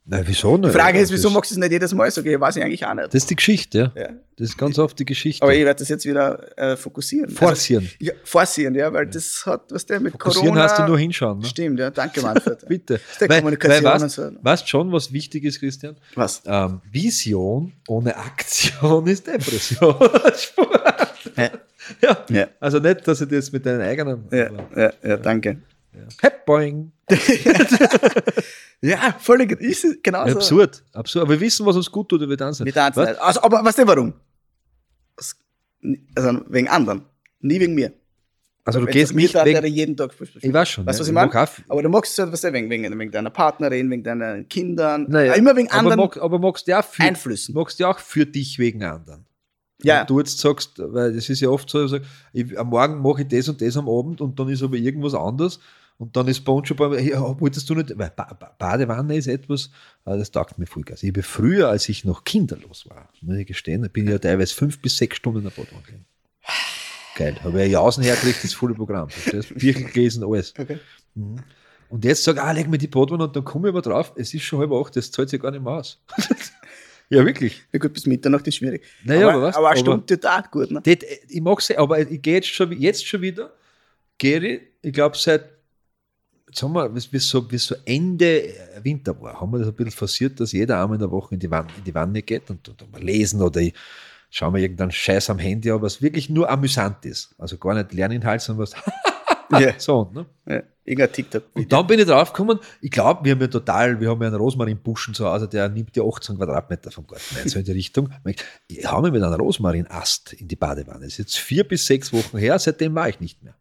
Na, 0.04 0.20
wieso 0.26 0.56
nicht? 0.56 0.74
Die 0.74 0.78
Frage 0.78 0.98
ist, 0.98 1.12
wieso 1.12 1.28
das, 1.28 1.34
magst 1.34 1.50
du 1.52 1.54
es 1.54 1.58
nicht 1.58 1.70
jedes 1.70 1.94
Mal? 1.94 2.10
Sag 2.10 2.26
ich, 2.26 2.38
weiß 2.38 2.56
ich 2.56 2.64
eigentlich 2.64 2.84
auch 2.84 2.94
nicht. 2.94 3.06
das 3.06 3.14
ist 3.14 3.30
die 3.30 3.36
Geschichte, 3.36 3.92
ja. 3.94 4.02
Ja. 4.02 4.08
Das 4.36 4.48
ist 4.48 4.58
ganz 4.58 4.78
oft 4.78 4.98
die 4.98 5.04
Geschichte. 5.04 5.42
Aber 5.44 5.54
ich 5.54 5.64
werde 5.64 5.78
das 5.78 5.88
jetzt 5.88 6.04
wieder 6.04 6.58
äh, 6.58 6.76
fokussieren. 6.76 7.30
Forcieren. 7.30 7.84
Also, 7.84 7.96
ja, 8.00 8.12
forcieren, 8.24 8.74
ja, 8.74 8.92
weil 8.92 9.06
das 9.06 9.44
hat, 9.46 9.70
was 9.70 9.86
der 9.86 10.00
mit 10.00 10.12
Fokussieren 10.12 10.48
Corona... 10.48 10.64
heißt 10.64 10.78
du 10.80 10.86
nur 10.86 10.98
hinschauen. 10.98 11.38
Ne? 11.38 11.46
Stimmt, 11.46 11.78
ja, 11.78 11.90
danke 11.90 12.20
Manfred. 12.22 12.58
Bitte. 12.68 12.94
ist 12.94 13.20
der 13.20 13.28
Weil, 13.28 13.44
weil 13.44 13.84
weißt, 13.84 14.10
so. 14.10 14.30
weißt 14.40 14.68
schon, 14.68 14.90
was 14.90 15.12
wichtig 15.12 15.44
ist, 15.44 15.60
Christian? 15.60 15.96
Was? 16.16 16.42
Ähm, 16.46 16.80
Vision 16.90 17.72
ohne 17.86 18.16
Aktion 18.16 19.06
ist 19.06 19.26
Depression. 19.28 19.94
Ja. 22.00 22.24
Ja. 22.28 22.36
Ja. 22.36 22.48
Also 22.60 22.78
nicht, 22.78 23.06
dass 23.06 23.20
ich 23.20 23.28
das 23.28 23.50
mit 23.52 23.66
deinen 23.66 23.80
eigenen. 23.80 24.24
Ja, 24.30 24.50
ja, 24.76 24.92
ja, 25.02 25.16
danke. 25.16 25.62
Hep, 26.20 26.46
boing. 26.46 26.92
Ja, 28.82 29.14
völlig, 29.20 29.52
ist 29.60 29.84
es 29.84 30.02
genauso. 30.02 30.34
Absurd. 30.34 30.82
Absurd. 30.92 31.22
Aber 31.22 31.34
wir 31.34 31.40
wissen, 31.40 31.64
was 31.64 31.76
uns 31.76 31.90
gut 31.90 32.08
tut, 32.08 32.28
wir 32.28 32.36
tanzen. 32.36 32.66
Wir 32.66 32.74
tanzen 32.74 33.00
Was? 33.00 33.08
nicht. 33.10 33.20
Also, 33.20 33.42
aber 33.42 33.64
weißt 33.64 33.78
du 33.78 33.86
warum? 33.86 34.12
Also 36.16 36.40
wegen 36.48 36.68
anderen. 36.68 37.02
Nie 37.40 37.60
wegen 37.60 37.74
mir. 37.74 37.92
Also 38.64 38.80
du 38.80 38.86
Wenn 38.86 38.92
gehst 38.92 39.14
nicht 39.14 39.34
wegen... 39.34 39.54
wäre 39.54 39.66
jeden 39.66 39.96
Tag 39.96 40.12
Fußball 40.14 40.40
Ich 40.42 40.52
weiß 40.52 40.68
schon. 40.68 40.86
Weißt 40.86 40.98
du, 40.98 41.02
ja. 41.02 41.04
was 41.04 41.08
ich 41.08 41.14
meine? 41.14 41.26
mag 41.28 41.64
Aber 41.68 41.82
du 41.82 41.88
magst 41.88 42.12
es 42.12 42.18
halt, 42.18 42.32
was 42.32 42.42
wegen, 42.42 42.70
wegen, 42.70 42.98
wegen 42.98 43.10
deiner 43.10 43.30
Partnerin, 43.30 43.88
wegen 43.90 44.02
deinen 44.02 44.48
Kindern. 44.48 45.06
Naja, 45.08 45.34
immer 45.34 45.54
wegen 45.54 45.68
aber, 45.70 45.78
anderen 45.78 45.98
mag, 45.98 46.16
aber 46.16 46.38
magst 46.40 46.66
du 46.66 46.76
auch 46.76 46.84
für, 46.84 47.02
Einflüssen. 47.02 47.54
magst 47.54 47.78
du 47.78 47.86
auch 47.86 48.00
für 48.00 48.26
dich 48.26 48.58
wegen 48.58 48.82
anderen. 48.82 49.26
Ja. 49.84 50.00
Wenn 50.00 50.06
du 50.06 50.18
jetzt 50.18 50.38
sagst, 50.38 50.72
weil 50.78 51.14
das 51.14 51.28
ist 51.28 51.40
ja 51.40 51.48
oft 51.48 51.68
so, 51.68 51.84
ich 51.84 51.90
sag, 51.90 52.02
ich, 52.32 52.58
am 52.58 52.68
Morgen 52.68 53.00
mache 53.00 53.22
ich 53.22 53.28
das 53.28 53.48
und 53.48 53.60
das 53.60 53.76
am 53.76 53.88
Abend 53.88 54.20
und 54.20 54.38
dann 54.38 54.48
ist 54.48 54.62
aber 54.62 54.76
irgendwas 54.76 55.14
anderes 55.14 55.60
und 55.98 56.16
dann 56.16 56.26
ist 56.28 56.40
bei 56.44 56.52
uns 56.52 56.68
schon 56.68 56.76
bei 56.76 57.00
hey, 57.00 57.12
wolltest 57.16 57.68
du 57.70 57.74
nicht, 57.74 57.96
weil 57.96 58.10
ba 58.10 58.36
ba 58.38 58.54
Badewanne 58.58 59.16
ist 59.16 59.28
etwas, 59.28 59.70
äh, 60.04 60.16
das 60.16 60.30
taugt 60.30 60.58
mir 60.58 60.66
voll 60.66 60.82
Gas. 60.82 61.02
Ich 61.02 61.10
habe 61.10 61.22
früher, 61.22 61.68
als 61.68 61.88
ich 61.88 62.04
noch 62.04 62.24
kinderlos 62.24 62.88
war, 62.88 63.08
muss 63.20 63.36
ich 63.36 63.46
gestehen, 63.46 63.82
da 63.82 63.88
bin 63.88 64.04
ich 64.04 64.10
ja 64.10 64.18
teilweise 64.18 64.54
fünf 64.54 64.80
bis 64.80 64.96
sechs 64.96 65.16
Stunden 65.16 65.38
in 65.38 65.44
der 65.44 65.50
Badewanne 65.50 65.82
gelegen. 65.84 66.04
Geil, 67.14 67.36
habe 67.44 67.62
ich 67.64 67.70
Jausen 67.70 68.02
hergekriegt, 68.02 68.42
das 68.42 68.54
volle 68.54 68.74
Programm. 68.74 69.08
Birkel 69.54 69.84
gelesen, 69.84 70.24
alles. 70.24 70.54
Okay. 70.58 70.78
Mhm. 71.14 71.36
Und 71.90 72.06
jetzt 72.06 72.24
sag 72.24 72.36
ich, 72.36 72.42
ah, 72.42 72.52
leg 72.52 72.68
mir 72.68 72.78
die 72.78 72.86
Badewanne 72.86 73.24
und 73.24 73.36
dann 73.36 73.44
komme 73.44 73.68
ich 73.68 73.74
aber 73.74 73.82
drauf, 73.82 74.12
es 74.16 74.32
ist 74.32 74.44
schon 74.44 74.60
halb 74.60 74.72
acht, 74.72 74.96
das 74.96 75.10
zahlt 75.10 75.28
sich 75.28 75.40
gar 75.40 75.50
nicht 75.50 75.62
mehr 75.62 75.74
aus. 75.74 76.00
ja, 77.10 77.24
wirklich. 77.26 77.62
Ja 77.72 77.78
gut, 77.78 77.92
bis 77.92 78.06
Mitternacht 78.06 78.46
ist 78.48 78.56
schwierig. 78.56 78.84
Naja, 79.04 79.28
aber, 79.28 79.34
aber 79.34 79.42
was? 79.42 79.56
aber 79.56 79.70
eine 79.70 79.80
Aber- 79.80 80.02
Stunde 80.02 80.30
auch 80.30 80.50
gut, 80.50 80.70
ne? 80.70 80.80
Das, 80.82 80.96
ich 81.28 81.40
mag 81.40 81.60
sie, 81.60 81.76
aber 81.76 81.98
ich 82.00 82.22
gehe 82.22 82.34
jetzt 82.34 82.48
schon, 82.48 82.72
jetzt 82.72 83.06
schon 83.06 83.20
wieder, 83.20 83.52
gehe 84.18 84.38
ich, 84.40 84.60
ich 84.82 84.92
glaube 84.92 85.16
seit, 85.16 85.44
haben 86.60 86.72
wir, 86.74 86.88
bis, 86.88 87.28
so, 87.28 87.42
bis 87.42 87.64
so 87.66 87.74
Ende 87.84 88.44
Winter 88.82 89.18
war, 89.20 89.40
haben 89.40 89.52
wir 89.52 89.58
das 89.58 89.68
ein 89.68 89.74
bisschen 89.74 89.90
forciert, 89.92 90.38
dass 90.40 90.52
jeder 90.52 90.80
einmal 90.82 90.96
in 90.96 91.00
der 91.00 91.10
Woche 91.10 91.34
in 91.34 91.40
die 91.40 91.50
Wanne, 91.50 91.68
in 91.78 91.84
die 91.84 91.94
Wanne 91.94 92.22
geht 92.22 92.50
und, 92.50 92.68
und, 92.68 92.92
mal 92.92 93.02
lesen 93.02 93.40
oder 93.40 93.60
ich 93.60 93.72
schaue 94.30 94.52
mir 94.52 94.60
irgendeinen 94.60 94.92
Scheiß 94.92 95.30
am 95.30 95.38
Handy 95.38 95.70
an, 95.70 95.80
was 95.82 96.02
wirklich 96.02 96.28
nur 96.30 96.48
amüsant 96.50 97.04
ist. 97.04 97.34
Also 97.38 97.56
gar 97.58 97.74
nicht 97.74 97.92
Lerninhalt, 97.92 98.40
sondern 98.40 98.62
was 98.64 98.74
Ja. 99.50 99.74
so. 99.78 100.10
Ne? 100.14 100.26
ja. 100.46 100.62
Irgendein 100.84 101.12
TikTok. 101.12 101.44
Und 101.54 101.72
dann 101.72 101.86
bin 101.86 102.00
ich 102.00 102.06
drauf 102.06 102.32
gekommen, 102.32 102.58
ich 102.80 102.90
glaube, 102.90 103.24
wir 103.24 103.32
haben 103.32 103.40
ja 103.40 103.46
total, 103.46 104.00
wir 104.00 104.10
haben 104.10 104.20
ja 104.20 104.26
einen 104.26 104.36
Rosmarinbuschen 104.36 105.14
zu 105.14 105.26
Hause, 105.26 105.46
der 105.48 105.68
nimmt 105.68 105.96
ja 105.96 106.02
18 106.02 106.36
Quadratmeter 106.36 106.90
vom 106.90 107.06
Garten 107.06 107.36
ein, 107.40 107.48
so 107.48 107.60
in 107.60 107.64
die 107.64 107.72
Richtung. 107.72 108.10
Ich 108.66 108.84
habe 108.84 109.02
mir 109.02 109.12
mit 109.12 109.22
einem 109.22 109.40
Rosmarinast 109.40 110.32
in 110.32 110.48
die 110.48 110.56
Badewanne. 110.56 111.04
Das 111.04 111.12
ist 111.12 111.18
jetzt 111.18 111.38
vier 111.38 111.62
bis 111.62 111.86
sechs 111.86 112.12
Wochen 112.12 112.36
her, 112.36 112.58
seitdem 112.58 112.96
war 112.96 113.08
ich 113.08 113.20
nicht 113.20 113.44
mehr. 113.44 113.54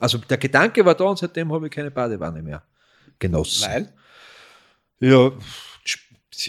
Also 0.00 0.18
der 0.18 0.36
Gedanke 0.36 0.84
war 0.84 0.96
da 0.96 1.04
und 1.04 1.18
seitdem 1.18 1.52
habe 1.52 1.66
ich 1.66 1.72
keine 1.72 1.92
Badewanne 1.92 2.42
mehr 2.42 2.64
genossen. 3.20 3.70
Weil? 3.70 3.92
Ja, 4.98 5.30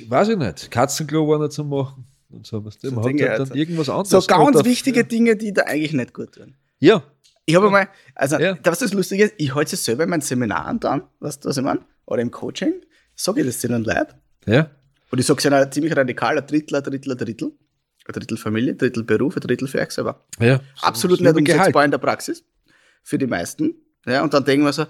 weiß 0.08 0.30
ich 0.30 0.38
nicht. 0.38 0.72
Katzenklo 0.72 1.28
war 1.28 1.38
noch 1.38 1.50
zu 1.50 1.64
machen. 1.64 2.06
Und 2.32 2.48
so 2.48 2.66
was. 2.66 2.82
Man 2.82 2.98
hat 2.98 3.06
halt 3.06 3.22
dann 3.22 3.40
also. 3.42 3.54
irgendwas 3.54 3.90
anderes. 3.90 4.10
So 4.10 4.22
ganz 4.22 4.66
wichtige 4.66 5.06
Dinge, 5.06 5.36
die 5.36 5.54
da 5.54 5.64
eigentlich 5.64 5.94
nicht 5.94 6.14
gut 6.14 6.34
tun. 6.34 6.56
Ja, 6.80 7.04
Ich 7.46 7.56
habe 7.56 7.70
mal, 7.70 7.88
also, 8.16 8.38
Ja. 8.40 8.58
was 8.64 8.80
das 8.80 8.94
Lustige 8.94 9.26
ist, 9.26 9.36
ich 9.38 9.54
halte 9.54 9.76
es 9.76 9.86
selber 9.86 10.04
in 10.04 10.10
meinen 10.10 10.22
Seminaren 10.22 10.80
dann, 10.80 11.04
weißt 11.20 11.46
du, 11.46 11.50
was 11.50 11.58
ich 11.58 11.64
meine? 11.64 11.82
Oder 12.06 12.22
im 12.22 12.32
Coaching, 12.32 12.74
sage 13.16 13.42
ich 13.42 13.48
das 13.48 13.60
zu 13.60 13.68
den 13.68 13.84
Leuten. 13.84 14.14
ja. 14.46 14.70
Und 15.12 15.20
ich 15.20 15.28
sage 15.28 15.38
es 15.38 15.44
ja 15.44 15.72
ziemlich 15.72 15.96
radikal, 15.96 16.38
ein 16.38 16.46
Drittel, 16.46 16.76
ein 16.76 16.84
Drittel, 16.84 17.12
ein 17.14 17.18
Drittel. 17.18 17.52
Ein 18.08 18.14
Drittel 18.14 18.38
Familie, 18.38 18.74
ein 18.74 18.78
Drittel 18.78 19.04
Beruf, 19.04 19.36
ein 19.38 19.40
Drittel 19.40 19.68
für 19.68 19.80
euch 19.80 19.92
selber. 19.92 20.26
Ja, 20.40 20.60
Absolut 20.82 21.22
nicht 21.22 21.36
umsetzbar 21.36 21.86
in 21.86 21.92
der 21.92 22.00
Praxis. 22.00 22.44
Für 23.04 23.18
die 23.18 23.28
meisten. 23.28 23.76
Ja, 24.06 24.24
und 24.24 24.34
dann 24.34 24.44
denken 24.44 24.66
wir 24.66 24.74
so, 24.74 24.82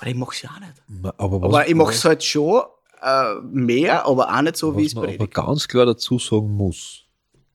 "Aber 0.00 0.06
ich 0.10 0.14
mach's 0.14 0.40
ja 0.42 0.50
auch 0.50 0.60
nicht. 0.60 1.14
Aber, 1.18 1.42
was, 1.42 1.48
Aber 1.48 1.68
ich 1.68 1.74
mach's 1.74 2.04
halt 2.04 2.22
schon 2.24 2.62
äh, 3.02 3.34
mehr, 3.42 4.06
aber 4.06 4.32
auch 4.34 4.42
nicht 4.42 4.56
so, 4.56 4.74
wie 4.76 4.82
was 4.84 4.86
es 4.86 4.94
man 4.94 5.08
aber 5.10 5.26
ganz 5.28 5.66
klar 5.68 5.86
dazu 5.86 6.18
sagen 6.18 6.50
muss, 6.56 7.02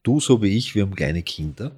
du 0.03 0.19
so 0.19 0.41
wie 0.41 0.55
ich, 0.57 0.75
wir 0.75 0.83
haben 0.83 0.93
kleine 0.95 1.23
Kinder, 1.23 1.71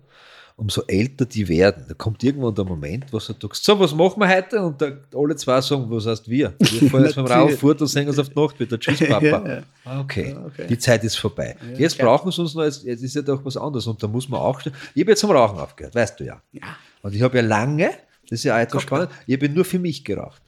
umso 0.59 0.83
älter 0.87 1.25
die 1.25 1.47
werden, 1.47 1.85
da 1.87 1.93
kommt 1.93 2.21
irgendwann 2.21 2.53
der 2.53 2.65
Moment, 2.65 3.05
wo 3.13 3.17
du 3.17 3.23
sagst, 3.23 3.63
so, 3.63 3.79
was 3.79 3.95
machen 3.95 4.19
wir 4.19 4.27
heute? 4.27 4.61
Und 4.61 4.81
da 4.81 4.91
alle 5.15 5.35
zwei 5.37 5.61
sagen, 5.61 5.85
was 5.89 6.05
heißt 6.05 6.29
wir? 6.29 6.53
Wir 6.59 6.89
fahren 6.89 7.05
jetzt 7.05 7.13
vom. 7.13 7.25
Rauf 7.25 7.57
fort 7.59 7.81
und 7.81 7.87
singen 7.87 8.09
uns 8.09 8.19
auf 8.19 8.27
die 8.27 8.39
Nacht 8.39 8.59
wieder. 8.59 8.77
Tschüss, 8.77 8.99
Papa. 8.99 9.19
Ja, 9.29 9.47
ja. 9.47 9.63
Ah, 9.85 10.01
okay. 10.01 10.31
Ja, 10.31 10.45
okay. 10.45 10.67
die 10.67 10.77
Zeit 10.77 11.03
ist 11.03 11.15
vorbei. 11.15 11.55
jetzt 11.77 11.97
klar. 11.97 12.17
brauchen 12.17 12.31
sie 12.31 12.41
uns 12.41 12.55
noch, 12.55 12.63
jetzt, 12.63 12.83
jetzt 12.83 13.03
ist 13.03 13.15
ja 13.15 13.21
doch 13.21 13.43
was 13.45 13.55
anderes 13.55 13.87
und 13.87 14.01
da 14.03 14.07
muss 14.07 14.27
man 14.27 14.39
auch, 14.39 14.59
ich 14.59 15.01
habe 15.01 15.11
jetzt 15.11 15.19
zum 15.19 15.31
Rauchen 15.31 15.57
aufgehört, 15.57 15.95
weißt 15.95 16.19
du 16.19 16.25
ja. 16.25 16.41
Ja. 16.51 16.61
Und 17.01 17.15
ich 17.15 17.21
habe 17.21 17.37
ja 17.37 17.43
lange, 17.43 17.91
das 18.23 18.39
ist 18.39 18.43
ja 18.43 18.55
auch 18.55 18.59
etwas 18.59 18.83
spannend, 18.83 19.11
ich 19.27 19.35
habe 19.35 19.45
ja 19.45 19.51
nur 19.51 19.65
für 19.65 19.79
mich 19.79 20.03
geraucht. 20.03 20.41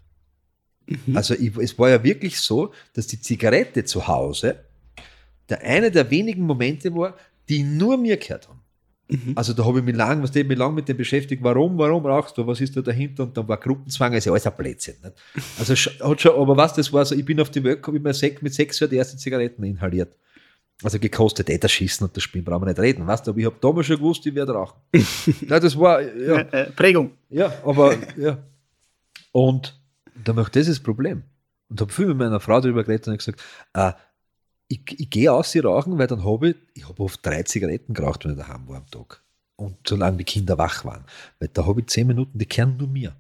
Mhm. 0.88 1.16
Also 1.16 1.36
ich, 1.36 1.56
es 1.58 1.78
war 1.80 1.90
ja 1.90 2.04
wirklich 2.04 2.40
so, 2.40 2.74
dass 2.94 3.08
die 3.08 3.22
Zigarette 3.22 3.86
zu 3.86 4.08
Hause 4.08 4.58
der 5.50 5.62
eine 5.62 5.92
der 5.92 6.10
wenigen 6.10 6.44
Momente 6.44 6.94
war, 6.96 7.16
die 7.50 7.64
nur 7.64 7.98
mir 7.98 8.18
gehört 8.18 8.48
haben. 8.48 8.61
Mhm. 9.12 9.34
Also 9.36 9.54
da 9.54 9.66
habe 9.66 9.80
ich 9.80 9.86
mich 9.86 9.96
lang, 9.96 10.24
was 10.24 10.34
mich 10.34 10.58
lang 10.58 10.74
mit 10.74 10.88
dem 10.88 10.96
beschäftigt, 10.98 11.44
warum, 11.44 11.78
warum 11.78 12.06
rauchst 12.06 12.38
du, 12.38 12.48
was 12.48 12.62
ist 12.62 12.76
da 12.78 12.82
dahinter? 12.82 13.24
Und 13.24 13.36
dann 13.36 13.48
war 13.48 13.58
Gruppenzwang, 13.58 14.14
ist 14.14 14.26
ja 14.26 14.32
alles 14.32 14.48
ein 14.48 14.54
Blödsinn. 14.58 14.96
Nicht? 15.04 15.16
Also 15.60 15.76
hat 15.76 16.22
schon, 16.22 16.36
aber 16.36 16.56
was 16.56 16.74
das 16.74 16.92
war, 16.94 17.04
so, 17.06 17.14
ich 17.16 17.26
bin 17.26 17.40
auf 17.42 17.50
die 17.50 17.64
Welt 17.64 17.78
gekommen, 17.84 17.98
ich 18.06 18.16
sech- 18.18 18.38
mit 18.42 18.54
sechs 18.54 18.80
Jahren 18.80 18.90
die 18.92 18.98
ersten 18.98 19.18
Zigaretten 19.18 19.64
inhaliert. 19.64 20.16
Also 20.84 20.98
gekostet, 20.98 21.50
eh 21.50 21.58
das 21.60 21.72
Schießen 21.72 22.08
und 22.08 22.16
das 22.18 22.24
Spielen 22.24 22.44
brauchen 22.46 22.62
wir 22.64 22.68
nicht 22.70 22.80
reden, 22.80 23.06
weißt 23.06 23.28
du, 23.28 23.32
aber 23.32 23.40
ich 23.40 23.46
habe 23.46 23.56
damals 23.62 23.86
schon 23.86 23.98
gewusst, 23.98 24.26
ich 24.26 24.34
werde 24.34 24.54
rauchen. 24.54 24.80
ja, 25.48 25.60
das 25.60 25.78
war, 25.78 26.02
ja, 26.02 26.40
Äh, 26.40 26.72
Prägung. 26.72 27.12
ja, 27.30 27.54
aber 27.64 27.96
ja. 28.18 28.40
Und 29.32 29.80
dann 30.24 30.40
auch 30.40 30.50
das 30.50 30.68
das 30.68 30.80
Problem. 30.80 31.24
Und 31.70 31.80
habe 31.82 31.92
viel 31.94 32.08
mit 32.08 32.18
meiner 32.18 32.40
Frau 32.40 32.60
darüber 32.60 32.84
geredet 32.84 33.08
und 33.08 33.18
gesagt, 33.18 33.42
äh, 33.74 33.92
ich, 34.72 35.00
ich 35.00 35.10
gehe 35.10 35.32
aus, 35.32 35.52
sie 35.52 35.60
rauchen, 35.60 35.98
weil 35.98 36.08
dann 36.08 36.24
habe 36.24 36.52
ich, 36.52 36.56
ich 36.74 36.88
habe 36.88 37.04
oft 37.04 37.26
drei 37.26 37.44
Zigaretten 37.44 37.94
geraucht, 37.94 38.24
wenn 38.24 38.32
ich 38.32 38.38
daheim 38.38 38.68
war 38.68 38.78
am 38.78 38.90
Tag. 38.90 39.22
Und 39.58 39.78
solange 39.86 40.18
die 40.18 40.24
Kinder 40.24 40.58
wach 40.58 40.86
waren. 40.86 41.04
Weil 41.38 41.50
da 41.54 41.66
habe 41.68 41.82
ich 41.82 41.88
zehn 41.88 42.08
Minuten, 42.08 42.40
die 42.40 42.48
kehren 42.48 42.78
nur 42.78 42.88
mir. 42.88 43.16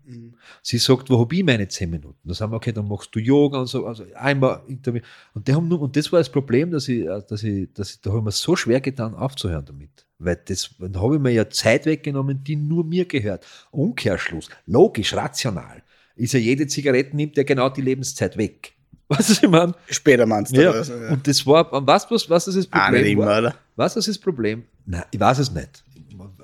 Sie 0.63 0.79
sagt, 0.79 1.09
wo 1.09 1.19
habe 1.19 1.35
ich 1.35 1.43
meine 1.43 1.67
zehn 1.67 1.89
Minuten? 1.89 2.17
Da 2.23 2.33
sagen 2.33 2.51
wir, 2.51 2.55
okay, 2.55 2.71
dann 2.71 2.87
machst 2.87 3.13
du 3.13 3.19
Yoga 3.19 3.59
und 3.59 3.67
so, 3.67 3.85
also 3.85 4.05
einmal. 4.15 4.61
Und, 4.67 5.47
die 5.47 5.53
haben 5.53 5.67
nur, 5.67 5.81
und 5.81 5.95
das 5.95 6.11
war 6.11 6.19
das 6.19 6.31
Problem, 6.31 6.71
dass 6.71 6.87
ich, 6.87 7.01
äh, 7.01 7.21
dass 7.27 7.43
ich, 7.43 7.71
dass 7.73 7.91
ich 7.91 8.01
da 8.01 8.09
habe 8.09 8.19
ich 8.19 8.25
mir 8.25 8.31
so 8.31 8.55
schwer 8.55 8.81
getan, 8.81 9.13
aufzuhören 9.13 9.65
damit. 9.65 10.07
Weil 10.17 10.37
das, 10.45 10.73
dann 10.79 10.99
habe 10.99 11.17
ich 11.17 11.21
mir 11.21 11.31
ja 11.31 11.47
Zeit 11.49 11.85
weggenommen, 11.85 12.43
die 12.43 12.55
nur 12.55 12.85
mir 12.85 13.05
gehört. 13.05 13.45
Umkehrschluss, 13.69 14.49
logisch, 14.65 15.13
rational, 15.13 15.83
ist 16.15 16.33
ja 16.33 16.39
jede 16.39 16.65
Zigarette 16.65 17.15
nimmt 17.15 17.37
ja 17.37 17.43
genau 17.43 17.69
die 17.69 17.81
Lebenszeit 17.81 18.35
weg. 18.37 18.73
Was 19.17 19.29
ich 19.29 19.49
meine? 19.49 19.73
Später 19.89 20.25
meinst 20.25 20.55
du. 20.55 20.61
Ja. 20.61 20.71
also, 20.71 20.95
ja. 20.95 21.09
Und 21.09 21.27
das 21.27 21.45
war, 21.45 21.67
was, 21.85 22.09
was, 22.09 22.29
was 22.29 22.45
das, 22.45 22.55
das 22.55 22.67
Ah, 22.71 22.85
Problem 22.85 23.03
nicht 23.03 23.11
immer, 23.13 23.25
war? 23.25 23.39
oder? 23.39 23.55
Was 23.75 23.95
ist 23.97 24.07
das 24.07 24.17
Problem? 24.17 24.63
Nein, 24.85 25.03
ich 25.11 25.19
weiß 25.19 25.39
es 25.39 25.51
nicht. 25.51 25.83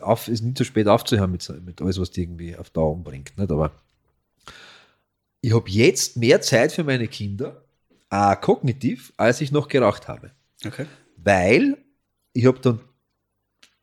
Auf, 0.01 0.27
ist 0.27 0.41
nicht 0.43 0.57
so 0.57 0.63
spät 0.63 0.87
aufzuhören 0.87 1.31
mit, 1.31 1.41
so- 1.41 1.53
mit 1.53 1.81
alles, 1.81 1.99
was 1.99 2.11
die 2.11 2.21
irgendwie 2.23 2.55
auf 2.55 2.69
Dauer 2.71 2.91
umbringt. 2.93 3.37
Nicht? 3.37 3.51
Aber 3.51 3.71
ich 5.41 5.53
habe 5.53 5.69
jetzt 5.69 6.17
mehr 6.17 6.41
Zeit 6.41 6.71
für 6.71 6.83
meine 6.83 7.07
Kinder, 7.07 7.61
auch 8.09 8.39
kognitiv, 8.41 9.13
als 9.17 9.41
ich 9.41 9.51
noch 9.51 9.67
geraucht 9.67 10.07
habe. 10.07 10.31
Okay. 10.65 10.85
Weil 11.17 11.77
ich 12.33 12.45
habe 12.45 12.59
dann 12.59 12.79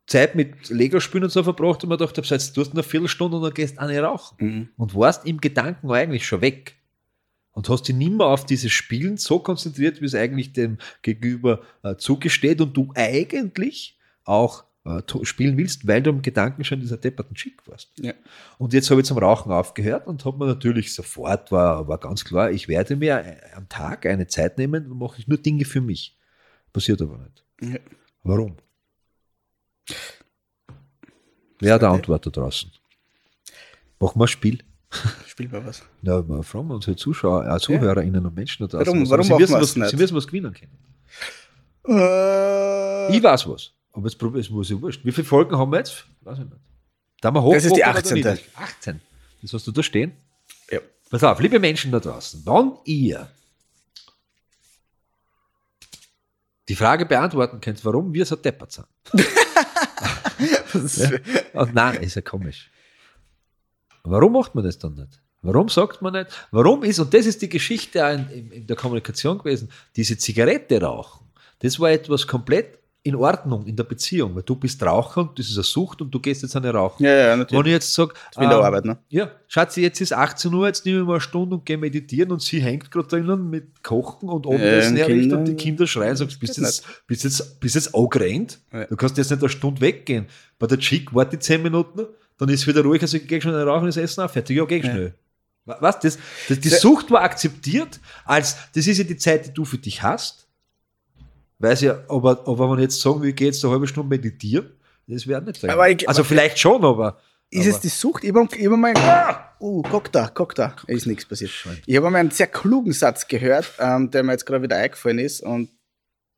Zeit 0.06 0.34
mit 0.34 0.68
Lego-Spielen 0.68 1.24
und 1.24 1.30
so 1.30 1.42
verbracht 1.42 1.82
und 1.82 1.88
mir 1.88 1.96
gedacht 1.96 2.16
habe, 2.18 2.26
jetzt 2.26 2.52
tust 2.54 2.70
du 2.72 2.74
eine 2.74 2.82
Viertelstunde 2.82 3.36
und 3.38 3.42
dann 3.42 3.54
gehst 3.54 3.76
du 3.76 3.80
eine 3.80 4.00
rauchen. 4.02 4.36
Mhm. 4.38 4.68
Und 4.76 4.94
warst 4.94 5.24
im 5.26 5.40
Gedanken 5.40 5.90
eigentlich 5.90 6.26
schon 6.26 6.40
weg. 6.40 6.74
Und 7.54 7.68
hast 7.68 7.84
dich 7.88 7.94
nimmer 7.94 8.26
auf 8.26 8.44
dieses 8.44 8.72
Spielen 8.72 9.16
so 9.16 9.38
konzentriert, 9.38 10.00
wie 10.00 10.06
es 10.06 10.14
eigentlich 10.14 10.52
dem 10.52 10.78
Gegenüber 11.02 11.62
äh, 11.82 11.96
zugesteht 11.96 12.60
und 12.60 12.76
du 12.76 12.92
eigentlich 12.96 13.96
auch 14.24 14.64
äh, 14.84 15.02
spielen 15.22 15.56
willst, 15.56 15.86
weil 15.86 16.02
du 16.02 16.10
im 16.10 16.20
Gedanken 16.20 16.64
schon 16.64 16.80
dieser 16.80 16.98
depperten 16.98 17.34
Chick 17.34 17.66
warst. 17.66 17.90
Ja. 17.98 18.12
Und 18.58 18.72
jetzt 18.72 18.90
habe 18.90 19.00
ich 19.00 19.06
zum 19.06 19.18
Rauchen 19.18 19.50
aufgehört 19.52 20.06
und 20.06 20.24
habe 20.24 20.36
mir 20.36 20.46
natürlich 20.46 20.92
sofort, 20.92 21.50
war, 21.52 21.88
war 21.88 21.98
ganz 21.98 22.24
klar, 22.24 22.50
ich 22.50 22.68
werde 22.68 22.96
mir 22.96 23.24
äh, 23.24 23.36
am 23.54 23.68
Tag 23.68 24.04
eine 24.04 24.26
Zeit 24.26 24.58
nehmen 24.58 24.90
und 24.90 24.98
mache 24.98 25.20
ich 25.20 25.28
nur 25.28 25.38
Dinge 25.38 25.64
für 25.64 25.80
mich. 25.80 26.18
Passiert 26.72 27.00
aber 27.00 27.18
nicht. 27.18 27.44
Ja. 27.62 27.78
Warum? 28.24 28.56
Wer 31.60 31.74
hat 31.74 31.84
eine 31.84 31.94
Antwort 31.94 32.26
da 32.26 32.30
draußen? 32.30 32.70
Machen 34.00 34.18
wir 34.18 34.24
ein 34.24 34.28
Spiel. 34.28 34.58
Spiel 35.26 35.48
mal 35.48 35.64
was. 35.66 35.82
Ja, 36.02 36.22
mal 36.22 36.42
fragen 36.42 36.68
wir 36.68 36.74
unsere 36.74 36.96
Zuschauer, 36.96 37.46
äh, 37.46 37.58
ZuhörerInnen 37.58 38.24
und 38.26 38.34
Menschen 38.34 38.66
da 38.68 38.76
draußen. 38.78 38.86
Warum- 38.86 39.02
was- 39.02 39.10
warum 39.10 39.24
sie, 39.24 39.38
wissen, 39.38 39.52
wir 39.54 39.60
was, 39.60 39.70
es 39.70 39.76
nicht? 39.76 39.90
sie 39.90 39.98
wissen, 39.98 40.16
was 40.16 40.26
gewinnen 40.26 40.54
können. 40.54 41.98
Äh, 42.00 43.16
Ich 43.16 43.22
weiß 43.22 43.46
was. 43.48 43.72
Aber 43.92 44.06
jetzt 44.08 44.18
probier- 44.18 44.40
es 44.40 44.50
muss 44.50 44.70
ich 44.70 44.80
wurscht. 44.80 45.04
Wie 45.04 45.12
viele 45.12 45.26
Folgen 45.26 45.56
haben 45.56 45.70
wir 45.70 45.78
jetzt? 45.78 46.04
Weiß 46.22 46.38
ich 46.38 46.44
nicht. 46.44 46.56
Da 47.20 47.30
wir 47.30 47.42
hoch, 47.42 47.54
Das 47.54 47.64
ist 47.64 47.76
die 47.76 47.82
hoch 47.84 47.88
oder 47.90 47.98
18.. 47.98 48.14
niedrig? 48.14 48.44
18. 48.56 49.00
Das 49.42 49.52
hast 49.52 49.66
du 49.66 49.72
da 49.72 49.82
stehen. 49.82 50.12
ja. 50.70 50.80
Pass 51.10 51.22
auf, 51.22 51.38
liebe 51.40 51.58
Menschen 51.60 51.92
da 51.92 52.00
draußen, 52.00 52.42
wann 52.44 52.78
ihr 52.84 53.28
die 56.68 56.74
Frage 56.76 57.04
beantworten 57.06 57.60
könnt, 57.60 57.84
warum 57.84 58.12
wir 58.14 58.24
so 58.26 58.36
deppert 58.36 58.72
sind. 58.72 58.86
Ja. 60.74 61.10
Oh, 61.54 61.66
nein, 61.72 62.02
ist 62.02 62.16
ja 62.16 62.22
komisch. 62.22 62.68
Warum 64.04 64.32
macht 64.32 64.54
man 64.54 64.64
das 64.64 64.78
dann 64.78 64.94
nicht? 64.94 65.20
Warum 65.42 65.68
sagt 65.68 66.00
man 66.00 66.12
nicht? 66.14 66.28
Warum 66.50 66.82
ist, 66.84 66.98
und 66.98 67.12
das 67.12 67.26
ist 67.26 67.42
die 67.42 67.48
Geschichte 67.48 67.98
in, 68.32 68.50
in, 68.50 68.66
der 68.66 68.76
Kommunikation 68.76 69.38
gewesen, 69.38 69.68
diese 69.94 70.16
Zigarette 70.16 70.80
rauchen, 70.80 71.26
das 71.58 71.78
war 71.78 71.90
etwas 71.90 72.26
komplett 72.26 72.78
in 73.06 73.14
Ordnung 73.16 73.66
in 73.66 73.76
der 73.76 73.84
Beziehung, 73.84 74.34
weil 74.34 74.42
du 74.44 74.56
bist 74.56 74.82
Raucher 74.82 75.20
und 75.20 75.38
das 75.38 75.50
ist 75.50 75.56
eine 75.56 75.62
Sucht 75.64 76.00
und 76.00 76.10
du 76.10 76.18
gehst 76.18 76.40
jetzt 76.40 76.56
eine 76.56 76.72
rauchen. 76.72 77.04
ja, 77.04 77.14
ja, 77.14 77.30
Wenn 77.32 77.40
natürlich. 77.40 77.66
ich 77.66 77.72
jetzt 77.72 77.94
sage, 77.94 78.14
bin 78.34 78.44
in 78.44 78.48
der 78.48 78.58
Arbeit, 78.58 78.86
ne? 78.86 78.96
Ja, 79.10 79.30
Schatzi, 79.46 79.82
jetzt 79.82 80.00
ist 80.00 80.14
18 80.14 80.52
Uhr, 80.54 80.66
jetzt 80.66 80.86
nehme 80.86 81.00
ich 81.00 81.06
mal 81.06 81.12
eine 81.12 81.20
Stunde 81.20 81.56
und 81.56 81.66
gehe 81.66 81.76
meditieren 81.76 82.32
und 82.32 82.40
sie 82.40 82.62
hängt 82.62 82.90
gerade 82.90 83.08
drinnen 83.08 83.50
mit 83.50 83.82
Kochen 83.82 84.30
und 84.30 84.46
Abendessen 84.46 84.96
Ja, 84.96 85.04
herrichten 85.04 85.34
und 85.34 85.44
die 85.44 85.54
Kinder 85.54 85.86
schreien 85.86 86.12
und 86.12 86.16
sagst, 86.16 86.40
bist 86.40 86.56
jetzt, 86.56 86.86
bist 87.06 87.24
jetzt, 87.24 87.60
bist 87.60 87.74
jetzt 87.74 87.94
angerannt? 87.94 88.60
Ja. 88.72 88.86
Du 88.86 88.96
kannst 88.96 89.18
jetzt 89.18 89.30
nicht 89.30 89.40
eine 89.40 89.50
Stunde 89.50 89.82
weggehen. 89.82 90.26
Bei 90.58 90.66
der 90.66 90.78
Chick 90.78 91.14
warte 91.14 91.36
ich 91.36 91.42
10 91.42 91.62
Minuten, 91.62 92.06
dann 92.38 92.48
ist 92.48 92.66
wieder 92.66 92.82
ruhig, 92.82 93.00
also 93.02 93.16
ich 93.16 93.26
gehe 93.28 93.40
schon 93.40 93.54
rauchen, 93.54 93.86
das 93.86 93.96
Essen 93.96 94.22
auch 94.22 94.30
fertig. 94.30 94.56
Ja, 94.56 94.64
geh 94.64 94.80
schnell. 94.82 95.14
Was? 95.66 95.98
Das, 96.00 96.18
das, 96.48 96.60
die 96.60 96.68
Sucht 96.68 97.10
war 97.10 97.22
akzeptiert, 97.22 97.98
als 98.24 98.56
das 98.74 98.86
ist 98.86 98.98
ja 98.98 99.04
die 99.04 99.16
Zeit, 99.16 99.46
die 99.46 99.52
du 99.54 99.64
für 99.64 99.78
dich 99.78 100.02
hast. 100.02 100.46
Weiß 101.58 101.80
ja, 101.82 102.02
aber, 102.08 102.32
aber 102.46 102.58
wenn 102.58 102.68
man 102.68 102.80
jetzt 102.80 103.00
sagen 103.00 103.22
will, 103.22 103.30
ich 103.30 103.36
gehe 103.36 103.46
jetzt 103.46 103.64
eine 103.64 103.72
halbe 103.72 103.86
Stunde 103.86 104.08
meditieren, 104.10 104.70
das 105.06 105.26
wäre 105.26 105.40
nicht. 105.42 105.64
Aber 105.64 105.88
ich- 105.88 106.06
Also 106.08 106.24
vielleicht 106.24 106.58
schon, 106.58 106.84
aber. 106.84 107.18
Ist 107.50 107.66
es 107.66 107.80
die 107.80 107.88
Sucht? 107.88 108.24
Ich 108.24 108.34
habe 108.34 108.40
hab 108.48 108.78
mal. 108.78 109.44
Oh, 109.60 109.80
guck 109.82 110.10
da, 110.10 110.28
guck 110.34 110.54
da. 110.56 110.74
Ist 110.88 111.06
nichts 111.06 111.24
passiert. 111.24 111.52
Ich 111.86 111.96
habe 111.96 112.10
mal 112.10 112.18
einen 112.18 112.30
sehr 112.32 112.48
klugen 112.48 112.92
Satz 112.92 113.28
gehört, 113.28 113.70
ähm, 113.78 114.10
der 114.10 114.22
mir 114.24 114.32
jetzt 114.32 114.44
gerade 114.44 114.62
wieder 114.62 114.76
eingefallen 114.76 115.20
ist 115.20 115.40
und 115.40 115.70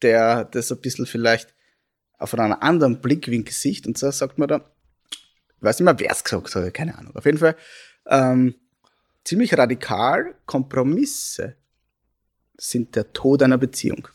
der 0.02 0.44
das 0.44 0.70
ein 0.70 0.80
bisschen 0.80 1.06
vielleicht 1.06 1.54
auf 2.18 2.34
einen 2.34 2.52
anderen 2.52 3.00
Blickwinkel 3.00 3.52
sieht. 3.54 3.86
Und 3.86 3.96
so 3.96 4.10
sagt 4.10 4.36
man 4.38 4.48
da, 4.48 4.60
ich 5.56 5.62
weiß 5.62 5.80
nicht 5.80 5.84
mehr, 5.84 5.98
wer 5.98 6.10
es 6.10 6.24
gesagt 6.24 6.54
hat, 6.54 6.74
keine 6.74 6.96
Ahnung. 6.96 7.14
Auf 7.16 7.24
jeden 7.24 7.38
Fall 7.38 7.56
ähm, 8.06 8.54
ziemlich 9.24 9.56
radikal, 9.56 10.34
Kompromisse 10.46 11.56
sind 12.56 12.94
der 12.96 13.12
Tod 13.12 13.42
einer 13.42 13.58
Beziehung. 13.58 14.08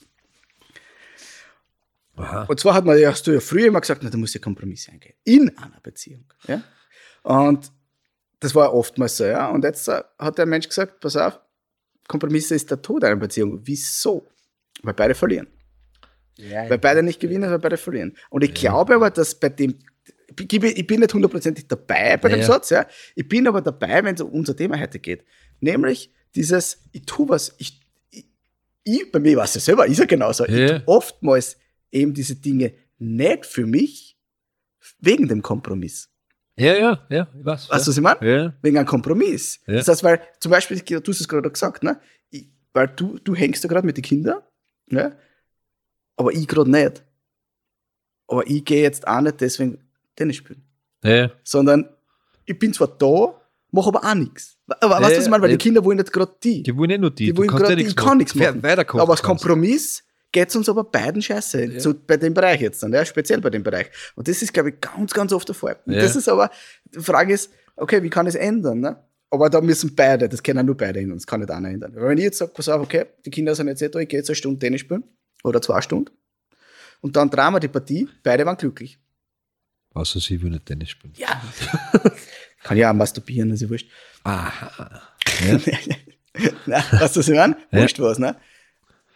Aha. 2.15 2.43
Und 2.43 2.60
zwar 2.60 2.73
hat 2.73 2.86
man, 2.86 2.97
hast 3.06 3.25
du 3.27 3.32
ja 3.32 3.39
früher 3.39 3.67
immer 3.67 3.82
gesagt, 3.82 4.04
na, 4.04 4.10
du 4.10 4.17
musst 4.17 4.34
ja 4.34 4.41
Kompromisse 4.41 4.91
eingehen. 4.91 5.15
In 5.23 5.58
einer 5.58 5.80
Beziehung. 5.82 6.25
Ja? 6.47 6.63
Und 7.23 7.71
das 8.39 8.56
war 8.56 8.73
oftmals 8.73 9.17
so, 9.17 9.25
ja. 9.25 9.49
Und 9.49 9.63
jetzt 9.63 9.88
hat 9.88 10.38
der 10.38 10.45
Mensch 10.45 10.68
gesagt, 10.68 10.99
pass 10.99 11.15
auf, 11.15 11.39
Kompromisse 12.07 12.55
ist 12.55 12.70
der 12.70 12.82
Tod 12.82 13.03
einer 13.03 13.15
Beziehung. 13.15 13.59
Wieso? 13.63 14.28
Weil 14.84 14.93
beide 14.93 15.15
verlieren. 15.15 15.47
Weil 16.38 16.80
beide 16.80 17.03
nicht 17.03 17.20
gewinnen, 17.20 17.49
weil 17.49 17.59
beide 17.59 17.78
verlieren. 17.78 18.18
Und 18.30 18.43
ich 18.43 18.53
glaube 18.53 18.95
aber, 18.95 19.11
dass 19.11 19.36
bei 19.36 19.49
dem, 19.49 19.78
ich 20.39 20.88
bin 20.88 20.99
nicht 20.99 21.13
hundertprozentig 21.13 21.67
dabei 21.67 22.17
bei 22.17 22.29
dem 22.29 22.39
Ja. 22.39 22.45
Satz, 22.45 22.69
ja. 22.69 22.86
Ich 23.15 23.27
bin 23.27 23.47
aber 23.47 23.61
dabei, 23.61 24.03
wenn 24.03 24.15
es 24.15 24.21
um 24.21 24.32
unser 24.32 24.55
Thema 24.55 24.79
heute 24.79 24.99
geht. 24.99 25.23
Nämlich 25.59 26.13
dieses, 26.36 26.84
ich 26.91 27.05
tue 27.05 27.29
was, 27.29 27.55
ich, 27.57 27.79
ich, 28.09 28.25
ich 28.84 29.11
bei 29.11 29.19
mir 29.19 29.38
war 29.38 29.45
es 29.45 29.53
ja 29.55 29.61
selber, 29.61 29.86
ist 29.86 29.99
ja 29.99 30.05
genauso. 30.05 30.45
Ja. 30.45 30.53
Ich 30.53 30.71
tue 30.71 30.84
oftmals 30.88 31.57
eben 31.91 32.13
diese 32.13 32.36
Dinge 32.36 32.73
nicht 32.97 33.45
für 33.45 33.65
mich, 33.65 34.17
wegen 34.99 35.27
dem 35.27 35.41
Kompromiss. 35.41 36.09
Ja, 36.57 36.75
ja, 36.77 37.07
ja, 37.09 37.27
ich 37.38 37.45
weiß. 37.45 37.69
Weißt 37.69 37.88
du, 37.88 37.89
was 37.89 37.97
ich 37.97 38.03
meine? 38.03 38.29
ja. 38.29 38.53
Wegen 38.61 38.77
einem 38.77 38.88
Kompromiss. 38.88 39.59
Ja. 39.67 39.75
Das 39.75 39.88
heißt, 39.88 40.03
weil 40.03 40.21
zum 40.39 40.51
Beispiel, 40.51 40.79
du 40.79 41.11
hast 41.11 41.21
es 41.21 41.27
gerade 41.27 41.49
gesagt, 41.49 41.84
ne? 41.84 41.99
Ich, 42.29 42.49
weil 42.73 42.88
du, 42.89 43.17
du 43.19 43.36
hängst 43.36 43.63
da 43.63 43.67
gerade 43.67 43.86
mit 43.86 43.97
den 43.97 44.03
Kindern, 44.03 44.41
ne? 44.88 45.17
aber 46.15 46.32
ich 46.32 46.47
gerade 46.47 46.69
nicht. 46.69 47.03
Aber 48.27 48.47
ich 48.47 48.63
gehe 48.63 48.82
jetzt 48.84 49.07
auch 49.07 49.21
nicht 49.21 49.41
deswegen 49.41 49.79
Tennis 50.16 50.38
spielen. 50.38 50.64
Ja. 51.03 51.32
Sondern 51.43 51.89
ich 52.45 52.57
bin 52.57 52.74
zwar 52.74 52.88
da, 52.88 53.39
mache 53.72 53.88
aber 53.88 54.03
auch 54.03 54.16
nichts. 54.16 54.57
Aber 54.68 55.01
weißt 55.01 55.12
du, 55.12 55.18
was 55.18 55.24
ich 55.26 55.30
meine? 55.30 55.43
Weil 55.43 55.51
Ja, 55.51 55.57
die 55.57 55.64
Kinder 55.64 55.84
wollen 55.84 55.97
nicht 55.97 56.12
gerade 56.12 56.34
die. 56.43 56.64
Die 56.64 56.76
wollen 56.76 56.89
nicht 56.89 57.01
nur 57.01 57.12
die. 57.12 57.26
Die 57.26 57.38
wollen 57.38 57.47
gerade, 57.47 57.74
ja 57.74 57.88
ich 57.88 57.95
kann 57.95 58.18
nichts 58.18 58.36
machen. 58.36 58.64
Aber 58.64 59.12
als. 59.12 59.24
Kompromiss 59.24 60.03
geht 60.32 60.49
es 60.49 60.55
uns 60.55 60.70
aber 60.70 60.84
beiden 60.84 61.22
scheiße. 61.22 61.66
Ja. 61.66 61.80
So 61.80 61.93
bei 61.93 62.18
dem 62.18 62.34
Bereich 62.34 62.62
jetzt 62.62 62.82
dann, 62.84 62.93
ja, 62.93 63.05
speziell 63.05 63.41
bei 63.41 63.49
dem 63.49 63.64
Bereich. 63.64 63.88
Und 64.16 64.28
das 64.28 64.41
ist, 64.41 64.53
glaube 64.53 64.70
ich, 64.70 64.76
ganz, 64.80 65.14
ganz 65.14 65.34
oft 65.34 65.47
der 65.47 65.55
Fall. 65.55 65.78
Ja. 65.86 66.01
das 66.01 66.16
ist 66.16 66.30
aber, 66.30 66.49
die 66.86 66.99
Frage 66.99 67.34
ist, 67.34 67.51
okay, 67.76 68.01
wie 68.01 68.09
kann 68.09 68.28
ich 68.28 68.36
es 68.36 68.39
ändern? 68.39 68.80
Ne? 68.80 68.97
Aber 69.30 69.49
da 69.49 69.62
müssen 69.62 69.93
beide, 69.95 70.30
das 70.30 70.41
können 70.41 70.66
nur 70.66 70.76
beide 70.76 70.99
in 70.99 71.12
uns, 71.12 71.26
kann 71.28 71.41
nicht 71.41 71.51
einer 71.51 71.70
ändern. 71.70 71.93
Wenn 71.95 72.18
ich 72.18 72.26
jetzt 72.26 72.38
sage, 72.38 72.51
pass 72.53 72.70
auf, 72.70 72.82
okay, 72.82 73.05
die 73.26 73.30
Kinder 73.30 73.55
sind 73.55 73.68
jetzt 73.68 73.82
eh 73.82 73.89
da, 73.89 73.99
ich 73.99 74.07
gehe 74.07 74.20
jetzt 74.20 74.30
eine 74.30 74.36
Stunde 74.36 74.59
Tennis 74.59 74.82
spielen 74.82 75.03
oder 75.43 75.62
zwei 75.62 75.82
Stunden 75.82 76.12
und 77.01 77.16
dann 77.16 77.30
drehen 77.30 77.51
wir 77.53 77.59
die 77.59 77.68
Partie, 77.68 78.07
beide 78.24 78.45
waren 78.45 78.57
glücklich. 78.57 78.99
Außer 79.93 80.19
sie 80.19 80.37
nicht 80.37 80.65
Tennis 80.65 80.89
spielen. 80.89 81.13
Ja. 81.17 81.41
kann 82.63 82.77
ja 82.77 82.91
auch 82.91 82.95
masturbieren, 82.95 83.49
das 83.49 83.57
ist 83.57 83.63
ja 83.63 83.69
wurscht. 83.69 83.89
Aha. 84.23 85.01
Nein, 86.65 86.83
weißt 86.91 87.15
du, 87.15 87.19
was 87.19 87.27
ich 87.27 87.35
meine? 87.35 87.57
Ja. 87.71 87.81
Wurscht 87.81 87.99
was, 87.99 88.19
ne? 88.19 88.35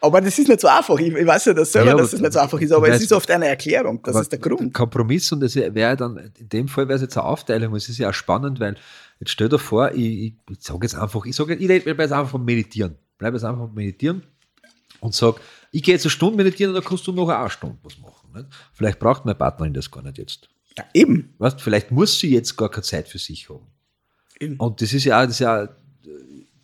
Aber 0.00 0.20
das 0.20 0.38
ist 0.38 0.48
nicht 0.48 0.60
so 0.60 0.68
einfach. 0.68 0.98
Ich, 0.98 1.12
ich 1.12 1.26
weiß 1.26 1.46
ja 1.46 1.54
das 1.54 1.72
selber, 1.72 1.90
Ja, 1.90 1.96
dass 1.96 2.12
es 2.12 2.20
nicht 2.20 2.32
so 2.32 2.38
einfach 2.38 2.60
ist, 2.60 2.72
aber 2.72 2.88
es 2.88 3.00
ist 3.00 3.12
oft 3.12 3.30
eine 3.30 3.46
Erklärung. 3.46 4.02
Das 4.02 4.16
ist 4.16 4.30
der 4.30 4.38
Grund. 4.38 4.74
Kompromiss 4.74 5.32
und 5.32 5.40
das 5.40 5.56
wäre 5.56 5.96
dann, 5.96 6.30
in 6.38 6.48
dem 6.48 6.68
Fall 6.68 6.86
wäre 6.88 6.96
es 6.96 7.02
jetzt 7.02 7.16
eine 7.16 7.26
Aufteilung, 7.26 7.72
und 7.72 7.78
es 7.78 7.88
ist 7.88 7.98
ja 7.98 8.10
auch 8.10 8.14
spannend, 8.14 8.60
weil 8.60 8.76
jetzt 9.20 9.30
stell 9.30 9.48
dir 9.48 9.58
vor, 9.58 9.92
ich, 9.92 9.98
ich, 9.98 10.34
ich 10.50 10.58
sage 10.60 10.80
jetzt 10.82 10.94
einfach, 10.94 11.24
ich 11.24 11.34
sage, 11.34 11.54
ich 11.54 11.66
bleibe 11.84 12.02
jetzt 12.02 12.12
einfach 12.12 12.30
vom 12.30 12.44
Meditieren. 12.44 12.96
Bleibe 13.16 13.36
jetzt 13.36 13.44
einfach 13.44 13.62
vom 13.62 13.74
Meditieren 13.74 14.22
und 15.00 15.14
sage, 15.14 15.40
ich 15.72 15.82
gehe 15.82 15.94
jetzt 15.94 16.04
eine 16.04 16.10
Stunde 16.10 16.36
meditieren 16.36 16.74
und 16.74 16.80
dann 16.80 16.88
kannst 16.88 17.06
du 17.06 17.12
noch 17.12 17.28
eine 17.28 17.48
Stunde 17.50 17.78
was 17.82 17.98
machen. 17.98 18.30
Nicht? 18.34 18.46
Vielleicht 18.74 18.98
braucht 18.98 19.24
meine 19.24 19.34
Partnerin 19.34 19.72
das 19.72 19.90
gar 19.90 20.02
nicht 20.02 20.18
jetzt. 20.18 20.48
Ja, 20.78 20.84
eben. 20.94 21.34
Weißt, 21.38 21.60
vielleicht 21.60 21.90
muss 21.90 22.18
sie 22.18 22.30
jetzt 22.30 22.56
gar 22.56 22.70
keine 22.70 22.82
Zeit 22.82 23.08
für 23.08 23.18
sich 23.18 23.48
haben. 23.48 23.66
eben. 24.40 24.56
Und 24.56 24.82
das 24.82 24.92
ist 24.92 25.04
ja, 25.04 25.24
das 25.24 25.36
ist 25.36 25.40
ja 25.40 25.68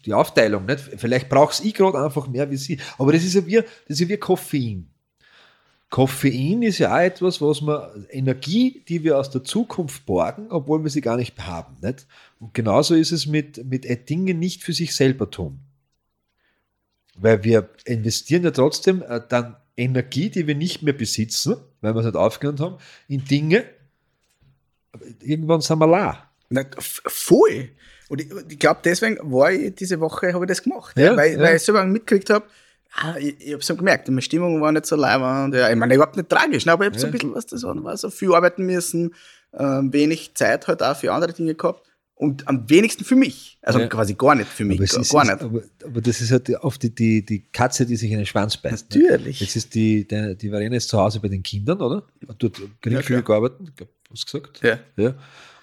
die 0.04 0.14
Aufteilung. 0.14 0.66
Nicht? 0.66 0.80
Vielleicht 0.96 1.28
brauchst 1.28 1.64
ich 1.64 1.74
gerade 1.74 2.02
einfach 2.02 2.28
mehr 2.28 2.50
wie 2.50 2.56
sie. 2.56 2.78
Aber 2.98 3.12
das 3.12 3.24
ist 3.24 3.34
ja 3.34 3.46
wie, 3.46 3.56
das 3.56 3.66
ist 3.86 4.00
ja 4.00 4.08
wie 4.08 4.16
Koffein. 4.16 4.88
Koffein 5.88 6.62
ist 6.62 6.78
ja 6.78 6.94
auch 6.94 7.00
etwas, 7.00 7.40
was 7.42 7.60
man, 7.60 8.06
Energie, 8.08 8.82
die 8.88 9.04
wir 9.04 9.18
aus 9.18 9.28
der 9.30 9.44
Zukunft 9.44 10.06
borgen, 10.06 10.46
obwohl 10.50 10.82
wir 10.82 10.90
sie 10.90 11.02
gar 11.02 11.18
nicht 11.18 11.38
haben. 11.38 11.76
Nicht? 11.82 12.06
Und 12.40 12.54
genauso 12.54 12.94
ist 12.94 13.12
es 13.12 13.26
mit, 13.26 13.64
mit 13.66 14.08
Dingen 14.08 14.38
nicht 14.38 14.62
für 14.62 14.72
sich 14.72 14.94
selber 14.96 15.30
tun. 15.30 15.60
Weil 17.14 17.44
wir 17.44 17.68
investieren 17.84 18.42
ja 18.42 18.52
trotzdem 18.52 19.02
äh, 19.02 19.20
dann 19.28 19.56
Energie, 19.76 20.30
die 20.30 20.46
wir 20.46 20.54
nicht 20.54 20.82
mehr 20.82 20.94
besitzen, 20.94 21.56
weil 21.82 21.94
wir 21.94 22.00
es 22.00 22.06
nicht 22.06 22.16
aufgehört 22.16 22.60
haben, 22.60 22.78
in 23.08 23.24
Dinge. 23.24 23.64
Irgendwann 25.20 25.60
sind 25.60 25.78
wir 25.78 25.86
la. 25.86 26.28
Na, 26.50 26.64
voll. 26.78 27.70
Und 28.08 28.20
ich, 28.20 28.28
ich 28.48 28.58
glaube, 28.58 28.80
deswegen 28.84 29.18
war 29.32 29.50
ich 29.50 29.74
diese 29.74 29.98
Woche, 30.00 30.32
habe 30.34 30.44
ich 30.44 30.48
das 30.48 30.62
gemacht. 30.62 30.96
Ja, 30.98 31.16
weil, 31.16 31.32
ja. 31.32 31.38
weil 31.40 31.56
ich 31.56 31.62
selber 31.62 31.84
mitgekriegt 31.84 32.28
habe, 32.30 32.44
ah, 32.96 33.14
ich, 33.18 33.40
ich 33.40 33.52
habe 33.52 33.60
es 33.62 33.68
gemerkt, 33.68 34.08
meine 34.08 34.20
Stimmung 34.20 34.60
war 34.60 34.70
nicht 34.70 34.84
so 34.86 34.96
leibend. 34.96 35.54
Ja, 35.54 35.70
ich 35.70 35.76
meine, 35.76 35.94
überhaupt 35.94 36.16
nicht 36.16 36.28
tragisch, 36.28 36.66
ne, 36.66 36.72
aber 36.72 36.84
ich 36.84 36.90
habe 36.90 36.98
so 36.98 37.06
ein 37.06 37.12
Ja. 37.12 37.12
bisschen, 37.12 37.34
was 37.34 37.46
das 37.46 37.62
war, 37.62 37.82
war 37.82 37.96
so 37.96 38.10
viel 38.10 38.34
arbeiten 38.34 38.66
müssen, 38.66 39.14
ähm, 39.58 39.92
wenig 39.92 40.34
Zeit 40.34 40.68
halt 40.68 40.82
auch 40.82 40.96
für 40.96 41.12
andere 41.12 41.32
Dinge 41.32 41.54
gehabt 41.54 41.91
und 42.22 42.46
am 42.46 42.70
wenigsten 42.70 43.04
für 43.04 43.16
mich. 43.16 43.58
Also 43.62 43.80
Ja. 43.80 43.88
quasi 43.88 44.14
gar 44.14 44.34
nicht 44.36 44.48
für 44.48 44.64
mich, 44.64 44.78
Aber, 44.78 44.84
ist, 45.00 45.12
gar 45.12 45.24
nicht. 45.24 45.40
aber, 45.42 45.62
aber 45.84 46.00
das 46.00 46.20
ist 46.20 46.30
halt 46.30 46.48
oft 46.62 46.82
die, 46.82 46.94
die, 46.94 47.24
die 47.24 47.40
Katze, 47.52 47.84
die 47.84 47.96
sich 47.96 48.10
in 48.12 48.18
den 48.18 48.26
Schwanz 48.26 48.56
beißt. 48.56 48.90
Natürlich. 48.94 49.40
Ne? 49.40 49.46
Jetzt 49.46 49.56
ist 49.56 49.74
die, 49.74 50.06
die, 50.06 50.36
die 50.36 50.48
Verena 50.48 50.76
ist 50.76 50.88
zu 50.88 50.98
Hause 50.98 51.18
bei 51.20 51.28
den 51.28 51.42
Kindern, 51.42 51.80
oder? 51.80 52.04
Dort 52.38 52.60
geringfügig 52.80 53.28
arbeiten, 53.28 53.64
ich 53.68 53.74
glaub, 53.74 53.88
hast 54.10 54.32
du 54.32 54.40
gesagt? 54.40 54.60
Ja. 54.62 54.78
ja. 54.96 55.14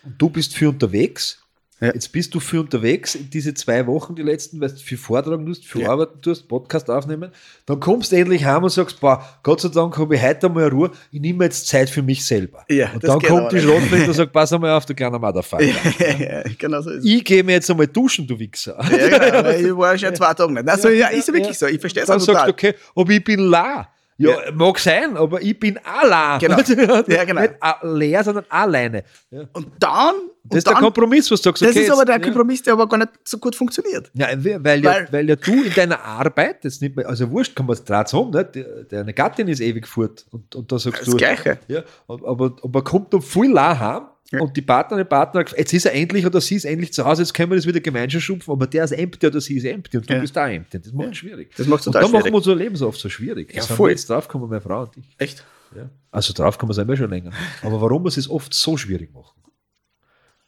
Und 0.03 0.22
du 0.22 0.30
bist 0.30 0.53
für 0.53 0.70
unterwegs. 0.70 1.41
Ja. 1.82 1.93
Jetzt 1.93 2.11
bist 2.11 2.36
du 2.36 2.39
für 2.41 2.59
unterwegs 2.59 3.17
diese 3.32 3.53
zwei 3.53 3.88
Wochen, 3.88 4.13
die 4.15 4.21
letzten, 4.21 4.59
weil 4.59 4.69
du 4.69 4.75
viel 4.75 4.97
vortragen 4.97 5.45
musst, 5.45 5.65
viel 5.65 5.82
Ja. 5.84 5.91
arbeiten 5.91 6.21
tust, 6.21 6.47
Podcast 6.47 6.89
aufnehmen. 6.89 7.32
Dann 7.65 7.80
kommst 7.80 8.11
du 8.11 8.17
endlich 8.17 8.43
heim 8.43 8.63
und 8.63 8.69
sagst, 8.69 8.99
boah, 8.99 9.23
Gott 9.43 9.61
sei 9.61 9.69
Dank 9.69 9.97
habe 9.97 10.15
ich 10.15 10.21
heute 10.21 10.47
einmal 10.47 10.67
Ruhe, 10.67 10.91
ich 11.11 11.21
nehme 11.21 11.45
jetzt 11.45 11.67
Zeit 11.67 11.89
für 11.89 12.01
mich 12.01 12.25
selber. 12.25 12.65
Ja, 12.69 12.91
und 12.93 13.03
dann 13.03 13.21
kommt 13.21 13.51
die. 13.53 13.59
Schlotflinte 13.61 14.07
und 14.07 14.13
sagt, 14.15 14.34
pass 14.34 14.51
einmal 14.51 14.71
auf, 14.71 14.86
du 14.86 14.93
kleiner 14.93 15.19
Motherfucker. 15.19 15.63
ja, 15.63 16.43
genau 16.57 16.82
so. 16.82 16.91
Ich 17.03 17.23
gehe 17.23 17.43
mir 17.43 17.53
jetzt 17.53 17.69
einmal 17.71 17.88
duschen, 17.88 18.27
du 18.27 18.38
Wichser. 18.38 18.77
Ja, 18.91 19.17
genau, 19.41 19.49
ich 19.71 19.77
war 19.77 19.97
schon 19.97 20.13
zwei 20.15 20.34
Tage 20.34 20.51
nicht. 20.51 20.67
Also, 20.67 20.89
ja, 20.89 21.07
ist 21.07 21.27
ja 21.30 21.34
wirklich 21.34 21.57
so. 21.57 21.65
Ich 21.67 21.80
verstehe 21.80 22.03
es 22.03 22.09
auch 22.09 22.15
Dann 22.15 22.19
sagst 22.19 22.27
total. 22.27 22.47
du, 22.47 22.51
okay, 22.53 22.73
aber 22.95 23.11
ich 23.11 23.23
bin 23.23 23.39
la. 23.39 23.88
Ja, 24.22 24.36
mag 24.53 24.78
sein, 24.80 25.15
aber 25.17 25.41
ich 25.41 25.57
bin 25.59 25.80
Allah. 25.84 26.38
Genau. 26.39 26.57
Ja, 27.07 27.24
genau. 27.24 27.41
Nicht 27.41 27.53
leer, 27.84 28.24
sondern 28.24 28.45
alleine. 28.49 29.03
Ja. 29.32 29.41
Und 29.53 29.67
dann, 29.80 30.15
Das 30.43 30.51
und 30.51 30.57
ist 30.57 30.67
der 30.67 30.74
dann 30.74 30.84
Kompromiss, 30.84 31.32
was 31.32 31.41
du 31.41 31.49
sagst. 31.49 31.61
das 31.61 31.70
okay, 31.72 31.82
ist 31.84 31.91
aber 31.91 32.03
der 32.05 32.20
Kompromiss, 32.20 32.61
der 32.63 32.74
aber 32.74 32.88
gar 32.88 32.97
nicht 32.97 33.11
so 33.24 33.38
gut 33.38 33.55
funktioniert. 33.55 34.11
Ja, 34.13 34.28
weil, 34.36 34.63
weil, 34.63 34.84
ja, 34.84 34.95
weil 35.11 35.30
ja 35.30 35.36
du 35.38 35.63
in 35.63 35.74
deiner 35.74 36.03
Arbeit, 36.03 36.65
das 36.65 36.82
nicht 36.82 36.95
mehr, 36.97 37.07
also 37.07 37.32
wurscht, 37.32 37.55
kann 37.55 37.65
man 37.65 37.74
es 37.76 37.84
draht 37.86 38.11
nicht? 38.13 38.55
De- 38.55 38.86
deine 38.89 39.13
Gattin 39.13 39.47
ist 39.47 39.61
ewig 39.61 39.88
fort 39.88 40.26
und, 40.32 40.53
und 40.55 40.72
da 40.72 40.78
sagst 40.80 41.01
Das 41.01 41.09
du, 41.09 41.15
Gleiche. 41.17 41.57
ja, 41.70 41.84
aber, 42.07 42.55
aber 42.61 42.84
kommt 42.84 43.13
dann 43.13 43.22
viel 43.22 43.51
la 43.51 43.80
heim 43.80 44.01
Ja. 44.03 44.09
Und 44.32 44.55
die 44.55 44.61
Partnerin, 44.61 45.07
Partner, 45.07 45.43
jetzt 45.57 45.73
ist 45.73 45.86
er 45.86 45.93
endlich 45.93 46.25
oder 46.25 46.39
sie 46.39 46.55
ist 46.55 46.65
endlich 46.65 46.93
zu 46.93 47.03
Hause, 47.05 47.23
jetzt 47.23 47.34
können 47.34 47.51
wir 47.51 47.55
das 47.55 47.65
wieder 47.65 47.80
gemeinsam 47.80 48.21
schupfen, 48.21 48.51
aber 48.51 48.67
der 48.67 48.84
ist 48.84 48.91
empty 48.91 49.25
oder 49.27 49.41
sie 49.41 49.57
ist 49.57 49.65
empty 49.65 49.97
und 49.97 50.09
du 50.09 50.13
Ja. 50.13 50.19
bist 50.19 50.36
da 50.36 50.49
empty. 50.49 50.80
Das 50.80 50.93
macht 50.93 51.09
es 51.09 51.17
schwierig. 51.17 51.51
Das 51.55 51.65
macht's 51.67 51.88
und 51.88 51.93
total 51.93 52.03
da 52.07 52.11
machen 52.11 52.21
schwierig. 52.21 52.34
wir 52.34 52.38
unser 52.38 52.55
Leben 52.55 52.75
so 52.75 52.88
oft 52.88 52.99
so 52.99 53.09
schwierig. 53.09 53.51
Ja, 53.53 53.61
Das 53.61 53.67
voll. 53.67 53.88
wir 53.89 53.91
jetzt 53.91 54.09
drauf 54.09 54.27
kommen, 54.27 54.47
meine 54.49 54.61
Frau 54.61 54.84
und 54.84 54.97
ich. 54.97 55.05
Echt? 55.17 55.43
Ja. 55.75 55.89
Also 56.11 56.34
drauf 56.34 56.57
kann 56.57 56.67
man 56.67 56.71
es 56.73 56.80
einmal 56.80 56.97
schon 56.97 57.09
länger. 57.09 57.32
Aber 57.63 57.80
warum 57.82 58.03
muss 58.03 58.17
es 58.17 58.30
oft 58.30 58.53
so 58.53 58.77
schwierig 58.77 59.13
machen? 59.13 59.39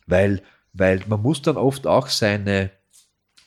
Weil, 0.08 0.42
weil 0.74 1.02
man 1.08 1.22
muss 1.22 1.42
dann 1.42 1.58
oft 1.58 1.86
auch 1.88 2.08
seine, 2.08 2.72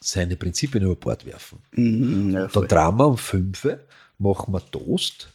seine 0.00 0.36
Prinzipien 0.36 0.84
über 0.84 0.96
Bord 0.96 1.26
werfen. 1.26 1.58
Mhm, 1.72 2.30
ja, 2.30 2.46
Dann 2.48 2.96
wir 2.98 3.06
um 3.06 3.18
5 3.18 3.64
Uhr, 3.64 3.80
machen 4.18 4.52
wir 4.52 4.60
Toast 4.70 5.28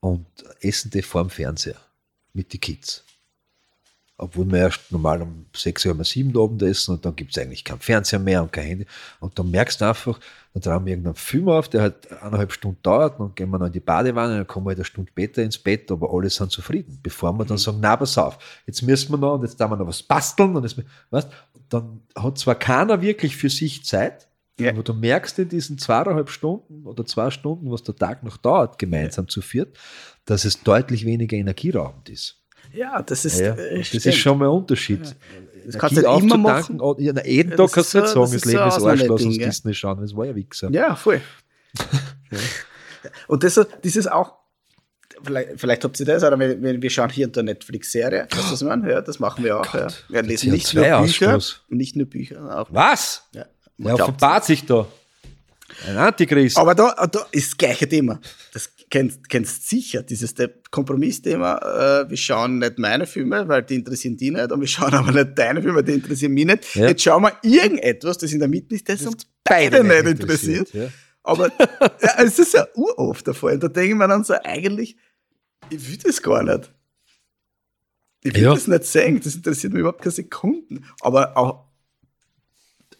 und 0.00 0.26
essen 0.60 0.90
die 0.90 1.02
vor 1.02 1.22
dem 1.22 1.30
Fernseher 1.30 1.76
mit 2.32 2.52
den 2.52 2.60
Kids. 2.60 3.04
Obwohl 4.22 4.44
wir 4.52 4.58
erst 4.58 4.92
normal 4.92 5.22
um 5.22 5.46
6 5.56 5.86
Uhr, 5.86 5.92
um 5.92 6.04
7 6.04 6.36
Uhr 6.36 6.44
Abendessen 6.44 6.94
und 6.94 7.04
dann 7.06 7.16
gibt 7.16 7.30
es 7.34 7.42
eigentlich 7.42 7.64
kein 7.64 7.78
Fernseher 7.78 8.18
mehr 8.18 8.42
und 8.42 8.52
kein 8.52 8.64
Handy. 8.64 8.86
Und 9.18 9.38
dann 9.38 9.50
merkst 9.50 9.80
du 9.80 9.86
einfach, 9.86 10.20
dann 10.52 10.62
drehen 10.62 10.84
wir 10.84 10.90
irgendeinen 10.90 11.14
Film 11.14 11.48
auf, 11.48 11.68
der 11.70 11.80
halt 11.82 12.12
eineinhalb 12.12 12.52
Stunden 12.52 12.82
dauert, 12.82 13.18
dann 13.18 13.34
gehen 13.34 13.48
wir 13.48 13.58
noch 13.58 13.68
in 13.68 13.72
die 13.72 13.80
Badewanne, 13.80 14.36
dann 14.36 14.46
kommen 14.46 14.66
wir 14.66 14.70
halt 14.70 14.78
eine 14.78 14.84
Stunde 14.84 15.10
später 15.10 15.42
ins 15.42 15.56
Bett, 15.56 15.90
aber 15.90 16.12
alle 16.12 16.28
sind 16.28 16.52
zufrieden. 16.52 16.98
Bevor 17.02 17.32
wir 17.32 17.46
dann 17.46 17.56
sagen, 17.56 17.78
na, 17.80 17.96
pass 17.96 18.18
auf, 18.18 18.38
jetzt 18.66 18.82
müssen 18.82 19.10
wir 19.12 19.16
noch 19.18 19.34
und 19.36 19.42
jetzt 19.42 19.58
da 19.58 19.68
wir 19.68 19.76
noch 19.76 19.86
was 19.86 20.02
basteln 20.02 20.54
und 20.54 20.64
jetzt, 20.64 20.76
weißt, 21.10 21.28
dann 21.70 22.02
hat 22.14 22.36
zwar 22.36 22.56
keiner 22.56 23.00
wirklich 23.00 23.36
für 23.36 23.48
sich 23.48 23.84
Zeit, 23.86 24.28
Ja. 24.58 24.72
aber 24.72 24.82
du 24.82 24.92
merkst 24.92 25.38
in 25.38 25.48
diesen 25.48 25.78
zweieinhalb 25.78 26.28
Stunden 26.28 26.84
oder 26.84 27.06
zwei 27.06 27.30
Stunden, 27.30 27.70
was 27.70 27.84
der 27.84 27.96
Tag 27.96 28.22
noch 28.22 28.36
dauert, 28.36 28.78
gemeinsam 28.78 29.28
zu 29.28 29.40
viert, 29.40 29.78
dass 30.26 30.44
es 30.44 30.62
deutlich 30.62 31.06
weniger 31.06 31.36
energieraubend 31.38 32.10
ist. 32.10 32.39
Ja, 32.72 33.02
das 33.02 33.24
ist, 33.24 33.40
Ja, 33.40 33.54
äh, 33.54 33.78
das 33.78 33.86
stimmt. 33.88 34.06
ist 34.06 34.16
schon 34.16 34.38
mal 34.38 34.46
ein 34.46 34.50
Unterschied. 34.52 35.00
Das 35.66 35.78
kannst 35.78 35.96
du 35.96 36.00
nicht 36.00 36.22
immer 36.24 36.36
machen. 36.38 36.80
Oh, 36.80 36.96
ja, 36.98 37.12
na, 37.14 37.24
jeden 37.24 37.50
Ja, 37.50 37.56
Tag 37.56 37.66
das 37.66 37.72
kannst 37.72 37.94
du 37.94 37.98
ist 37.98 38.04
nicht 38.04 38.14
so- 38.14 38.20
sagen, 38.24 38.30
das 38.30 38.32
das 38.32 38.42
ist 38.42 38.44
Leben 38.46 38.58
so 38.62 38.68
ist 38.68 38.74
Ausnahmeding, 38.76 39.18
sonst 39.18 39.36
ja. 39.36 39.46
Disney 39.46 39.74
schauen, 39.74 40.00
das 40.00 40.16
war 40.16 40.24
ja 40.26 40.34
Wichser. 40.34 40.70
Ja, 40.70 40.94
voll. 40.96 41.20
Und 43.28 43.44
das, 43.44 43.60
dieses 43.84 44.06
auch, 44.06 44.34
vielleicht, 45.22 45.60
vielleicht 45.60 45.84
habt 45.84 45.98
ihr 46.00 46.06
das, 46.06 46.22
oder 46.22 46.38
wir, 46.38 46.82
wir 46.82 46.90
schauen 46.90 47.10
hier 47.10 47.26
in 47.26 47.32
der 47.32 47.42
Netflix-Serie, 47.42 48.26
weißt 48.30 48.48
du, 48.48 48.52
was 48.52 48.62
ich 48.62 48.68
meine? 48.68 48.90
Ja, 48.90 49.00
das 49.00 49.18
machen 49.18 49.44
wir 49.44 49.58
auch. 49.60 49.74
Ja. 49.74 49.88
Wir 50.08 50.22
lesen 50.22 50.50
nicht 50.52 50.72
nur 50.74 50.84
CO2-Ausstoß. 50.84 51.32
Bücher, 51.32 51.60
nicht 51.68 51.96
nur 51.96 52.06
Bücher. 52.06 52.66
Was? 52.70 53.24
Ja. 53.32 53.44
Der 53.78 53.84
Glaubt's 53.94 54.02
offenbart 54.02 54.44
sich 54.44 54.66
da. 54.66 54.86
Ein 55.88 55.96
Antichrist. 55.96 56.58
Aber 56.58 56.74
da, 56.74 57.06
da 57.10 57.26
ist 57.30 57.52
das 57.52 57.56
gleiche 57.56 57.88
Thema. 57.88 58.20
Das 58.52 58.70
kennst, 58.90 59.28
kennst 59.28 59.68
sicher, 59.68 60.02
dieses 60.02 60.34
Kompromissthema. 60.70 62.02
Äh, 62.04 62.10
wir 62.10 62.16
schauen 62.16 62.58
nicht 62.58 62.78
meine 62.78 63.06
Filme, 63.06 63.48
weil 63.48 63.62
die 63.62 63.76
interessieren 63.76 64.16
die 64.16 64.30
nicht, 64.30 64.52
und 64.52 64.60
wir 64.60 64.66
schauen 64.68 64.92
aber 64.92 65.12
nicht 65.12 65.38
deine 65.38 65.62
Filme, 65.62 65.82
die 65.82 65.92
interessieren 65.92 66.32
mich 66.32 66.44
nicht. 66.46 66.74
Ja. 66.74 66.88
Jetzt 66.88 67.02
schauen 67.02 67.22
wir 67.22 67.32
irgendetwas, 67.42 68.18
das 68.18 68.32
in 68.32 68.40
der 68.40 68.48
Mitte 68.48 68.74
ist, 68.74 68.88
das, 68.88 69.06
uns 69.06 69.26
beide, 69.44 69.82
nicht 69.84 70.06
interessiert. 70.20 70.72
Ja. 70.74 70.88
Aber 71.22 71.48
ja, 72.02 72.14
es 72.18 72.38
ist 72.38 72.54
ja 72.54 72.66
uroft 72.74 73.26
der 73.26 73.34
Fall. 73.34 73.54
Und 73.54 73.62
da 73.62 73.68
denke 73.68 73.90
ich 73.90 73.96
mir 73.96 74.08
dann 74.08 74.24
so, 74.24 74.34
eigentlich, 74.42 74.96
ich 75.70 75.88
will 75.90 75.98
das 75.98 76.20
gar 76.22 76.42
nicht. 76.42 76.72
Ich 78.22 78.34
will 78.34 78.42
Ja. 78.42 78.54
das 78.54 78.66
nicht 78.66 78.84
sehen, 78.84 79.20
das 79.22 79.34
interessiert 79.34 79.72
mich 79.72 79.80
überhaupt 79.80 80.02
keine 80.02 80.12
Sekunden. 80.12 80.84
Aber 81.00 81.36
auch, 81.36 81.69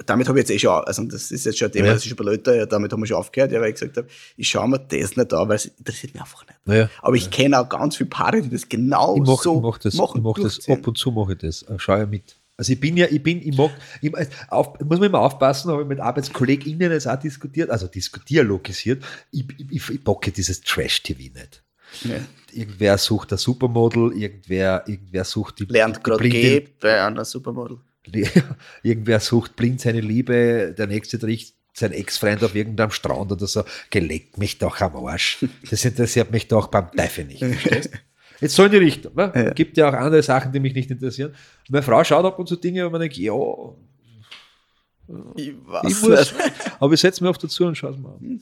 damit 0.07 0.29
habe 0.29 0.39
ich 0.39 0.49
jetzt 0.49 0.55
eh 0.55 0.59
schon, 0.59 0.73
also 0.85 1.05
das 1.05 1.31
ist 1.31 1.45
jetzt 1.45 1.59
schon 1.59 1.69
ein 1.69 1.73
Thema, 1.73 1.87
Ja. 1.87 1.93
das 1.95 2.03
ist 2.03 2.09
schon 2.09 2.15
ein 2.15 2.25
paar 2.25 2.27
Leute, 2.27 2.57
ja, 2.57 2.67
damit 2.67 2.93
haben 2.93 3.01
wir 3.01 3.07
schon 3.07 3.17
aufgehört, 3.17 3.53
ja, 3.53 3.61
weil 3.61 3.69
ich 3.69 3.75
gesagt 3.75 3.97
habe, 3.97 4.09
ich 4.37 4.49
schaue 4.49 4.69
mir 4.69 4.79
das 4.79 5.17
nicht 5.17 5.33
an, 5.33 5.49
weil 5.49 5.57
es 5.57 5.67
interessiert 5.67 6.15
mich 6.15 6.23
einfach 6.23 6.47
nicht. 6.47 6.59
Naja. 6.65 6.91
Aber 7.03 7.17
ich 7.17 7.31
kenne 7.31 7.61
auch 7.61 7.69
ganz 7.69 7.97
viele 7.97 8.11
Paare, 8.11 8.43
die 8.43 8.51
das 8.51 8.69
genau 8.69 9.17
ich 9.17 9.23
mache 9.23 9.43
so 9.43 9.57
ich 9.57 9.63
mach 9.63 9.79
das, 9.79 9.95
machen. 9.95 10.19
ich 10.19 10.23
mach 10.23 10.39
das 10.39 10.69
ab 10.69 10.87
und 10.87 10.97
zu 10.97 11.11
mache 11.11 11.33
ich 11.33 11.39
das. 11.39 11.63
Äh, 11.63 11.75
Schau 11.79 11.97
ja 11.97 12.07
mit. 12.07 12.37
Also 12.57 12.75
ich 12.75 12.81
bin 12.81 12.97
ja, 12.99 13.07
ich 13.11 13.23
bin, 13.23 13.41
ich 13.41 13.57
mag, 13.57 13.71
ich, 14.03 14.13
auf, 14.49 14.79
muss 14.81 14.99
man 14.99 15.09
immer 15.09 15.21
aufpassen, 15.21 15.71
habe 15.71 15.81
ich 15.81 15.89
mit 15.89 15.99
ArbeitskollegInnen 15.99 16.93
jetzt 16.93 17.09
auch 17.09 17.19
diskutiert, 17.19 17.71
also 17.71 17.87
diskutialogisiert, 17.87 19.03
ich, 19.31 19.47
ich, 19.71 19.89
ich, 19.89 20.05
bocke 20.05 20.31
dieses 20.31 20.61
Trash-TV 20.61 21.33
nicht. 21.33 21.63
Ja. 22.03 22.17
Irgendwer 22.53 22.99
sucht 22.99 23.33
ein 23.33 23.39
Supermodel, 23.39 24.13
irgendwer, 24.13 24.85
irgendwer 24.87 25.25
sucht 25.25 25.61
die 25.61 25.65
Lernt 25.65 26.05
gerade 26.05 26.29
geht 26.29 26.79
bei 26.81 27.03
einer 27.03 27.25
Supermodel. 27.25 27.79
irgendwer 28.83 29.21
sucht 29.21 29.57
blind 29.57 29.81
seine 29.81 30.01
Liebe, 30.01 30.75
der 30.77 30.87
nächste 30.87 31.19
trifft 31.19 31.55
sein 31.73 31.93
Ex-Freund 31.93 32.43
auf 32.43 32.55
irgendeinem 32.55 32.91
Strand 32.91 33.31
oder 33.33 33.47
so, 33.47 33.63
geleckt 33.91 34.39
mich 34.39 34.59
doch 34.59 34.81
am 34.81 34.97
Arsch. 35.07 35.39
Das 35.71 35.85
interessiert 35.85 36.31
mich 36.31 36.49
doch 36.49 36.67
beim 36.67 36.91
Teufel 36.93 37.25
nicht. 37.25 37.39
verstehst? 37.45 37.91
Jetzt 38.41 38.55
so 38.57 38.65
in 38.65 38.71
die 38.73 38.79
Richtung. 38.79 39.15
Ne? 39.15 39.33
Ja. 39.35 39.51
Gibt 39.51 39.77
ja 39.77 39.89
auch 39.89 39.93
andere 39.95 40.23
Sachen, 40.23 40.51
die 40.53 40.61
mich 40.61 40.75
nicht 40.75 40.91
interessieren. 40.91 41.35
Meine 41.69 41.83
Frau 41.83 42.03
schaut 42.03 42.25
ab 42.25 42.39
und 42.39 42.49
zu 42.49 42.57
Dinge, 42.57 42.85
wo 42.87 42.91
man 42.91 43.01
denkt, 43.01 43.17
ja, 43.19 43.33
Ich 45.37 45.53
weiß 45.67 45.83
ich 45.91 46.03
muss, 46.03 46.33
nicht. 46.33 46.35
aber 46.81 46.93
ich 46.95 47.01
setze 47.01 47.23
mich 47.23 47.31
oft 47.31 47.43
dazu 47.43 47.65
und 47.67 47.75
schaue 47.77 47.93
es 47.93 47.99
mal 47.99 48.13
an. 48.15 48.41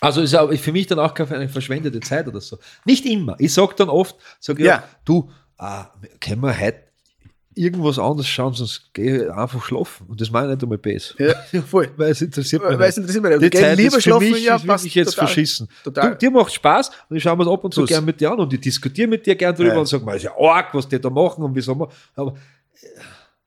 Also 0.00 0.20
ist 0.20 0.34
auch 0.34 0.52
für 0.54 0.72
mich 0.72 0.86
dann 0.86 1.00
auch 1.00 1.12
keine 1.14 1.48
verschwendete 1.48 1.98
Zeit 2.00 2.28
oder 2.28 2.40
so. 2.40 2.58
Nicht 2.84 3.04
immer. 3.06 3.34
Ich 3.40 3.52
sage 3.52 3.74
dann 3.76 3.88
oft, 3.88 4.16
sag 4.38 4.58
ja, 4.60 4.64
Ja. 4.66 4.84
du, 5.04 5.30
ah, 5.56 5.86
können 6.20 6.40
wir 6.42 6.58
heute 6.58 6.84
irgendwas 7.58 7.98
anderes 7.98 8.26
schauen, 8.28 8.54
sonst 8.54 8.92
gehe 8.94 9.24
ich 9.24 9.30
einfach 9.32 9.64
schlafen. 9.64 10.06
Und 10.08 10.20
das 10.20 10.30
meine 10.30 10.48
ich 10.48 10.54
nicht 10.56 10.62
einmal 10.62 10.78
besser. 10.78 11.14
Ja, 11.52 11.62
voll. 11.66 11.90
Weil 11.96 12.12
es 12.12 12.22
interessiert 12.22 12.62
mich 12.62 12.78
Weil 12.78 12.88
es 12.88 12.96
interessiert 12.96 13.22
mich 13.24 13.38
nicht. 13.40 13.54
Die 13.54 13.58
Zeit 13.58 13.76
lieber 13.76 13.96
ist 13.98 14.04
für 14.04 14.18
mich, 14.18 14.44
ja, 14.44 14.56
ist 14.56 14.66
wirklich 14.66 14.94
jetzt 14.94 15.14
total. 15.14 15.26
verschissen. 15.26 15.68
Total. 15.84 16.10
Du, 16.12 16.16
dir 16.18 16.30
macht 16.30 16.52
Spaß 16.52 16.90
und 17.10 17.16
ich 17.16 17.22
schaue 17.22 17.36
mir 17.36 17.50
ab 17.50 17.64
und 17.64 17.74
zu 17.74 17.80
Tu's. 17.80 17.88
gern 17.90 18.04
mit 18.04 18.20
dir 18.20 18.30
an 18.30 18.38
und 18.40 18.52
ich 18.52 18.60
diskutiere 18.60 19.08
mit 19.08 19.26
dir 19.26 19.34
gern 19.34 19.54
drüber 19.54 19.72
Ja. 19.74 19.78
und 19.78 19.86
sage 19.86 20.04
mal, 20.04 20.16
ist 20.16 20.22
ja 20.22 20.32
arg, 20.38 20.72
was 20.74 20.88
die 20.88 21.00
da 21.00 21.10
machen 21.10 21.42
und 21.44 21.54
wieso 21.54 21.74
wir. 21.78 21.88
Aber 22.14 22.34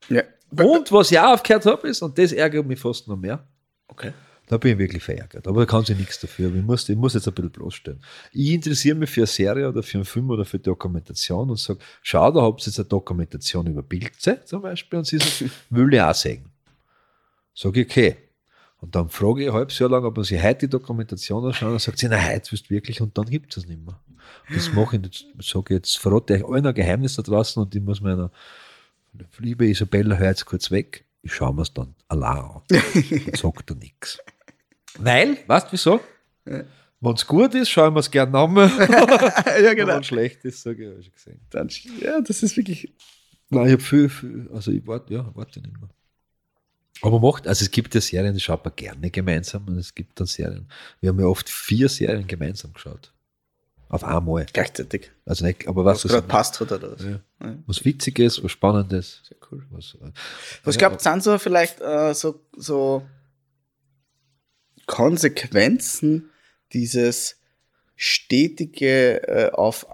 Ja. 0.09 0.23
und 0.51 0.91
was 0.91 1.11
ich 1.11 1.19
auch 1.19 1.33
aufgehört 1.33 1.65
habe, 1.65 1.87
ist, 1.87 2.01
und 2.01 2.17
das 2.17 2.31
ärgert 2.33 2.65
mich 2.65 2.79
fast 2.79 3.07
noch 3.07 3.17
mehr, 3.17 3.43
Okay. 3.87 4.11
Da 4.51 4.57
bin 4.57 4.73
ich 4.73 4.79
wirklich 4.79 5.01
verärgert. 5.01 5.47
Aber 5.47 5.61
da 5.61 5.65
kann 5.65 5.85
sie 5.85 5.95
nichts 5.95 6.19
dafür. 6.19 6.53
Ich 6.53 6.61
muss, 6.61 6.89
ich 6.89 6.97
muss 6.97 7.13
jetzt 7.13 7.25
ein 7.25 7.33
bisschen 7.33 7.51
bloßstellen. 7.51 8.03
Ich 8.33 8.51
interessiere 8.51 8.95
mich 8.95 9.09
für 9.09 9.21
eine 9.21 9.27
Serie 9.27 9.69
oder 9.69 9.81
für 9.81 9.99
einen 9.99 10.03
Film 10.03 10.29
oder 10.29 10.43
für 10.43 10.59
Dokumentation 10.59 11.49
und 11.49 11.57
sage, 11.57 11.79
schau, 12.01 12.29
da 12.31 12.41
habt 12.41 12.59
ihr 12.61 12.65
jetzt 12.65 12.77
eine 12.77 12.89
Dokumentation 12.89 13.65
über 13.67 13.81
Pilze 13.81 14.41
zum 14.43 14.61
Beispiel 14.61 14.99
und 14.99 15.05
sie 15.05 15.19
sagt, 15.19 15.45
will 15.69 15.93
ich 15.93 16.01
auch 16.01 16.13
sehen. 16.13 16.51
Sage 17.55 17.79
ich, 17.79 17.89
okay. 17.89 18.17
Und 18.81 18.93
dann 18.93 19.07
frage 19.07 19.43
ich 19.43 19.47
ein 19.47 19.53
halbes 19.53 19.79
Jahr 19.79 19.89
lang, 19.89 20.03
ob 20.03 20.17
man 20.17 20.25
sich 20.25 20.43
heute 20.43 20.67
die 20.67 20.69
Dokumentation 20.69 21.45
anschauen 21.45 21.71
und 21.71 21.81
sagt 21.81 21.99
sie, 21.99 22.09
na, 22.09 22.21
heute 22.21 22.51
willst 22.51 22.65
du 22.65 22.71
wirklich 22.71 22.99
und 22.99 23.17
dann 23.17 23.27
gibt 23.27 23.55
es 23.55 23.63
es 23.63 23.69
nicht 23.69 23.85
mehr. 23.85 24.01
Das 24.53 24.73
mache 24.73 24.97
ich 24.97 25.03
jetzt, 25.05 25.25
sage 25.49 25.75
ich 25.75 25.77
jetzt, 25.77 25.97
verrate 25.97 26.35
ich 26.35 26.43
euch 26.43 26.51
allen 26.51 26.67
ein 26.67 26.73
Geheimnis 26.73 27.15
da 27.15 27.21
draußen 27.21 27.63
und 27.63 27.73
ich 27.73 27.81
muss 27.81 28.01
meiner 28.01 28.31
liebe 29.39 29.65
Isabella, 29.65 30.17
hör 30.17 30.27
jetzt 30.27 30.45
kurz 30.45 30.71
weg. 30.71 31.05
Ich 31.21 31.33
schaue 31.33 31.53
mir 31.53 31.61
es 31.61 31.73
dann 31.73 31.95
allein 32.09 32.37
an. 32.37 32.61
Dann 32.67 32.81
sagt 33.33 33.69
er 33.69 33.75
nichts. 33.77 34.17
Weil, 34.99 35.37
weißt 35.47 35.67
du 35.67 35.71
wieso? 35.71 35.99
Wenn 36.45 37.13
es 37.13 37.25
gut 37.25 37.55
ist, 37.55 37.69
schauen 37.69 37.93
wir 37.95 37.99
es 37.99 38.11
gerne 38.11 38.37
an. 38.37 38.55
ja, 39.63 39.73
genau. 39.73 39.93
Wenn 39.93 40.01
es 40.01 40.07
schlecht 40.07 40.45
ist, 40.45 40.61
sage 40.61 40.83
ich, 40.83 40.89
habe 40.89 40.99
ich 40.99 41.05
schon 41.05 41.13
gesehen. 41.13 41.41
Dann, 41.49 41.69
ja, 41.99 42.21
das 42.21 42.43
ist 42.43 42.55
wirklich. 42.57 42.93
Nein, 43.49 43.67
ich 43.67 43.73
habe 43.73 43.81
viel, 43.81 44.09
viel, 44.09 44.49
also 44.53 44.71
ich 44.71 44.85
warte, 44.85 45.13
ja, 45.13 45.29
warte 45.33 45.59
nicht 45.59 45.79
mehr. 45.79 45.89
Aber 47.01 47.19
macht, 47.19 47.47
also 47.47 47.63
es 47.63 47.71
gibt 47.71 47.95
ja 47.95 48.01
Serien, 48.01 48.33
die 48.33 48.39
schaut 48.39 48.63
man 48.63 48.75
gerne 48.75 49.09
gemeinsam 49.09 49.67
und 49.67 49.77
es 49.77 49.93
gibt 49.95 50.19
dann 50.19 50.27
Serien. 50.27 50.67
Wir 50.99 51.09
haben 51.09 51.19
ja 51.19 51.25
oft 51.25 51.49
vier 51.49 51.89
Serien 51.89 52.27
gemeinsam 52.27 52.73
geschaut. 52.73 53.11
Auf 53.89 54.05
einmal. 54.05 54.45
Gleichzeitig. 54.53 55.11
Also 55.25 55.43
nicht, 55.43 55.67
aber 55.67 55.83
was, 55.83 56.05
Was 56.05 56.11
gerade 56.11 56.27
passt 56.27 56.59
hat 56.61 56.71
oder 56.71 56.93
was. 56.93 57.03
Ja. 57.03 57.19
Ja. 57.41 57.57
was 57.65 57.83
Witziges, 57.83 58.41
was 58.41 58.51
Spannendes. 58.51 59.21
Sehr 59.27 59.37
cool. 59.51 59.65
Was, 59.71 59.95
äh, 59.95 60.11
Was 60.63 60.75
ja, 60.75 60.87
glaubt 60.87 61.01
sind 61.01 61.23
so 61.23 61.37
vielleicht 61.37 61.81
äh, 61.81 62.13
so, 62.13 62.39
so 62.55 63.03
Konsequenzen 64.91 66.29
dieses 66.73 67.37
stetige 67.95 69.25
äh, 69.27 69.51
auf 69.51 69.85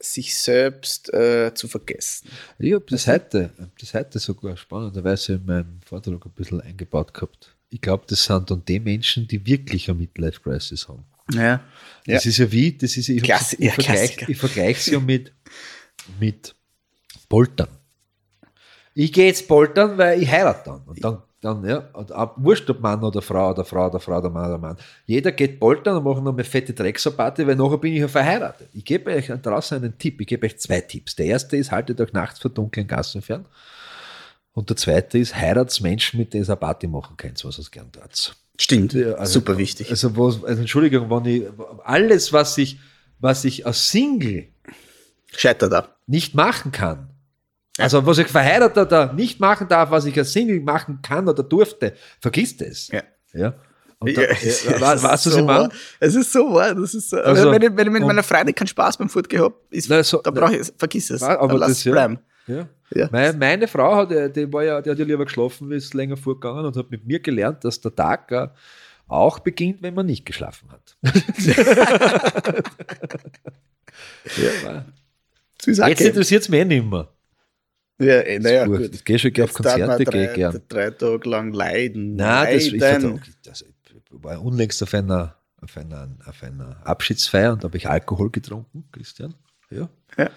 sich 0.00 0.34
selbst 0.34 1.12
äh, 1.12 1.52
zu 1.54 1.68
vergessen? 1.68 2.28
Ich 2.58 2.72
habe 2.72 2.86
das 2.88 3.06
heute, 3.06 3.50
das 3.78 3.92
heute 3.92 4.18
sogar 4.18 4.56
spannenderweise 4.56 5.34
in 5.34 5.44
meinem 5.44 5.80
Vortrag 5.84 6.24
ein 6.24 6.32
bisschen 6.32 6.62
eingebaut 6.62 7.12
gehabt. 7.12 7.54
Ich 7.68 7.82
glaube, 7.82 8.04
das 8.08 8.24
sind 8.24 8.50
dann 8.50 8.64
die 8.64 8.80
Menschen, 8.80 9.28
die 9.28 9.44
wirklich 9.44 9.90
eine 9.90 9.98
Midlife-Crisis 9.98 10.88
haben. 10.88 11.04
Ja. 11.34 11.62
Das 12.06 12.24
ist 12.24 12.38
ja 12.38 12.50
wie, 12.50 12.72
das 12.72 12.96
ist, 12.96 13.10
ich, 13.10 13.22
Klassi- 13.22 13.56
ich 13.58 13.66
ja, 13.66 13.72
vergleiche 13.72 14.32
ich 14.32 14.38
vergleiche 14.38 14.80
es 14.80 14.86
ja 14.86 15.00
mit, 15.00 15.34
mit 16.18 16.54
Poltern. 17.28 17.68
Ich 18.94 19.12
gehe 19.12 19.26
jetzt 19.26 19.46
poltern, 19.46 19.98
weil 19.98 20.22
ich 20.22 20.30
heirate 20.30 20.70
dann. 20.70 20.82
Und 20.86 21.04
dann, 21.04 21.22
dann 21.40 21.64
ja, 21.64 21.88
und 21.92 22.10
ab, 22.10 22.34
wurscht 22.38 22.68
ob 22.68 22.80
Mann 22.80 23.02
oder 23.02 23.22
Frau 23.22 23.50
oder 23.50 23.64
Frau 23.64 23.86
oder 23.86 24.00
Frau 24.00 24.18
oder 24.18 24.30
Mann 24.30 24.48
oder 24.48 24.58
Mann. 24.58 24.76
Jeder 25.06 25.30
geht 25.30 25.60
poltern 25.60 25.96
und 25.96 26.04
machen 26.04 26.24
noch 26.24 26.32
eine 26.32 26.42
fette 26.44 26.72
Drecksabate, 26.72 27.46
weil 27.46 27.54
nachher 27.54 27.78
bin 27.78 27.92
ich 27.92 28.00
ja 28.00 28.08
verheiratet. 28.08 28.68
Ich 28.72 28.84
gebe 28.84 29.12
euch 29.12 29.26
draußen 29.28 29.76
einen 29.78 29.96
Tipp. 29.98 30.20
Ich 30.20 30.26
gebe 30.26 30.46
euch 30.46 30.58
zwei 30.58 30.80
Tipps. 30.80 31.14
Der 31.14 31.26
erste 31.26 31.56
ist, 31.56 31.70
haltet 31.70 32.00
euch 32.00 32.12
nachts 32.12 32.40
vor 32.40 32.50
dunklen 32.50 32.86
Gassen 32.88 33.22
fern. 33.22 33.46
Und 34.52 34.68
der 34.68 34.76
zweite 34.76 35.18
ist, 35.18 35.36
heiratet 35.36 35.80
Menschen, 35.80 36.18
mit 36.18 36.34
denen 36.34 36.42
ihr 36.44 36.48
eine 36.48 36.56
Party 36.56 36.88
machen 36.88 37.16
könnt, 37.16 37.44
was 37.44 37.58
ihr 37.58 37.64
gern 37.70 37.92
tut. 37.92 38.34
Stimmt. 38.60 38.96
Also- 38.96 39.34
Super 39.34 39.56
wichtig. 39.56 39.90
Also, 39.90 40.16
was, 40.16 40.42
also 40.42 40.60
Entschuldigung, 40.60 41.08
wenn 41.08 41.24
ich 41.26 41.44
alles, 41.84 42.32
was 42.32 42.58
ich, 42.58 42.80
was 43.20 43.44
ich 43.44 43.64
als 43.64 43.90
Single 43.90 44.48
Scheitert 45.30 45.72
ab. 45.72 45.96
nicht 46.08 46.34
machen 46.34 46.72
kann, 46.72 47.07
also 47.78 48.04
was 48.06 48.18
ich 48.18 48.26
verheirateter 48.28 49.12
nicht 49.12 49.40
machen 49.40 49.68
darf, 49.68 49.90
was 49.90 50.04
ich 50.04 50.16
als 50.18 50.32
Single 50.32 50.60
machen 50.60 51.00
kann 51.02 51.28
oder 51.28 51.42
durfte, 51.42 51.94
vergisst 52.20 52.60
es. 52.62 52.88
Ja. 52.88 53.02
Ja. 53.32 53.54
Und 54.00 54.10
Ja, 54.10 54.22
da, 54.22 54.22
es 54.28 54.42
ist- 54.44 54.64
ja, 54.64 54.80
wa- 54.80 54.92
ist 54.92 55.02
weißt 55.02 55.26
du, 55.26 55.30
was 55.30 55.34
so 55.34 55.38
ich 55.40 55.44
meine? 55.44 55.58
wahr. 55.64 55.70
Es 56.00 56.14
ist 56.14 56.32
so 56.32 56.54
wahr. 56.54 56.74
Das 56.74 56.94
ist 56.94 57.10
so. 57.10 57.16
Also, 57.16 57.50
wenn 57.50 57.62
ich, 57.62 57.70
wenn 57.76 57.86
ich 57.88 57.92
mit 57.92 58.02
meiner 58.02 58.22
Freundin 58.22 58.54
keinen 58.54 58.68
Spaß 58.68 58.96
beim 58.96 59.08
Foot 59.08 59.28
gehabt 59.28 59.56
ist, 59.70 59.88
Na, 59.90 60.02
so- 60.04 60.20
da 60.22 60.30
brauche 60.30 60.56
ich, 60.56 60.72
vergiss 60.76 61.10
es. 61.10 61.22
Aber 61.22 61.48
Dann 61.48 61.56
lass 61.58 61.68
das 61.70 61.78
es 61.78 61.84
ja. 61.84 61.92
bleiben. 61.92 62.18
Ja. 62.46 62.68
Ja. 62.94 63.08
Meine, 63.12 63.36
meine 63.36 63.68
Frau 63.68 63.96
hat, 63.96 64.10
ja- 64.12 64.28
die, 64.28 64.50
war 64.52 64.62
ja, 64.64 64.80
die 64.80 64.90
hat 64.90 64.98
ja 64.98 65.04
lieber 65.04 65.24
geschlafen, 65.24 65.68
wie 65.70 65.74
es 65.74 65.92
länger 65.94 66.16
vorgegangen 66.16 66.64
und 66.64 66.76
hat 66.76 66.90
mit 66.90 67.06
mir 67.06 67.20
gelernt, 67.20 67.64
dass 67.64 67.80
der 67.80 67.94
Tag 67.94 68.30
äh, 68.32 68.48
auch 69.08 69.40
beginnt, 69.40 69.82
wenn 69.82 69.94
man 69.94 70.06
nicht 70.06 70.24
geschlafen 70.24 70.70
hat. 70.70 70.96
ja, 74.36 74.84
Das 75.58 75.66
ist 75.66 75.78
jetzt 75.78 76.00
interessiert 76.00 76.42
es 76.42 76.48
mich 76.48 76.60
eh 76.60 76.64
nicht 76.64 76.84
mehr. 76.88 77.08
Ja, 78.00 78.20
eh, 78.20 78.38
naja, 78.38 78.64
Gut, 78.66 78.78
gut. 78.78 78.94
Ich 78.94 79.04
gehe 79.04 79.18
schon 79.18 79.32
gerne 79.32 79.50
auf 79.50 79.54
Konzerte, 79.56 80.04
gehe 80.04 80.32
gern. 80.32 80.62
drei 80.68 80.90
Tage 80.90 81.28
lang 81.28 81.52
leiden. 81.52 82.14
Nein, 82.14 82.54
das, 82.54 82.64
ich, 82.66 82.74
vertrag- 82.74 83.20
das, 83.42 83.62
ich 83.62 83.68
war 84.10 84.40
unlängst 84.42 84.82
auf 84.82 84.94
einer, 84.94 85.34
auf, 85.60 85.76
einer, 85.76 86.08
auf 86.24 86.42
einer 86.42 86.76
Abschiedsfeier 86.86 87.52
und 87.52 87.64
da 87.64 87.68
habe 87.68 87.76
ich 87.76 87.88
Alkohol 87.88 88.30
getrunken, 88.30 88.88
Christian. 88.92 89.34
Ja. 89.70 89.88
Ja. 90.16 90.30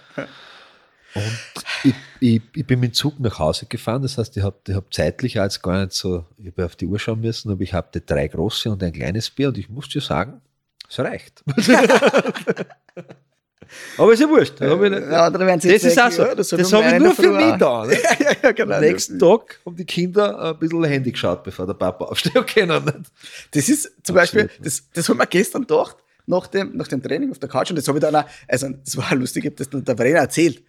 Und 1.13 1.39
ich, 1.83 1.93
ich, 2.19 2.41
ich 2.55 2.65
bin 2.65 2.79
mit 2.79 2.91
dem 2.91 2.93
Zug 2.93 3.19
nach 3.19 3.37
Hause 3.37 3.65
gefahren, 3.67 4.01
das 4.01 4.17
heißt, 4.17 4.37
ich 4.37 4.43
habe 4.43 4.57
ich 4.67 4.73
hab 4.73 4.93
zeitlich 4.93 5.33
jetzt 5.35 5.61
gar 5.61 5.81
nicht 5.81 5.91
so, 5.93 6.25
ich 6.37 6.47
habe 6.47 6.65
auf 6.65 6.75
die 6.75 6.87
Uhr 6.87 6.97
schauen 6.99 7.19
müssen, 7.21 7.51
aber 7.51 7.61
ich 7.61 7.73
hatte 7.73 8.01
drei 8.01 8.27
große 8.27 8.71
und 8.71 8.81
ein 8.81 8.93
kleines 8.93 9.29
Bier 9.29 9.49
und 9.49 9.57
ich 9.57 9.69
muss 9.69 9.89
dir 9.89 10.01
sagen, 10.01 10.41
es 10.89 10.99
reicht. 10.99 11.43
aber 13.97 14.13
ist 14.13 14.19
ja 14.19 14.29
wurscht. 14.29 14.55
Da 14.59 14.73
ich 14.73 14.91
Ja, 14.91 15.29
das 15.29 15.83
ist 15.83 15.99
auch 16.01 16.11
so. 16.11 16.21
ja, 16.23 16.35
Das, 16.35 16.49
soll 16.49 16.83
habe 16.83 16.95
ich 16.97 17.03
nur 17.03 17.15
für 17.15 17.31
mich 17.31 17.55
da. 17.57 17.85
Ne? 17.85 17.93
ja, 18.19 18.31
ja, 18.43 18.51
genau. 18.51 18.75
Am 18.75 18.81
nächsten 18.81 19.19
Tag 19.19 19.59
haben 19.65 19.75
die 19.75 19.85
Kinder 19.85 20.39
ein 20.39 20.59
bisschen 20.59 20.83
Handy 20.83 21.11
geschaut, 21.11 21.43
bevor 21.43 21.65
der 21.65 21.73
Papa 21.73 22.05
aufstehen 22.11 22.45
können. 22.45 23.05
Das 23.51 23.69
ist 23.69 23.91
zum 24.03 24.15
Beispiel, 24.15 24.43
Absolut. 24.43 24.65
das, 24.65 24.83
das 24.93 25.09
haben 25.09 25.17
wir 25.17 25.25
gestern 25.25 25.61
gedacht, 25.61 25.97
nach 26.27 26.47
dem, 26.47 26.75
nach 26.77 26.87
dem 26.87 27.01
Training 27.01 27.31
auf 27.31 27.39
der 27.39 27.49
Couch, 27.49 27.69
und 27.71 27.75
das 27.77 27.87
habe 27.87 27.97
ich 27.97 28.01
dann 28.01 28.15
auch, 28.15 28.25
also 28.47 28.69
das 28.69 28.95
war 28.97 29.13
lustig, 29.15 29.43
ich 29.45 29.49
habe 29.49 29.55
das 29.57 29.69
dann 29.69 29.83
der 29.83 29.95
Verena 29.97 30.19
erzählt. 30.19 30.63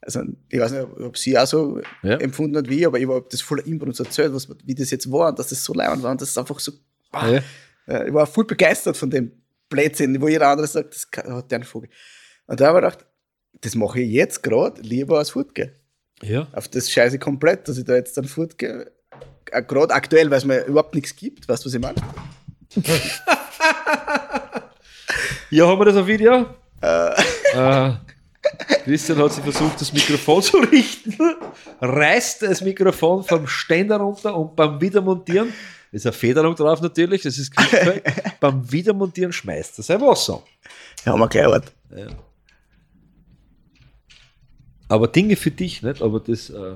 Also 0.00 0.22
ich 0.48 0.58
weiß 0.60 0.72
nicht, 0.72 0.82
ob 1.00 1.16
sie 1.16 1.38
auch 1.38 1.46
so 1.46 1.80
Ja. 2.02 2.16
empfunden 2.16 2.56
hat 2.56 2.68
wie 2.68 2.80
ich, 2.80 2.86
aber 2.86 2.98
ich 2.98 3.06
habe 3.08 3.24
das 3.30 3.40
voll 3.40 3.60
Input 3.60 3.88
und 3.88 3.96
so 3.96 4.04
erzählt, 4.04 4.34
was, 4.34 4.48
wie 4.64 4.74
das 4.74 4.90
jetzt 4.90 5.10
war 5.10 5.28
und 5.28 5.38
dass 5.38 5.48
das 5.48 5.62
so 5.64 5.72
leibend 5.74 6.02
war 6.02 6.10
und 6.10 6.20
das 6.20 6.30
ist 6.30 6.38
einfach 6.38 6.58
so, 6.58 6.72
Ja. 7.14 7.40
äh, 7.86 8.08
ich 8.08 8.12
war 8.14 8.26
voll 8.26 8.44
begeistert 8.44 8.96
von 8.96 9.10
dem 9.10 9.32
Blödsinn, 9.68 10.20
wo 10.20 10.28
jeder 10.28 10.48
andere 10.48 10.66
sagt, 10.66 10.92
das 10.94 11.06
hat 11.24 11.50
der 11.50 11.56
einen 11.56 11.64
Vogel. 11.64 11.88
Und 12.52 12.60
da 12.60 12.66
habe 12.66 12.80
ich 12.80 12.84
gedacht, 12.84 13.06
das 13.62 13.74
mache 13.74 14.00
ich 14.02 14.10
jetzt 14.10 14.42
gerade 14.42 14.82
lieber 14.82 15.16
als 15.16 15.30
Fortgehen. 15.30 15.72
Ja. 16.20 16.48
Auf 16.52 16.68
das 16.68 16.90
scheiße 16.90 17.18
komplett, 17.18 17.66
dass 17.66 17.78
ich 17.78 17.84
da 17.86 17.94
jetzt 17.94 18.14
dann 18.18 18.26
fortgehe. 18.26 18.92
Äh, 19.50 19.62
Gerade 19.62 19.94
aktuell, 19.94 20.30
weil 20.30 20.36
es 20.36 20.44
mir 20.44 20.62
überhaupt 20.66 20.94
nichts 20.94 21.16
gibt, 21.16 21.48
weißt 21.48 21.64
du, 21.64 21.68
was 21.68 21.74
ich 21.74 21.80
meine? 21.80 21.96
Ja, 25.50 25.66
haben 25.66 25.78
wir 25.78 25.84
das 25.84 25.96
auf 25.96 26.06
Video? 26.06 26.46
Äh, 26.80 27.92
Christian 28.84 29.18
hat 29.18 29.32
sich 29.34 29.44
versucht, 29.44 29.78
das 29.78 29.92
Mikrofon 29.92 30.42
zu 30.42 30.56
richten, 30.56 31.18
reißt 31.78 32.42
das 32.42 32.62
Mikrofon 32.62 33.22
vom 33.22 33.46
Ständer 33.46 33.98
runter 33.98 34.34
und 34.34 34.56
beim 34.56 34.80
Wiedermontieren, 34.80 35.52
ist 35.90 36.06
eine 36.06 36.14
Federung 36.14 36.54
drauf 36.54 36.80
natürlich, 36.80 37.20
das 37.20 37.36
ist 37.36 37.54
Griffberg, 37.54 38.02
beim 38.40 38.72
Wiedermontieren 38.72 39.30
schmeißt 39.30 39.78
er 39.78 39.84
sein 39.84 40.00
Wasser. 40.00 40.42
Ja, 41.04 41.12
haben 41.12 41.20
wir 41.20 41.28
gleich 41.28 41.46
Ort. 41.46 41.70
Aber 44.92 45.08
Dinge 45.08 45.36
für 45.36 45.50
dich, 45.50 45.82
nicht? 45.82 46.02
Aber 46.02 46.20
das, 46.20 46.50
äh, 46.50 46.74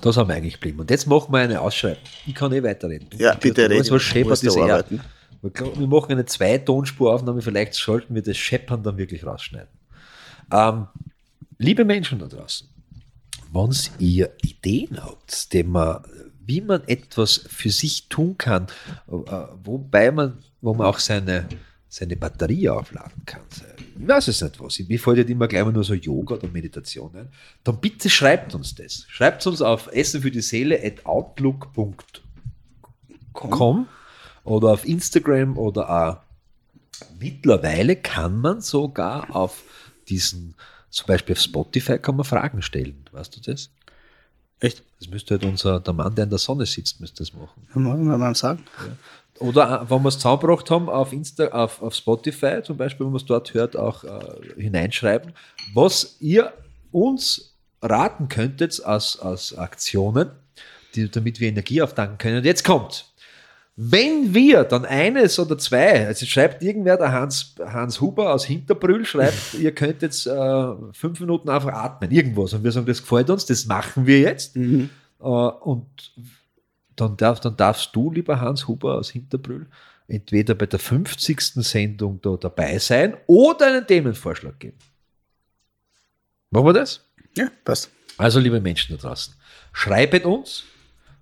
das 0.00 0.16
haben 0.16 0.28
wir 0.28 0.34
eigentlich 0.34 0.54
geblieben. 0.54 0.80
Und 0.80 0.90
jetzt 0.90 1.06
machen 1.06 1.32
wir 1.32 1.38
eine 1.38 1.60
Ausschreibung. 1.60 2.02
Ich 2.26 2.34
kann 2.34 2.52
eh 2.52 2.64
weiterreden. 2.64 3.08
Ja, 3.16 3.34
bitte 3.34 3.70
reden. 3.70 3.88
was 3.88 4.02
scheppert, 4.02 4.30
Musst 4.30 4.42
du 4.42 4.48
ist 4.48 4.56
er. 4.56 4.62
arbeiten. 4.64 5.00
Wir 5.40 5.52
wir 5.78 5.86
machen 5.86 6.10
eine 6.10 6.24
Zwei-Tonspuraufnahme, 6.24 7.42
vielleicht 7.42 7.74
sollten 7.74 8.16
wir 8.16 8.22
das 8.22 8.36
Scheppern 8.36 8.82
dann 8.82 8.98
wirklich 8.98 9.24
rausschneiden. 9.24 9.68
Ähm, 10.52 10.88
liebe 11.58 11.84
Menschen 11.84 12.18
da 12.18 12.26
draußen, 12.26 12.68
wenn 13.52 13.70
ihr 14.00 14.32
Ideen 14.42 15.00
habt, 15.00 15.52
die 15.52 15.62
man, 15.62 16.02
wie 16.44 16.60
man 16.60 16.82
etwas 16.88 17.44
für 17.48 17.70
sich 17.70 18.08
tun 18.08 18.36
kann, 18.36 18.66
äh, 19.08 19.12
wobei 19.62 20.10
man, 20.10 20.38
wo 20.60 20.74
man 20.74 20.88
auch 20.88 20.98
seine, 20.98 21.46
seine 21.90 22.16
Batterie 22.16 22.68
aufladen 22.68 23.24
kann. 23.26 23.42
Ich 24.00 24.06
weiß 24.08 24.28
es 24.28 24.40
nicht 24.40 24.60
was. 24.60 24.78
Mir 24.78 24.98
fällt 24.98 25.18
ja 25.18 25.24
immer 25.24 25.48
gleich 25.48 25.64
mal 25.64 25.72
nur 25.72 25.82
so 25.82 25.94
Yoga 25.94 26.36
oder 26.36 26.46
Meditation 26.46 27.14
ein. 27.16 27.28
Dann 27.64 27.80
bitte 27.80 28.08
schreibt 28.08 28.54
uns 28.54 28.76
das. 28.76 29.04
Schreibt 29.08 29.44
uns 29.46 29.60
auf 29.60 29.88
essen 29.92 30.22
für 30.22 30.30
die 30.30 30.40
Seele 30.40 30.80
at 30.82 31.04
outlook.com 31.04 31.98
oder 34.44 34.68
auf 34.68 34.86
Instagram 34.86 35.58
oder 35.58 35.90
auch 35.90 36.18
mittlerweile 37.18 37.96
kann 37.96 38.40
man 38.40 38.60
sogar 38.60 39.34
auf 39.34 39.64
diesen, 40.08 40.54
zum 40.90 41.08
Beispiel 41.08 41.34
auf 41.34 41.40
Spotify 41.40 41.98
kann 41.98 42.14
man 42.14 42.24
Fragen 42.24 42.62
stellen. 42.62 43.04
Weißt 43.10 43.36
du 43.36 43.40
das? 43.40 43.70
Echt? 44.60 44.84
Das 45.00 45.08
müsste 45.08 45.34
halt 45.34 45.44
unser, 45.44 45.80
der 45.80 45.94
Mann, 45.94 46.14
der 46.14 46.24
in 46.24 46.30
der 46.30 46.38
Sonne 46.38 46.66
sitzt, 46.66 47.00
müsste 47.00 47.24
das 47.24 47.32
machen. 47.32 47.66
Mal, 47.74 47.96
mal, 47.96 48.18
mal 48.18 48.34
sagen. 48.34 48.62
Oder 49.40 49.86
wenn 49.88 50.02
wir 50.02 50.08
es 50.08 50.18
zusammengebracht 50.18 50.70
haben, 50.70 50.88
auf, 50.90 51.12
Insta, 51.12 51.48
auf, 51.48 51.82
auf 51.82 51.94
Spotify 51.94 52.62
zum 52.62 52.76
Beispiel, 52.76 53.06
wenn 53.06 53.12
man 53.12 53.20
es 53.20 53.26
dort 53.26 53.54
hört, 53.54 53.74
auch 53.74 54.04
äh, 54.04 54.60
hineinschreiben, 54.60 55.32
was 55.72 56.16
ihr 56.20 56.52
uns 56.92 57.56
raten 57.82 58.28
könntet 58.28 58.84
als, 58.84 59.18
als 59.18 59.56
Aktionen, 59.56 60.30
die, 60.94 61.10
damit 61.10 61.40
wir 61.40 61.48
Energie 61.48 61.80
auftanken 61.80 62.18
können. 62.18 62.36
Und 62.38 62.44
jetzt 62.44 62.64
kommt. 62.64 63.06
Wenn 63.76 64.34
wir 64.34 64.64
dann 64.64 64.84
eines 64.84 65.38
oder 65.38 65.56
zwei, 65.56 66.06
also 66.06 66.26
schreibt 66.26 66.62
irgendwer, 66.62 66.98
der 66.98 67.12
Hans, 67.12 67.54
Hans 67.60 67.98
Huber 68.02 68.34
aus 68.34 68.44
Hinterbrühl, 68.44 69.06
schreibt, 69.06 69.54
ihr 69.58 69.74
könnt 69.74 70.02
jetzt 70.02 70.26
äh, 70.26 70.66
fünf 70.92 71.18
Minuten 71.18 71.48
einfach 71.48 71.72
atmen, 71.72 72.10
irgendwas. 72.10 72.52
Und 72.52 72.62
wir 72.62 72.72
sagen, 72.72 72.84
das 72.84 73.00
gefällt 73.00 73.30
uns, 73.30 73.46
das 73.46 73.64
machen 73.64 74.06
wir 74.06 74.18
jetzt. 74.18 74.54
Äh, 74.54 74.88
und 75.18 75.86
dann, 77.00 77.16
darf, 77.16 77.40
dann 77.40 77.56
darfst 77.56 77.94
du, 77.94 78.10
lieber 78.10 78.40
Hans 78.40 78.68
Huber 78.68 78.94
aus 78.94 79.10
Hinterbrühl, 79.10 79.66
entweder 80.08 80.54
bei 80.54 80.66
der 80.66 80.78
50. 80.78 81.40
Sendung 81.64 82.20
da 82.20 82.36
dabei 82.36 82.78
sein 82.78 83.16
oder 83.26 83.66
einen 83.66 83.86
Themenvorschlag 83.86 84.58
geben. 84.58 84.78
Machen 86.50 86.66
wir 86.66 86.72
das? 86.72 87.04
Ja, 87.36 87.50
passt. 87.64 87.90
Also, 88.16 88.40
liebe 88.40 88.60
Menschen 88.60 88.96
da 88.96 89.08
draußen, 89.08 89.34
schreibt 89.72 90.24
uns 90.24 90.64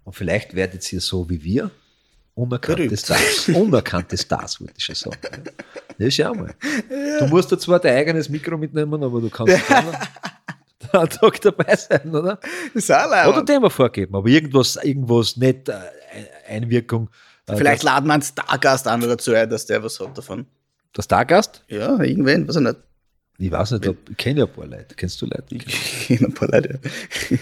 und 0.05 0.15
vielleicht 0.15 0.55
werdet 0.55 0.91
ihr 0.93 1.01
so 1.01 1.29
wie 1.29 1.43
wir 1.43 1.71
unerkannte. 2.39 2.97
Stars. 2.97 3.49
Unerkannte 3.55 4.17
Stars, 4.17 4.61
wollte 4.61 4.75
ich 4.77 4.85
schon 4.85 4.95
sagen. 4.95 5.45
Ja, 5.99 6.11
schau 6.11 6.35
mal. 6.35 6.55
Du 7.19 7.27
musst 7.27 7.51
da 7.51 7.59
zwar 7.59 7.81
dein 7.81 7.97
eigenes 7.97 8.29
Mikro 8.29 8.57
mitnehmen, 8.57 9.03
aber 9.03 9.21
du 9.21 9.29
kannst 9.29 9.59
einen 10.93 11.09
Tag 11.09 11.41
dabei 11.41 11.77
sein, 11.77 12.15
oder? 12.15 12.39
Das 12.75 12.85
ist 12.85 12.93
auch 12.93 13.07
Oder 13.07 13.11
leibend. 13.27 13.49
Thema 13.49 13.71
vorgeben, 13.71 14.15
aber 14.15 14.29
irgendwas, 14.29 14.77
irgendwas 14.77 15.37
nicht 15.37 15.69
äh, 15.69 15.75
Einwirkung. 16.49 17.11
Äh, 17.47 17.57
Vielleicht 17.57 17.79
das, 17.83 17.85
laden 17.85 18.07
wir 18.07 18.15
einen 18.15 18.23
Stargast 18.23 18.87
an 18.87 19.03
oder 19.03 19.19
zu 19.19 19.33
ein, 19.35 19.49
dass 19.51 19.67
der 19.67 19.83
was 19.83 19.99
hat 20.01 20.17
davon. 20.17 20.47
der 20.97 21.03
Stargast? 21.03 21.65
Ja, 21.69 22.01
irgendwen, 22.03 22.47
weiß 22.49 22.57
ich 22.57 22.63
nicht. 22.63 22.77
Ich 23.41 23.51
weiß 23.53 23.71
nicht, 23.73 23.87
ob, 23.89 23.97
ich 24.11 24.17
kenne 24.17 24.41
ja 24.41 24.47
ein 24.47 24.53
paar 24.53 24.67
Leute. 24.67 24.95
Kennst 24.97 25.23
du 25.23 25.27
Leute? 25.27 25.55
Ich 25.55 26.07
kenne 26.09 26.27
ein 26.29 26.35
paar 26.35 26.49
Leute. 26.49 26.81
W- 27.29 27.39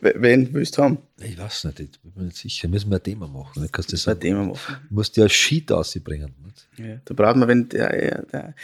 Wen 0.00 0.52
willst 0.54 0.76
du 0.78 0.82
haben? 0.82 0.98
Ich 1.20 1.36
weiß 1.38 1.64
nicht, 1.64 1.80
ich 1.80 2.00
bin 2.00 2.12
mir 2.14 2.22
nicht 2.24 2.36
sicher. 2.36 2.68
Müssen 2.68 2.90
wir 2.90 2.96
ein 2.98 3.02
Thema 3.02 3.26
machen. 3.26 3.62
Nicht? 3.62 3.72
Kannst 3.72 3.90
du 4.06 4.14
dem 4.14 4.36
wir 4.36 4.44
machen. 4.44 4.76
Du 4.88 4.94
musst 4.94 5.16
ja 5.16 5.24
ein 5.24 5.30
Sheet 5.30 5.72
ausbringen. 5.72 6.34
Ja, 6.76 6.96
da 7.04 7.14
braucht 7.14 7.36
man, 7.36 7.48
wenn 7.48 7.68
der, 7.68 8.22
der, 8.26 8.54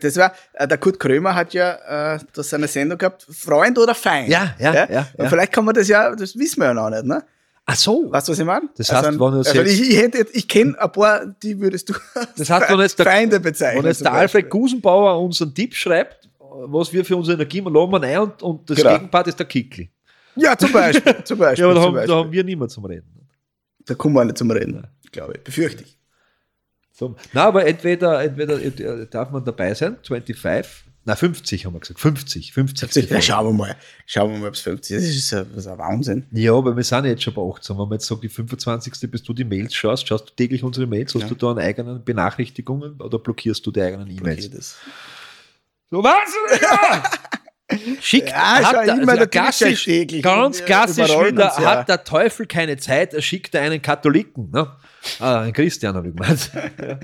das 0.00 0.16
war, 0.16 0.32
äh, 0.54 0.68
der 0.68 0.76
Kurt 0.78 0.98
Krömer 1.00 1.34
hat 1.34 1.54
ja 1.54 2.14
äh, 2.14 2.18
da 2.32 2.42
seine 2.42 2.68
Sendung 2.68 2.98
gehabt, 2.98 3.26
Freund 3.30 3.78
oder 3.78 3.94
Feind. 3.94 4.28
Ja, 4.28 4.54
ja, 4.58 4.74
ja, 4.90 5.08
Und 5.16 5.24
ja. 5.24 5.30
vielleicht 5.30 5.52
kann 5.52 5.64
man 5.64 5.74
das 5.74 5.88
ja, 5.88 6.14
das 6.14 6.36
wissen 6.36 6.60
wir 6.60 6.66
ja 6.66 6.74
noch 6.74 6.90
nicht, 6.90 7.04
ne? 7.04 7.24
Ach 7.64 7.76
so. 7.76 8.10
Weißt 8.10 8.28
du, 8.28 8.32
was 8.32 8.38
ich 8.38 8.44
meine? 8.44 8.68
Das 8.76 8.92
heißt, 8.92 9.04
also, 9.06 9.18
wenn 9.20 9.34
also 9.34 9.52
jetzt- 9.54 9.80
ich, 9.80 9.90
ich, 9.90 10.34
ich 10.34 10.48
kenne 10.48 10.78
ein 10.78 10.92
paar, 10.92 11.24
die 11.26 11.58
würdest 11.60 11.88
du 11.88 11.94
Das 12.36 12.50
heißt, 12.50 12.68
wenn 12.70 12.80
jetzt 12.80 12.98
der, 12.98 13.06
Feinde 13.06 13.40
bezeichnen. 13.40 13.84
wenn 13.84 13.90
jetzt 13.90 14.02
der 14.02 14.12
Alfred. 14.12 14.50
Gusenbauer 14.50 15.20
uns 15.22 15.40
einen 15.40 15.54
Tipp 15.54 15.74
schreibt, 15.74 16.28
was 16.38 16.92
wir 16.92 17.04
für 17.04 17.16
unsere 17.16 17.36
Energie 17.36 17.60
mal 17.62 17.72
laden 17.72 17.92
wir 17.92 18.02
ein 18.02 18.18
und, 18.18 18.42
und 18.42 18.68
das 18.68 18.76
Genau. 18.76 18.92
Gegenpart 18.94 19.28
ist 19.28 19.38
der 19.38 19.46
Kickli. 19.46 19.88
Ja, 20.36 20.56
zum 20.56 20.72
Beispiel. 20.72 21.24
Zum 21.24 21.38
Beispiel, 21.38 21.64
Ja, 21.64 21.70
aber 21.70 21.74
da 21.74 21.82
zum 21.86 21.96
haben, 21.96 22.06
da 22.06 22.14
haben 22.16 22.32
wir 22.32 22.44
niemand 22.44 22.70
zum 22.70 22.84
Reden. 22.84 23.28
Da 23.86 23.94
kommen 23.94 24.14
wir 24.14 24.24
nicht 24.24 24.38
zum 24.38 24.50
Reden, 24.50 24.86
glaube 25.12 25.34
ich. 25.36 25.44
Befürchte 25.44 25.82
ich. 25.84 25.98
So. 26.92 27.16
Na, 27.32 27.44
aber 27.44 27.66
entweder, 27.66 28.22
entweder 28.22 28.60
äh, 28.62 29.06
darf 29.08 29.30
man 29.30 29.44
dabei 29.44 29.72
sein, 29.74 29.96
25, 30.02 30.84
na 31.06 31.16
50 31.16 31.64
haben 31.64 31.72
wir 31.72 31.80
gesagt, 31.80 31.98
50, 31.98 32.52
50. 32.52 33.10
Ja, 33.10 33.22
schauen 33.22 33.46
wir 33.46 33.52
mal. 33.54 33.76
Schauen 34.04 34.32
wir 34.32 34.38
mal, 34.38 34.48
ob 34.48 34.54
es 34.54 34.60
50 34.60 34.96
ist. 34.96 35.06
Das 35.08 35.16
ist 35.16 35.30
ja, 35.30 35.44
das 35.44 35.56
ist 35.64 35.66
ein 35.66 35.78
Wahnsinn. 35.78 36.26
Ja, 36.30 36.52
aber 36.54 36.76
wir 36.76 36.84
sind 36.84 37.06
jetzt 37.06 37.22
schon 37.22 37.32
bei 37.32 37.40
18. 37.42 37.74
Wenn 37.76 37.84
man 37.88 37.92
jetzt 37.92 38.06
sagt, 38.06 38.22
die 38.22 38.28
25. 38.28 39.10
bis 39.10 39.22
du 39.22 39.32
die 39.32 39.44
Mails 39.44 39.74
schaust, 39.74 40.06
schaust 40.06 40.28
du 40.28 40.34
täglich 40.34 40.62
unsere 40.62 40.86
Mails, 40.86 41.14
hast 41.14 41.22
Ja. 41.22 41.28
du 41.28 41.34
da 41.34 41.52
eine 41.52 41.62
eigenen 41.62 42.04
Benachrichtigungen 42.04 43.00
oder 43.00 43.18
blockierst 43.18 43.64
du 43.66 43.70
die 43.72 43.80
eigenen 43.80 44.10
E-Mails? 44.10 44.76
So 45.90 46.04
was? 46.04 46.60
Ja! 46.60 47.02
Schick, 48.00 48.28
Ja, 48.28 48.54
hat 48.54 48.64
schau, 48.64 48.84
der, 48.84 49.08
also 49.08 49.26
klassisch, 49.26 49.88
ganz 50.22 50.64
klassisch 50.64 51.08
wieder, 51.08 51.44
ja. 51.44 51.60
hat 51.62 51.88
der 51.88 52.04
Teufel 52.04 52.46
keine 52.46 52.76
Zeit, 52.76 53.14
er 53.14 53.22
schickt 53.22 53.54
einen 53.56 53.80
Katholiken. 53.80 54.50
Ne? 54.50 54.70
Ah, 55.18 55.40
einen 55.42 55.52
Christian 55.52 55.94
habe 55.94 56.08
ich 56.08 56.16
gemeint. 56.16 56.50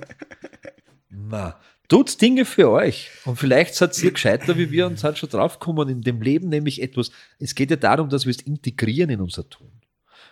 Na, 1.11 1.59
tut 1.89 2.21
Dinge 2.21 2.45
für 2.45 2.71
euch. 2.71 3.11
Und 3.25 3.37
vielleicht 3.37 3.75
seid 3.75 3.97
ihr 4.03 4.13
gescheiter 4.13 4.57
wie 4.57 4.71
wir 4.71 4.87
und 4.87 4.99
seid 4.99 5.19
schon 5.19 5.29
draufgekommen 5.29 5.89
in 5.89 6.03
dem 6.03 6.21
Leben, 6.21 6.49
nämlich 6.49 6.83
etwas. 6.83 7.11
Es 7.39 7.55
geht 7.55 7.71
ja 7.71 7.77
darum, 7.77 8.09
dass 8.09 8.27
wir 8.27 8.31
es 8.31 8.43
integrieren 8.43 9.11
in 9.11 9.21
unser 9.21 9.49
Tun. 9.49 9.76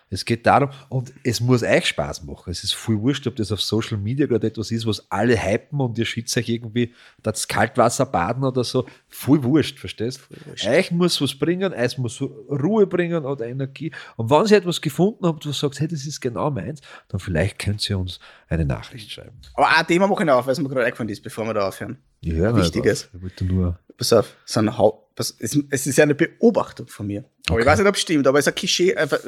Es 0.09 0.23
geht 0.23 0.45
darum, 0.45 0.69
und 0.89 1.11
es 1.23 1.41
muss 1.41 1.63
euch 1.63 1.87
Spaß 1.87 2.23
machen. 2.23 2.51
Es 2.51 2.63
ist 2.63 2.73
voll 2.73 3.01
wurscht, 3.01 3.25
ob 3.27 3.35
das 3.35 3.51
auf 3.51 3.61
Social 3.61 3.97
Media 3.97 4.27
gerade 4.27 4.47
etwas 4.47 4.71
ist, 4.71 4.85
was 4.85 5.11
alle 5.11 5.35
hypen 5.41 5.81
und 5.81 5.97
ihr 5.97 6.05
schützt 6.05 6.37
euch 6.37 6.47
irgendwie 6.47 6.93
das 7.23 7.47
Kaltwasser 7.47 8.05
baden 8.05 8.43
oder 8.43 8.63
so. 8.63 8.85
Voll 9.09 9.43
wurscht, 9.43 9.79
verstehst 9.79 10.21
du? 10.29 10.69
Euch 10.69 10.91
muss 10.91 11.19
was 11.21 11.33
bringen, 11.35 11.73
euch 11.73 11.97
muss 11.97 12.21
Ruhe 12.21 12.85
bringen 12.85 13.25
oder 13.25 13.47
Energie. 13.47 13.91
Und 14.15 14.29
wenn 14.29 14.45
ihr 14.45 14.57
etwas 14.57 14.79
gefunden 14.79 15.25
habt, 15.25 15.47
was 15.47 15.59
sagt, 15.59 15.79
hey, 15.79 15.87
das 15.87 16.05
ist 16.05 16.21
genau 16.21 16.51
meins, 16.51 16.81
dann 17.07 17.19
vielleicht 17.19 17.57
könnt 17.59 17.89
ihr 17.89 17.97
uns 17.97 18.19
eine 18.47 18.65
Nachricht 18.65 19.11
schreiben. 19.11 19.41
Aber 19.55 19.75
ein 19.75 19.87
Thema 19.87 20.07
mache 20.07 20.23
ich 20.23 20.27
noch 20.27 20.35
auf, 20.35 20.45
weil 20.45 20.53
es 20.53 20.59
mir 20.59 20.69
gerade 20.69 20.85
eingefallen 20.85 21.09
ist, 21.09 21.23
bevor 21.23 21.45
wir 21.45 21.53
da 21.55 21.67
aufhören. 21.67 21.97
Nicht 22.21 22.37
Wichtiges. 22.37 23.09
Ich 23.13 23.21
wollte 23.21 23.45
nur. 23.45 23.79
Pass 23.97 24.13
auf, 24.13 24.35
so 24.45 24.59
ein 24.59 24.77
Haupt, 24.77 25.04
pass, 25.15 25.35
es, 25.39 25.57
es 25.69 25.87
ist 25.87 25.97
ja 25.97 26.03
eine 26.03 26.15
Beobachtung 26.15 26.87
von 26.87 27.07
mir. 27.07 27.19
Aber 27.47 27.59
ich 27.59 27.63
Okay. 27.63 27.65
weiß 27.65 27.79
nicht, 27.79 27.87
ob 27.87 27.95
es 27.95 28.01
stimmt, 28.01 28.27
aber 28.27 28.39
es 28.39 28.45
ist 28.45 28.49
ein 28.53 28.55
Klischee. 28.55 28.95
Einfach, 28.95 29.19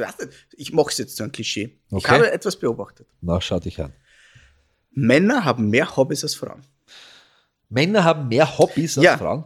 ich 0.56 0.74
mache 0.74 0.90
es 0.92 0.98
jetzt 0.98 1.16
zu 1.18 1.24
einem 1.24 1.32
Klischee. 1.32 1.80
Ich 1.90 1.94
Okay. 1.94 2.12
habe 2.12 2.32
etwas 2.32 2.56
beobachtet. 2.58 3.08
Na, 3.22 3.40
schau 3.42 3.60
dich 3.60 3.82
an. 3.82 3.94
Männer 4.92 5.46
haben 5.46 5.70
mehr 5.70 5.96
Hobbys 5.96 6.24
als 6.24 6.36
Frauen. 6.36 6.62
Männer 7.70 8.04
haben 8.04 8.28
mehr 8.28 8.58
Hobbys 8.58 8.98
als 8.98 9.06
Ja. 9.06 9.18
Frauen. 9.18 9.46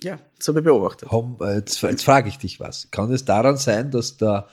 Ja, 0.00 0.18
das 0.38 0.48
habe 0.48 0.58
ich 0.60 0.64
beobachtet. 0.64 1.08
Äh, 1.12 1.54
jetzt, 1.56 1.80
jetzt 1.82 2.04
frage 2.04 2.28
ich 2.28 2.38
dich 2.38 2.58
was. 2.60 2.90
Kann 2.90 3.12
es 3.12 3.24
daran 3.24 3.56
sein, 3.56 3.90
dass, 3.90 4.16
da, 4.16 4.48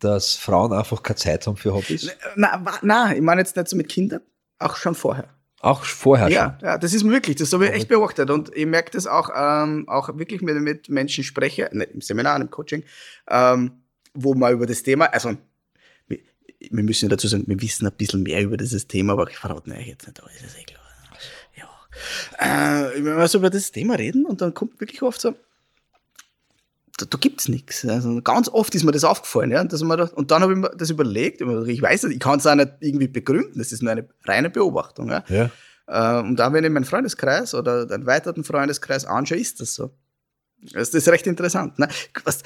dass 0.00 0.34
Frauen 0.36 0.72
einfach 0.72 1.02
keine 1.02 1.16
Zeit 1.16 1.46
haben 1.46 1.56
für 1.56 1.72
Hobbys? 1.74 2.10
Na, 2.36 2.62
na, 2.82 3.14
ich 3.14 3.22
meine 3.22 3.40
jetzt 3.40 3.56
nicht 3.56 3.68
so 3.68 3.76
mit 3.76 3.88
Kindern, 3.88 4.20
auch 4.58 4.76
schon 4.76 4.94
vorher. 4.94 5.28
Auch 5.60 5.84
vorher 5.84 6.28
Ja, 6.28 6.58
ja, 6.62 6.78
das 6.78 6.92
ist 6.92 7.04
wirklich, 7.08 7.36
das 7.36 7.52
habe 7.52 7.66
ich 7.66 7.72
echt 7.72 7.88
beobachtet 7.88 8.30
und 8.30 8.54
ich 8.54 8.66
merke 8.66 8.90
das 8.90 9.06
auch, 9.06 9.30
ähm, 9.34 9.88
auch 9.88 10.16
wirklich, 10.18 10.42
wenn 10.42 10.56
ich 10.56 10.62
mit 10.62 10.88
Menschen 10.88 11.24
spreche, 11.24 11.70
nicht 11.72 11.92
im 11.92 12.00
Seminar, 12.00 12.40
im 12.40 12.50
Coaching, 12.50 12.84
ähm, 13.28 13.72
wo 14.12 14.34
man 14.34 14.52
über 14.52 14.66
das 14.66 14.82
Thema, 14.82 15.06
also 15.06 15.36
wir, 16.08 16.18
wir 16.58 16.84
müssen 16.84 17.08
dazu 17.08 17.26
sagen, 17.26 17.44
wir 17.46 17.60
wissen 17.60 17.86
ein 17.86 17.92
bisschen 17.92 18.22
mehr 18.22 18.42
über 18.42 18.56
dieses 18.58 18.86
Thema, 18.86 19.14
aber 19.14 19.30
ich 19.30 19.38
verrate 19.38 19.70
euch 19.70 19.86
jetzt 19.86 20.06
nicht 20.06 20.22
alles, 20.22 20.42
ist 20.42 20.58
eh 20.58 20.64
klar. 20.64 20.82
Ja. 21.56 22.88
Äh, 22.88 23.04
wenn 23.04 23.16
wir 23.16 23.28
so 23.28 23.38
über 23.38 23.50
das 23.50 23.72
Thema 23.72 23.94
reden 23.94 24.26
und 24.26 24.42
dann 24.42 24.52
kommt 24.52 24.78
wirklich 24.78 25.00
oft 25.02 25.20
so, 25.20 25.34
da, 26.96 27.06
da 27.06 27.18
gibt's 27.18 27.48
nichts. 27.48 27.84
Also 27.84 28.20
ganz 28.22 28.48
oft 28.48 28.74
ist 28.74 28.84
mir 28.84 28.92
das 28.92 29.04
aufgefallen, 29.04 29.50
ja, 29.50 29.62
dass 29.64 29.82
man 29.82 29.98
da, 29.98 30.04
und 30.14 30.30
dann 30.30 30.42
habe 30.42 30.52
ich 30.52 30.58
mir 30.58 30.70
das 30.76 30.90
überlegt, 30.90 31.40
ich 31.40 31.82
weiß 31.82 32.04
nicht, 32.04 32.14
ich 32.14 32.20
kann 32.20 32.38
es 32.38 32.46
auch 32.46 32.54
nicht 32.54 32.72
irgendwie 32.80 33.08
begründen, 33.08 33.58
das 33.58 33.72
ist 33.72 33.82
nur 33.82 33.92
eine 33.92 34.08
reine 34.24 34.50
Beobachtung, 34.50 35.10
ja. 35.10 35.24
Ja. 35.28 35.50
Äh, 35.86 36.20
und 36.22 36.36
da, 36.36 36.52
wenn 36.52 36.64
ich 36.64 36.70
meinen 36.70 36.84
Freundeskreis 36.84 37.54
oder 37.54 37.86
den 37.86 38.02
erweiterten 38.02 38.44
Freundeskreis 38.44 39.04
anschaue, 39.04 39.38
ist 39.38 39.60
das 39.60 39.74
so. 39.74 39.90
Das 40.72 40.88
ist 40.88 41.08
recht 41.08 41.26
interessant. 41.26 41.78
Ne? 41.78 41.88
Was, 42.24 42.42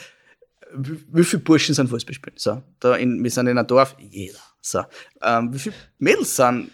wie, 0.74 1.24
viele 1.24 1.42
Burschen 1.42 1.74
sind 1.74 1.88
Fußball 1.88 2.14
spielen? 2.14 2.36
So, 2.36 2.62
da 2.80 2.96
in, 2.96 3.22
wir 3.22 3.30
sind 3.30 3.46
in 3.46 3.56
einem 3.56 3.66
Dorf, 3.66 3.96
jeder. 3.98 4.38
So, 4.60 4.82
ähm, 5.22 5.54
wie 5.54 5.58
viele 5.58 5.74
Mädels 5.98 6.36
sind, 6.36 6.70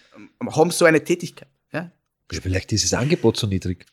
haben 0.51 0.71
so 0.71 0.85
eine 0.87 1.05
Tätigkeit? 1.05 1.49
Ja, 1.73 1.91
Vielleicht 2.31 2.73
ist 2.73 2.85
das 2.85 2.95
Angebot 2.95 3.37
so 3.37 3.47
niedrig. 3.47 3.87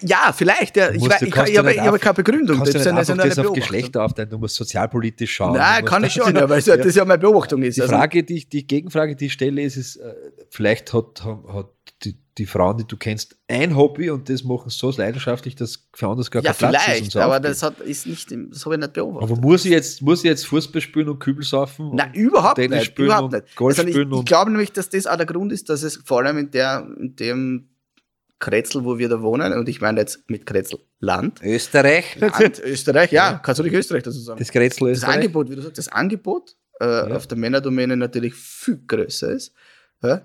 Ja, 0.00 0.32
vielleicht. 0.34 0.76
Ja. 0.76 0.88
Du 0.90 0.96
Ich, 0.96 1.02
weiß, 1.02 1.18
du 1.20 1.26
ich, 1.26 1.36
ich, 1.36 1.48
ich 1.50 1.80
habe 1.80 1.98
keine 1.98 2.14
Begründung. 2.14 2.56
kannst 2.56 2.74
du 2.74 2.78
ist 2.78 2.84
nicht 2.86 3.10
eine- 3.10 3.28
das 3.28 3.38
auf. 3.38 3.52
Geschlechter 3.52 4.04
aufteilen, 4.04 4.30
du 4.30 4.38
musst 4.38 4.54
sozialpolitisch 4.54 5.32
schauen. 5.34 5.56
Nein, 5.56 5.84
du 5.84 5.90
kann 5.90 6.04
ich 6.04 6.12
schon, 6.12 6.34
ja, 6.34 6.48
weil 6.48 6.60
ja, 6.62 6.76
das 6.76 6.94
ja 6.94 7.04
meine 7.04 7.18
Beobachtung 7.18 7.62
ist. 7.62 7.76
Die 7.76 7.82
Also, 7.82 7.94
Frage, 7.94 8.22
die, 8.22 8.48
die 8.48 8.66
Gegenfrage, 8.66 9.16
die 9.16 9.26
ich 9.26 9.32
stelle, 9.32 9.60
ist, 9.62 9.76
ist 9.76 9.96
äh, 9.96 10.14
vielleicht 10.50 10.92
hat, 10.92 11.24
hat, 11.24 11.68
die, 12.04 12.16
die 12.38 12.46
Frauen, 12.46 12.78
die 12.78 12.84
du 12.86 12.96
kennst, 12.96 13.36
ein 13.48 13.76
Hobby 13.76 14.08
und 14.10 14.28
das 14.30 14.44
machen 14.44 14.70
so 14.70 14.90
leidenschaftlich, 14.90 15.56
dass 15.56 15.86
für 15.92 16.06
anderes 16.08 16.30
gar 16.30 16.42
ja, 16.42 16.52
kein 16.52 16.70
Platz 16.70 16.82
ist. 16.82 16.84
Vielleicht, 16.94 17.12
so 17.12 17.20
aber 17.20 17.40
das, 17.40 17.62
hat, 17.62 17.78
ist 17.80 18.06
nicht, 18.06 18.30
das 18.50 18.64
habe 18.64 18.76
ich 18.76 18.80
nicht 18.80 18.92
beobachtet. 18.94 19.30
aber 19.30 19.40
muss 19.40 19.64
ich 19.64 19.72
jetzt, 19.72 20.00
muss 20.00 20.20
ich 20.20 20.24
jetzt 20.30 20.46
Fußball 20.46 20.80
spielen 20.80 21.08
und 21.10 21.18
Kübel 21.18 21.44
saufen? 21.44 21.90
Nein, 21.94 22.14
überhaupt 22.14 22.56
Tennis 22.56 22.78
nicht. 22.80 22.98
Überhaupt 22.98 23.34
und 23.34 23.42
nicht. 23.42 23.56
Golf 23.56 23.78
Also 23.78 23.88
ich, 23.88 23.96
ich 23.96 24.24
glaube 24.24 24.50
nämlich, 24.50 24.72
dass 24.72 24.88
das 24.88 25.06
auch 25.06 25.16
der 25.16 25.26
Grund 25.26 25.52
ist, 25.52 25.68
dass 25.68 25.82
es 25.82 26.00
vor 26.04 26.20
allem 26.20 26.38
in, 26.38 26.50
der, 26.50 26.86
in 26.98 27.14
dem 27.16 27.68
Kretzel, 28.42 28.84
wo 28.84 28.98
wir 28.98 29.08
da 29.08 29.22
wohnen, 29.22 29.52
und 29.54 29.68
ich 29.68 29.80
meine 29.80 30.00
jetzt 30.00 30.28
mit 30.28 30.44
Kretzel 30.46 30.80
Land, 30.98 31.40
Österreich? 31.42 32.16
Land 32.20 32.58
Österreich, 32.60 33.12
ja, 33.12 33.40
kannst 33.42 33.60
du 33.60 33.62
nicht 33.62 33.72
Österreich 33.74 34.02
dazu 34.02 34.18
sagen. 34.18 34.38
Das 34.38 34.48
das 34.50 34.80
Österreich? 34.80 35.14
Angebot, 35.16 35.48
wie 35.50 35.56
du 35.56 35.62
sagst, 35.62 35.78
das 35.78 35.88
Angebot 35.88 36.56
äh, 36.80 36.84
auf 36.84 37.26
der 37.26 37.38
Männerdomäne 37.38 37.96
natürlich 37.96 38.34
viel 38.34 38.80
größer 38.86 39.30
ist. 39.30 39.54
Ja? 40.02 40.22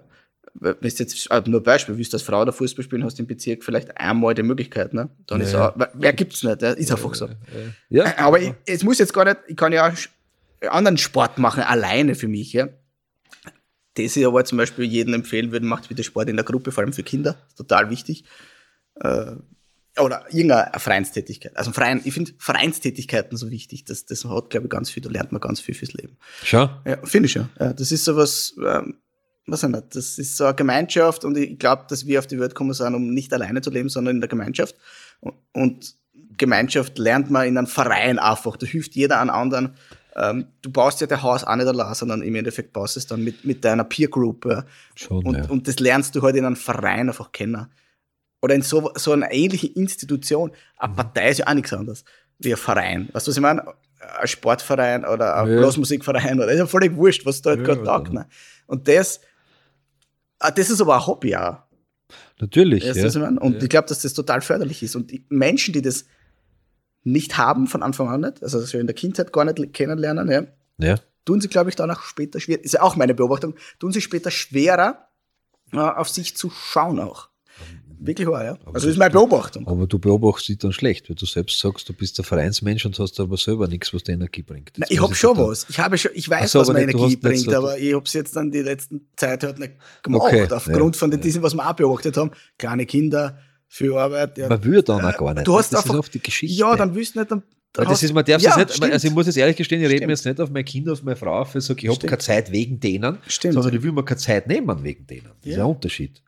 Wenn 0.56 0.76
du 0.82 0.88
jetzt, 0.88 1.30
äh, 1.30 1.42
nur 1.46 1.62
Beispiel, 1.62 1.96
willst 1.98 2.14
du 2.14 2.18
als 2.18 2.24
Frau 2.24 2.44
da 2.44 2.52
Fußball 2.52 2.84
spielen, 2.84 3.04
hast 3.04 3.20
du 3.20 3.22
im 3.24 3.28
Bezirk 3.28 3.64
vielleicht 3.64 3.96
einmal 4.00 4.34
die 4.34 4.42
Möglichkeit, 4.44 4.94
ne? 4.94 5.10
Dann 5.28 5.40
ist 5.42 5.54
Ja. 5.54 5.76
auch, 5.76 5.94
mehr 5.94 6.14
gibt's 6.14 6.42
nicht, 6.42 6.62
ja? 6.64 6.72
ist 6.72 6.92
einfach 6.92 7.14
so. 7.14 7.30
Ja, 7.90 8.18
Aber 8.18 8.40
ich, 8.42 8.54
es 8.66 8.84
muss 8.84 8.98
jetzt 8.98 9.14
gar 9.14 9.26
nicht, 9.26 9.38
ich 9.48 9.56
kann 9.56 9.72
ja 9.72 9.88
auch 9.92 10.72
anderen 10.72 10.98
Sport 10.98 11.38
machen, 11.38 11.62
alleine 11.62 12.16
für 12.16 12.28
mich, 12.28 12.54
ja. 12.54 12.70
Das 13.98 14.16
ich 14.16 14.26
aber 14.26 14.46
zum 14.46 14.58
Beispiel 14.58 14.86
jedem 14.86 15.14
empfehlen 15.14 15.52
würde, 15.52 15.66
macht 15.66 15.90
bitte 15.90 16.04
Sport 16.04 16.30
in 16.30 16.36
der 16.36 16.46
Gruppe, 16.46 16.72
vor 16.72 16.84
allem 16.84 16.94
für 16.94 17.04
Kinder, 17.04 17.36
total 17.56 17.90
wichtig. 17.90 18.24
Äh, 18.96 19.36
oder 20.00 20.26
irgendeine 20.30 20.72
Vereinstätigkeit. 20.78 21.58
Also 21.58 21.72
Verein, 21.72 22.02
ich 22.04 22.14
finde 22.14 22.32
Vereinstätigkeiten 22.38 23.36
so 23.38 23.50
wichtig, 23.50 23.86
das, 23.86 24.06
das 24.06 24.26
hat, 24.26 24.52
glaube 24.52 24.68
ich, 24.68 24.70
ganz 24.70 24.90
viel, 24.92 25.02
da 25.02 25.10
lernt 25.10 25.32
man 25.32 25.42
ganz 25.42 25.60
viel 25.60 25.74
fürs 25.74 25.94
Leben. 25.94 26.18
Schon? 26.44 26.70
Ja, 26.86 26.98
finde 27.04 27.26
ich 27.26 27.32
schon. 27.32 27.50
Ja, 27.60 27.74
das 27.74 27.92
ist 27.92 28.06
so 28.06 28.16
was, 28.16 28.56
ähm, 28.64 28.98
was 29.48 29.64
nicht, 29.64 29.96
das 29.96 30.20
ist 30.20 30.38
so 30.38 30.46
eine 30.46 30.56
Gemeinschaft 30.56 31.26
und 31.26 31.38
ich 31.38 31.58
glaube, 31.58 31.86
dass 31.90 32.06
wir 32.06 32.20
auf 32.20 32.28
die 32.28 32.40
Welt 32.40 32.54
kommen 32.54 32.74
sind, 32.74 32.94
um 32.94 33.14
nicht 33.14 33.34
alleine 33.34 33.62
zu 33.62 33.72
leben, 33.72 33.90
sondern 33.90 34.16
in 34.16 34.22
der 34.22 34.28
Gemeinschaft. 34.28 34.76
Und, 35.20 35.36
und 35.54 35.96
Gemeinschaft 36.38 36.98
lernt 37.00 37.32
man 37.32 37.48
in 37.48 37.58
einem 37.58 37.68
Verein 37.68 38.20
einfach, 38.20 38.58
da 38.58 38.66
hilft 38.66 38.96
jeder 38.96 39.20
an 39.20 39.30
anderen. 39.30 39.76
Ähm, 40.20 40.48
du 40.64 40.72
baust 40.72 41.00
ja 41.00 41.08
dein 41.08 41.22
Haus 41.22 41.44
auch 41.44 41.56
nicht 41.56 41.68
allein, 41.68 41.94
sondern 41.94 42.22
im 42.24 42.34
Endeffekt 42.36 42.74
baust 42.74 42.96
du 42.96 43.00
es 43.00 43.06
dann 43.08 43.24
mit, 43.24 43.46
mit 43.46 43.64
deiner 43.64 43.84
Peer 43.84 44.08
Group. 44.08 44.46
Ja. 44.46 44.66
Schon, 44.96 45.24
Und, 45.26 45.36
ja. 45.38 45.46
und 45.50 45.68
das 45.68 45.80
lernst 45.80 46.16
du 46.16 46.22
halt 46.24 46.36
in 46.36 46.46
einem 46.46 46.56
Verein 46.56 47.08
einfach 47.10 47.32
kennen. 47.32 47.68
Oder 48.42 48.56
in 48.56 48.62
so, 48.64 48.92
so 48.96 49.12
einer 49.14 49.32
ähnlichen 49.32 49.74
Institution. 49.74 50.52
Eine 50.78 50.94
Partei 50.94 51.30
ist 51.30 51.38
ja 51.40 51.48
auch 51.48 51.54
nichts 51.54 51.72
anderes 51.74 52.04
wie 52.40 52.52
ein 52.54 52.58
Verein. 52.58 53.10
Weißt 53.12 53.28
du, 53.28 53.32
was 53.32 53.38
ich 53.38 53.42
meine? 53.42 53.64
Ein 54.20 54.28
Sportverein 54.28 55.06
oder 55.06 55.36
ein 55.38 55.50
Ja. 55.52 55.58
Blasmusikverein 55.60 56.38
oder 56.40 56.50
ist 56.52 56.60
ja 56.60 56.68
völlig 56.68 56.96
wurscht, 56.96 57.26
was 57.26 57.42
da 57.42 57.52
halt 57.52 57.60
Ja, 57.60 57.66
gerade 57.66 57.84
taugt. 57.84 58.14
Ne? 58.14 58.28
Und 58.68 58.88
das, 58.88 59.22
ah, 60.40 60.52
das 60.52 60.70
ist 60.70 60.82
aber 60.82 60.96
ein 60.96 61.06
Hobby 61.08 61.36
auch. 61.36 61.58
Natürlich. 62.40 62.84
Du, 62.84 62.90
Ja. 63.00 63.06
ich? 63.08 63.16
Und 63.16 63.54
Ja. 63.56 63.62
ich 63.64 63.70
glaube, 63.70 63.88
dass 63.88 64.02
das 64.04 64.14
total 64.14 64.42
förderlich 64.42 64.84
ist. 64.84 64.96
Und 64.96 65.12
die 65.12 65.26
Menschen, 65.30 65.74
die 65.74 65.82
das 65.82 66.06
nicht 67.12 67.38
haben 67.38 67.68
von 67.68 67.84
Anfang 67.84 68.10
an 68.10 68.22
nicht, 68.22 68.44
also 68.44 68.66
schon 68.66 68.82
in 68.82 68.88
der 68.88 68.96
Kindheit 68.96 69.32
gar 69.34 69.46
nicht 69.46 69.74
kennenlernen, 69.74 70.30
ja, 70.30 70.44
Ja. 70.80 70.96
tun 71.26 71.42
sie, 71.42 71.48
glaube 71.48 71.70
ich, 71.70 71.76
danach 71.76 72.04
später 72.04 72.40
schwer, 72.40 72.64
ist 72.64 72.74
ja 72.74 72.82
auch 72.82 72.96
meine 72.96 73.14
Beobachtung, 73.14 73.56
tun 73.80 73.92
sie 73.92 74.02
später 74.02 74.32
schwerer, 74.32 75.08
äh, 75.74 75.78
auf 75.78 76.10
sich 76.10 76.36
zu 76.36 76.50
schauen 76.50 77.00
auch. 77.00 77.30
Wirklich 78.00 78.28
wahr, 78.28 78.46
ja. 78.46 78.58
Aber 78.64 78.76
Also 78.76 78.90
ist 78.90 78.98
meine 78.98 79.10
Beobachtung. 79.12 79.68
Aber 79.68 79.88
du 79.88 79.98
beobachtest 79.98 80.50
dich 80.50 80.58
dann 80.60 80.72
schlecht, 80.72 81.10
weil 81.10 81.16
du 81.16 81.26
selbst 81.26 81.58
sagst, 81.60 81.90
du 81.90 81.94
bist 81.94 82.20
ein 82.20 82.24
Vereinsmensch 82.26 82.86
und 82.86 83.00
hast 83.00 83.20
aber 83.20 83.38
selber 83.38 83.68
nichts, 83.68 83.92
was 83.92 84.04
dir 84.04 84.12
Energie 84.12 84.44
bringt. 84.44 84.72
Na, 84.78 84.86
ich 84.88 85.02
habe 85.02 85.16
schon 85.16 85.36
da- 85.36 85.48
was. 85.48 85.66
Ich 85.68 85.80
habe 85.80 85.98
schon, 85.98 86.12
ich 86.14 86.30
weiß, 86.30 86.52
so, 86.52 86.60
was 86.60 86.68
mir 86.68 86.86
du 86.86 86.92
Energie 86.92 87.16
bringt, 87.16 87.40
so- 87.40 87.56
aber 87.56 87.76
ich 87.80 87.96
habe 87.96 88.06
es 88.06 88.14
jetzt 88.14 88.36
dann 88.36 88.52
die 88.52 88.62
letzten 88.62 89.08
Zeit 89.16 89.44
halt 89.44 89.58
nicht 89.58 89.74
gemacht. 90.04 90.22
Okay, 90.28 90.48
aufgrund 90.52 90.96
ja, 90.96 91.00
von 91.00 91.12
ja. 91.12 91.18
diesem, 91.18 91.42
was 91.42 91.56
wir 91.56 91.68
auch 91.68 91.74
beobachtet 91.74 92.18
haben. 92.18 92.30
Kleine 92.60 92.86
Kinder, 92.86 93.40
viel 93.68 93.94
Arbeit. 93.94 94.38
Ja, 94.38 94.50
Man 94.50 94.64
will 94.64 94.82
dann 94.82 95.04
auch 95.06 95.18
gar 95.18 95.34
nicht. 95.34 95.48
du 95.48 95.58
hast 95.58 95.72
das 95.74 95.82
einfach, 95.84 95.94
ist 95.96 96.00
oft 96.00 96.14
die 96.14 96.22
Geschichte. 96.22 96.56
ja 96.58 96.76
dann 96.76 96.94
willst 96.96 97.16
du 97.16 97.20
nicht. 97.20 97.32
Dann, 97.32 97.44
dann 97.74 97.86
das 97.88 98.02
ist, 98.02 98.14
man 98.14 98.26
darf 98.26 98.42
ja, 98.42 98.56
nicht, 98.58 98.74
stimmt. 98.76 98.92
also 98.94 99.08
ich 99.08 99.14
muss 99.14 99.26
jetzt 99.28 99.38
ehrlich 99.38 99.56
gestehen, 99.56 99.82
ich 99.84 99.90
rede 99.90 100.06
mir 100.08 100.14
jetzt 100.14 100.26
nicht 100.26 100.40
auf 100.42 100.50
meine 100.50 100.64
Kinder, 100.64 100.94
auf 100.94 101.04
meine 101.04 101.16
Frau, 101.16 101.42
auf, 101.42 101.54
ich 101.54 101.64
sage, 101.64 101.82
ich 101.84 101.90
habe 101.90 102.08
keine 102.08 102.18
Zeit 102.20 102.52
wegen 102.52 102.80
denen, 102.80 103.18
Stimmt. 103.28 103.54
sondern 103.56 103.74
ich 103.76 103.84
will 103.84 103.92
mir 103.92 104.04
keine 104.04 104.18
Zeit 104.18 104.48
nehmen 104.48 104.84
wegen 104.84 105.06
denen. 105.06 105.26
Das 105.42 105.52
ist 105.52 105.58
Ja. 105.58 105.64
ein 105.66 105.70
Unterschied. 105.70 106.22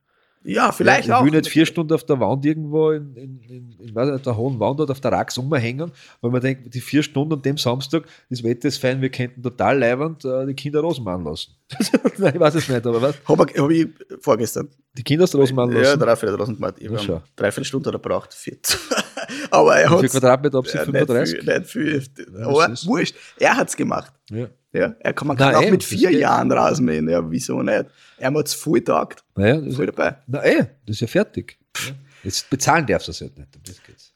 Ja, 0.44 0.72
vielleicht 0.72 1.08
ja, 1.08 1.16
ich 1.16 1.20
auch. 1.20 1.26
will 1.26 1.32
nicht 1.32 1.50
vier 1.50 1.66
Stunden 1.66 1.94
auf 1.94 2.06
der 2.06 2.20
Wand 2.20 2.46
irgendwo 2.46 2.92
in, 2.92 3.14
in, 3.16 3.40
in, 3.44 3.72
in 3.80 3.94
nicht, 3.94 4.26
der 4.26 4.38
hohen 4.38 4.60
Wand 4.60 4.80
oder 4.80 4.92
auf 4.92 5.02
der 5.02 5.12
Rax 5.12 5.38
umhängen, 5.38 5.92
weil 6.22 6.32
man 6.32 6.42
denkt, 6.42 6.74
die 6.74 6.80
vier 6.80 7.04
Stunden 7.04 7.34
an 7.34 7.42
dem 7.42 7.58
Samstag, 7.58 8.04
das 8.30 8.44
Wetter 8.44 8.70
ist 8.70 8.78
fein, 8.78 9.02
wir 9.02 9.10
könnten 9.10 9.44
total 9.44 9.78
leibend 9.80 10.24
äh, 10.24 10.46
die 10.46 10.54
Kinder 10.54 10.80
Rosenmann 10.80 11.26
lassen. 11.26 11.56
Nein, 12.18 12.36
ich 12.36 12.40
weiß 12.40 12.56
es 12.56 12.70
nicht, 12.70 12.86
aber 12.86 13.02
was? 13.02 13.16
Habe 13.26 13.48
hab 13.54 13.70
ich 13.70 13.88
vorgestern. 14.22 14.70
Die 14.94 15.04
Kinder 15.04 15.26
du 15.26 15.38
Rosenmann 15.38 15.72
Ja, 15.72 15.80
lassen? 15.80 16.00
dreiviertel 16.00 16.38
draußen 16.38 16.56
gemacht. 16.56 16.76
Ich 16.80 16.90
habe 16.90 17.22
dreiviertel 17.36 17.66
Stunde 17.66 17.92
gebraucht. 17.92 18.34
Viert. 18.34 18.78
aber 19.52 19.76
er 19.76 19.90
hat 19.90 20.00
viel 20.00 20.10
Quadratmeter 20.10 20.58
ab 20.58 20.68
sie 20.68 20.78
ja, 20.78 20.86
35? 20.86 21.46
Nicht 21.46 21.66
viel, 21.68 21.98
nicht 21.98 22.16
viel. 22.16 22.26
Ja, 22.40 22.48
aber 22.48 22.74
wurscht. 22.86 23.16
Er 23.38 23.58
hat's 23.58 23.76
gemacht. 23.76 24.14
Ja. 24.30 24.48
Ja, 24.72 24.94
er 25.00 25.14
kann, 25.14 25.28
man 25.28 25.36
kann 25.38 25.52
Na, 25.54 25.58
auch 25.60 25.64
eben, 25.64 25.72
mit 25.72 25.82
das 25.82 25.90
vier 25.90 26.10
geht. 26.12 26.20
Jahren 26.20 26.52
Rasenmähen. 26.52 27.10
Ja, 27.10 27.30
wieso 27.30 27.62
nicht? 27.64 27.86
Er 28.18 28.34
hat 28.34 28.46
es 28.48 28.54
voll 28.54 28.82
taugt. 28.82 29.24
Naja, 29.36 29.60
das 29.60 29.76
Voll 29.76 29.88
dabei. 29.88 30.18
Na 30.28 30.44
eh, 30.46 30.68
das 30.86 30.98
ist 30.98 31.00
ja 31.02 31.08
fertig. 31.08 31.58
Ja. 31.78 31.94
Jetzt 32.24 32.50
bezahlen 32.50 32.86
darfst 32.86 33.08
du 33.08 33.12
es 33.12 33.22
halt 33.22 33.38
nicht, 33.38 33.56
um 33.56 33.62
das 33.64 33.82
geht's. 33.82 34.14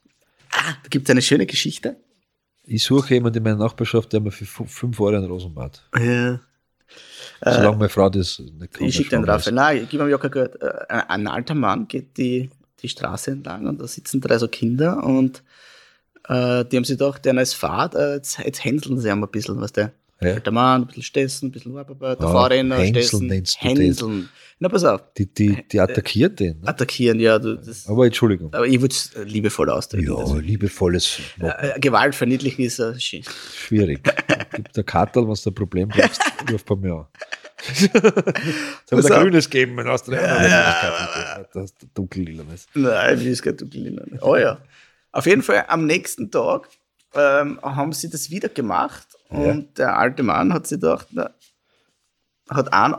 Ah, 0.52 0.74
da 0.82 0.88
gibt 0.88 1.08
es 1.08 1.10
eine 1.10 1.22
schöne 1.22 1.46
Geschichte. 1.46 1.96
Ich 2.66 2.84
suche 2.84 3.14
jemanden 3.14 3.38
in 3.38 3.42
meiner 3.44 3.56
Nachbarschaft, 3.56 4.12
der 4.12 4.20
mir 4.20 4.30
für 4.30 4.44
5 4.46 5.00
Euro 5.00 5.16
einen 5.16 5.26
Rosen 5.26 5.52
macht. 5.52 5.82
Ja. 5.98 6.40
Solange 7.44 7.76
meine 7.76 7.88
Frau 7.88 8.08
das 8.08 8.38
nicht 8.38 8.72
kann. 8.72 8.84
Äh, 8.84 8.88
Ich 8.88 8.94
schicke 8.94 9.10
den 9.10 9.24
Raphael. 9.24 9.54
Nein, 9.54 9.82
ich 9.82 9.88
gebe 9.88 10.04
ihm 10.04 10.10
ja 10.10 10.18
kein 10.18 10.30
Geld. 10.30 10.62
Äh, 10.62 10.68
Ein, 10.88 11.26
alter 11.26 11.54
Mann 11.54 11.88
geht 11.88 12.16
die, 12.16 12.50
die 12.80 12.88
Straße 12.88 13.32
entlang 13.32 13.66
und 13.66 13.80
da 13.80 13.86
sitzen 13.88 14.20
drei 14.20 14.38
so 14.38 14.46
Kinder 14.48 15.02
und 15.02 15.42
äh, 16.28 16.64
die 16.64 16.76
haben 16.76 16.84
sich 16.84 16.96
gedacht, 16.98 17.24
der 17.24 17.36
ist 17.38 17.54
Fahrt, 17.54 17.94
äh, 17.96 18.14
jetzt, 18.14 18.38
jetzt 18.38 18.64
hänseln 18.64 18.98
sie 19.00 19.10
einmal 19.10 19.28
ein 19.28 19.32
bisschen, 19.32 19.60
was 19.60 19.72
der 19.72 19.92
Ja. 20.20 20.34
alter 20.34 20.50
Mann, 20.52 20.82
ein 20.82 20.86
bisschen 20.86 21.02
stessen, 21.02 21.48
ein 21.48 21.52
bisschen 21.52 21.76
Arbeit, 21.76 22.20
der 22.20 22.26
Ah, 22.26 22.32
Fahrrenner, 22.32 22.76
hänseln 22.76 22.94
stessen, 23.04 23.26
nennst 23.26 23.58
du 23.62 23.68
das. 23.68 23.78
hänseln. 23.78 24.28
Na, 24.60 24.68
pass 24.68 24.84
auf, 24.84 25.02
Die, 25.18 25.26
die, 25.26 25.66
die 25.70 25.80
attackiert 25.80 26.38
den. 26.40 26.60
Ne? 26.60 26.68
attackieren, 26.68 27.18
ja, 27.20 27.38
du, 27.38 27.56
das, 27.56 27.86
Aber 27.88 28.06
Entschuldigung. 28.06 28.54
aber 28.54 28.66
ich 28.66 28.80
würde 28.80 28.94
es 28.94 29.10
liebevoll 29.24 29.68
ausdrücken. 29.68 30.06
Ja, 30.06 30.16
das- 30.20 30.32
liebevolles 30.38 31.18
Wort. 31.38 31.56
Äh, 31.58 31.80
Gewalt 31.80 32.14
verniedlichen 32.14 32.64
ist 32.64 32.78
äh, 32.78 32.98
schön. 32.98 33.22
Schwierig. 33.56 34.00
Gibt 34.54 34.76
der 34.76 34.84
Kartel, 34.84 35.28
was 35.28 35.42
du 35.42 35.50
ein 35.50 35.54
Problem 35.54 35.88
brauchst, 35.88 36.22
ruf 36.50 36.64
bei 36.64 36.76
mir 36.76 36.94
an. 36.94 37.06
Soll 38.86 39.02
da 39.02 39.16
auf. 39.16 39.22
Grünes 39.22 39.48
geben, 39.50 39.76
wenn 39.76 39.88
aus 39.88 40.02
der 40.04 41.46
Das 41.52 41.64
ist 41.64 41.82
der 41.82 41.88
Dunkellila-Weiß. 41.94 42.66
Nein, 42.74 43.20
wie 43.20 43.28
ist 43.28 43.42
kein 43.42 43.56
Dunkellinie. 43.56 44.04
Oh 44.20 44.36
ja. 44.36 44.58
Auf 45.12 45.26
jeden 45.26 45.42
Fall 45.42 45.64
am 45.68 45.86
nächsten 45.86 46.30
Tag 46.30 46.68
ähm, 47.14 47.58
haben 47.62 47.92
sie 47.92 48.10
das 48.10 48.30
wieder 48.30 48.48
gemacht 48.48 49.06
und 49.36 49.78
der 49.78 49.96
alte 49.98 50.22
Mann 50.22 50.52
hat 50.52 50.66
sich 50.66 50.80
gedacht, 50.80 51.08
na, 51.12 51.30
hat 52.50 52.72
einen, 52.72 52.94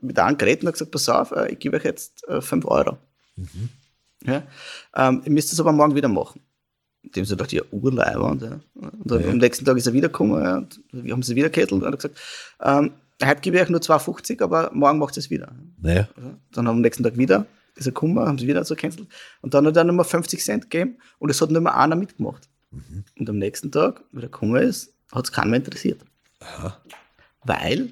mit 0.00 0.18
einem 0.18 0.38
geredet 0.38 0.62
und 0.62 0.68
hat 0.68 0.74
gesagt, 0.74 0.90
pass 0.90 1.08
auf, 1.08 1.32
äh, 1.32 1.52
ich 1.52 1.58
gebe 1.58 1.76
euch 1.76 1.84
jetzt 1.84 2.24
5 2.40 2.64
Euro. 2.66 2.96
Ja? 4.24 4.42
Ähm, 4.94 5.22
ihr 5.24 5.32
müsst 5.32 5.52
es 5.52 5.60
aber 5.60 5.72
morgen 5.72 5.94
wieder 5.94 6.08
machen. 6.08 6.40
Dem 7.02 7.24
sie 7.24 7.34
gedacht, 7.34 7.52
ja, 7.52 7.62
Urleiber. 7.70 8.36
Ja. 8.40 8.60
Und 8.74 9.10
dann 9.10 9.20
Ja. 9.22 9.30
am 9.30 9.38
nächsten 9.38 9.64
Tag 9.64 9.76
ist 9.78 9.86
er 9.86 9.92
wiedergekommen 9.94 10.42
ja, 10.42 10.56
und 10.58 10.80
wir 10.92 11.12
haben 11.12 11.22
sie 11.22 11.34
wieder 11.34 11.48
gekettelt 11.48 11.72
und 11.72 11.84
hat 11.86 11.94
gesagt, 11.96 12.18
ähm, 12.60 12.92
heute 13.22 13.40
gebe 13.40 13.56
ich 13.56 13.62
euch 13.62 13.68
nur 13.70 13.80
2,50, 13.80 14.42
aber 14.42 14.70
morgen 14.74 14.98
macht 14.98 15.16
es 15.16 15.30
wieder. 15.30 15.52
Ja. 15.82 16.08
Dann 16.52 16.66
am 16.66 16.80
nächsten 16.80 17.02
Tag 17.02 17.16
wieder, 17.16 17.46
ist 17.74 17.86
er 17.86 17.92
gekommen, 17.92 18.18
haben 18.18 18.38
sie 18.38 18.46
wieder 18.46 18.64
so 18.64 18.74
gecancelt. 18.74 19.08
Und 19.40 19.54
dann 19.54 19.66
hat 19.66 19.76
er 19.76 19.84
nochmal 19.84 20.04
50 20.04 20.42
Cent 20.44 20.70
gegeben 20.70 20.98
und 21.18 21.30
es 21.30 21.40
hat 21.40 21.50
nur 21.50 21.62
mal 21.62 21.72
einer 21.72 21.96
mitgemacht. 21.96 22.48
Und 23.18 23.28
am 23.28 23.38
nächsten 23.38 23.72
Tag, 23.72 24.02
wie 24.12 24.18
er 24.18 24.28
gekommen 24.28 24.62
ist, 24.62 24.92
hat 25.12 25.24
es 25.24 25.32
keinen 25.32 25.50
mehr 25.50 25.58
interessiert. 25.60 26.00
Weil 27.44 27.88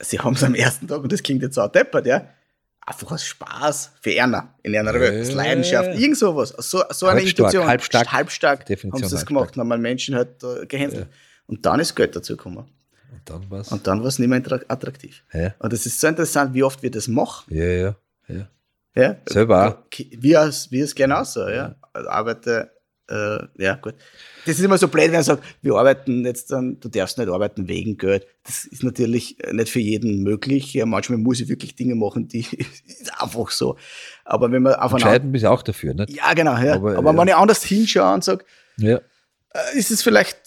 sie 0.00 0.18
haben 0.18 0.34
es 0.34 0.42
am 0.44 0.54
ersten 0.54 0.88
Tag, 0.88 1.02
und 1.02 1.12
das 1.12 1.22
klingt 1.22 1.42
jetzt 1.42 1.58
auch 1.58 1.70
deppert, 1.70 2.06
ja, 2.06 2.28
einfach 2.86 3.12
aus 3.12 3.24
Spaß 3.24 3.92
für 4.02 4.10
einer 4.22 4.54
in 4.62 4.76
einer 4.76 4.92
Welt, 4.94 5.22
aus 5.22 5.28
Ja. 5.30 5.36
Leidenschaft, 5.36 5.98
irgend 5.98 6.18
sowas, 6.18 6.50
so, 6.58 6.82
so 6.90 7.06
eine 7.06 7.20
Institution, 7.22 7.66
halbstark. 7.66 8.12
halbstark 8.12 8.66
Definition 8.66 9.02
haben 9.02 9.08
sie 9.08 9.14
das 9.16 9.26
gemacht, 9.26 9.56
haben 9.56 9.80
Menschen 9.80 10.14
halt 10.14 10.42
äh, 10.42 10.66
gehänselt. 10.66 11.08
Und 11.46 11.64
dann 11.64 11.80
ist 11.80 11.94
Geld 11.94 12.14
dazu 12.16 12.36
gekommen. 12.36 12.58
und 12.58 13.30
dann 13.30 13.44
was? 13.50 13.70
Und 13.72 13.86
dann 13.86 14.00
war 14.00 14.08
es 14.08 14.18
nicht 14.18 14.28
mehr 14.28 14.40
attra- 14.42 14.64
attraktiv. 14.68 15.22
Ja, 15.32 15.54
Und 15.58 15.72
es 15.72 15.86
ist 15.86 16.00
so 16.00 16.06
interessant, 16.08 16.52
wie 16.54 16.62
oft 16.62 16.82
wir 16.82 16.90
das 16.90 17.08
machen. 17.08 17.54
ja, 17.54 17.64
ja. 17.64 17.96
ja. 18.28 18.48
Ja? 18.96 19.16
Selber 19.26 19.68
auch. 19.68 19.78
Wie 19.96 20.34
es, 20.34 20.70
wie 20.70 20.78
es 20.80 20.94
genauso, 20.94 21.48
ja. 21.48 21.74
Also 21.92 22.08
arbeite 22.08 22.70
äh, 23.10 23.38
ja, 23.58 23.74
gut. 23.76 23.94
Das 24.46 24.58
ist 24.58 24.64
immer 24.64 24.78
so 24.78 24.88
blöd, 24.88 25.06
wenn 25.06 25.12
man 25.12 25.22
sagt, 25.22 25.42
wir 25.62 25.74
arbeiten 25.74 26.24
jetzt 26.24 26.50
dann, 26.50 26.78
du 26.80 26.88
darfst 26.88 27.18
nicht 27.18 27.28
arbeiten 27.28 27.68
wegen 27.68 27.96
Geld. 27.96 28.26
Das 28.44 28.64
ist 28.64 28.82
natürlich 28.82 29.38
nicht 29.52 29.68
für 29.70 29.80
jeden 29.80 30.22
möglich. 30.22 30.72
Ja, 30.74 30.86
manchmal 30.86 31.18
muss 31.18 31.40
ich 31.40 31.48
wirklich 31.48 31.74
Dinge 31.76 31.94
machen, 31.94 32.28
die 32.28 32.40
ist 32.86 33.12
einfach 33.22 33.50
so. 33.50 33.76
Aber 34.24 34.50
wenn 34.52 34.62
man 34.62 34.74
auf 34.74 34.92
Entscheiden 34.92 35.32
bist 35.32 35.44
du 35.44 35.50
auch 35.50 35.62
dafür, 35.62 35.94
nicht? 35.94 36.10
Ja, 36.10 36.32
genau, 36.34 36.56
ja. 36.58 36.74
Aber, 36.74 36.96
Aber, 36.96 37.12
ja. 37.12 37.18
wenn 37.18 37.28
ich 37.28 37.34
anders 37.34 37.64
hinschaue 37.64 38.14
und 38.14 38.24
sage, 38.24 38.44
Ja. 38.78 38.96
äh, 39.52 39.78
ist 39.78 39.90
es 39.90 40.02
vielleicht 40.02 40.43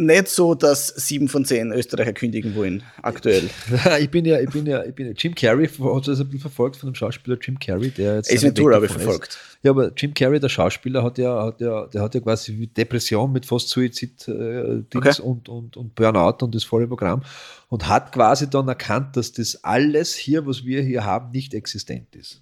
nicht 0.00 0.28
so, 0.28 0.54
dass 0.54 0.88
sieben 0.88 1.28
von 1.28 1.44
zehn 1.44 1.72
Österreicher 1.72 2.12
kündigen 2.12 2.54
wollen, 2.54 2.82
aktuell. 3.02 3.48
ich 4.00 4.10
bin 4.10 4.24
ja, 4.24 4.40
ich 4.40 4.50
bin 4.50 4.66
ja, 4.66 4.84
ich 4.84 4.94
bin 4.94 5.06
ja, 5.06 5.12
Jim 5.16 5.34
Carrey 5.34 5.68
hat 5.68 6.08
das 6.08 6.20
ein 6.20 6.26
bisschen 6.26 6.40
verfolgt 6.40 6.76
von 6.76 6.90
dem 6.90 6.94
Schauspieler 6.94 7.36
Jim 7.40 7.58
Carrey, 7.58 7.90
der 7.90 8.16
jetzt. 8.16 8.32
Ace 8.32 8.42
Ventura 8.42 8.76
habe 8.76 8.86
ich 8.86 8.92
verfolgt. 8.92 9.28
Ist. 9.28 9.38
Ja, 9.62 9.72
aber 9.72 9.92
Jim 9.96 10.14
Carrey, 10.14 10.40
der 10.40 10.48
Schauspieler, 10.48 11.02
hat 11.02 11.18
ja, 11.18 11.44
hat 11.44 11.60
ja, 11.60 11.86
der 11.86 12.02
hat 12.02 12.14
ja 12.14 12.20
quasi 12.20 12.58
wie 12.58 12.66
Depression 12.66 13.30
mit 13.30 13.44
fast 13.44 13.68
Suizid 13.68 14.26
äh, 14.28 14.82
Okay. 14.94 15.22
und, 15.22 15.48
und, 15.48 15.76
und 15.76 15.94
Burnout 15.94 16.44
und 16.44 16.54
das 16.54 16.64
volle 16.64 16.86
Programm 16.86 17.22
und 17.68 17.88
hat 17.88 18.12
quasi 18.12 18.48
dann 18.48 18.68
erkannt, 18.68 19.16
dass 19.16 19.32
das 19.32 19.62
alles 19.64 20.14
hier, 20.14 20.46
was 20.46 20.64
wir 20.64 20.82
hier 20.82 21.04
haben, 21.04 21.30
nicht 21.30 21.54
existent 21.54 22.14
ist. 22.16 22.40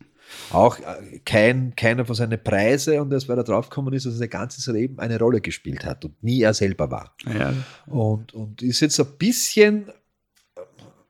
Auch 0.50 0.78
äh, 0.78 1.18
kein, 1.24 1.74
keiner 1.76 2.04
von 2.04 2.14
seinen 2.14 2.42
Preise 2.42 3.00
und 3.02 3.12
erst 3.12 3.28
weil 3.28 3.38
er 3.38 3.44
draufgekommen 3.44 3.92
ist, 3.94 4.06
dass 4.06 4.14
sein 4.16 4.28
ganzes 4.30 4.66
Leben 4.66 4.98
eine 4.98 5.18
Rolle 5.18 5.40
gespielt 5.40 5.84
hat 5.84 6.04
und 6.04 6.22
nie 6.22 6.42
er 6.42 6.54
selber 6.54 6.90
war. 6.90 7.14
Ja. 7.26 7.54
Und, 7.86 8.34
und 8.34 8.62
ist 8.62 8.80
jetzt 8.80 8.98
ein 9.00 9.06
bisschen, 9.18 9.90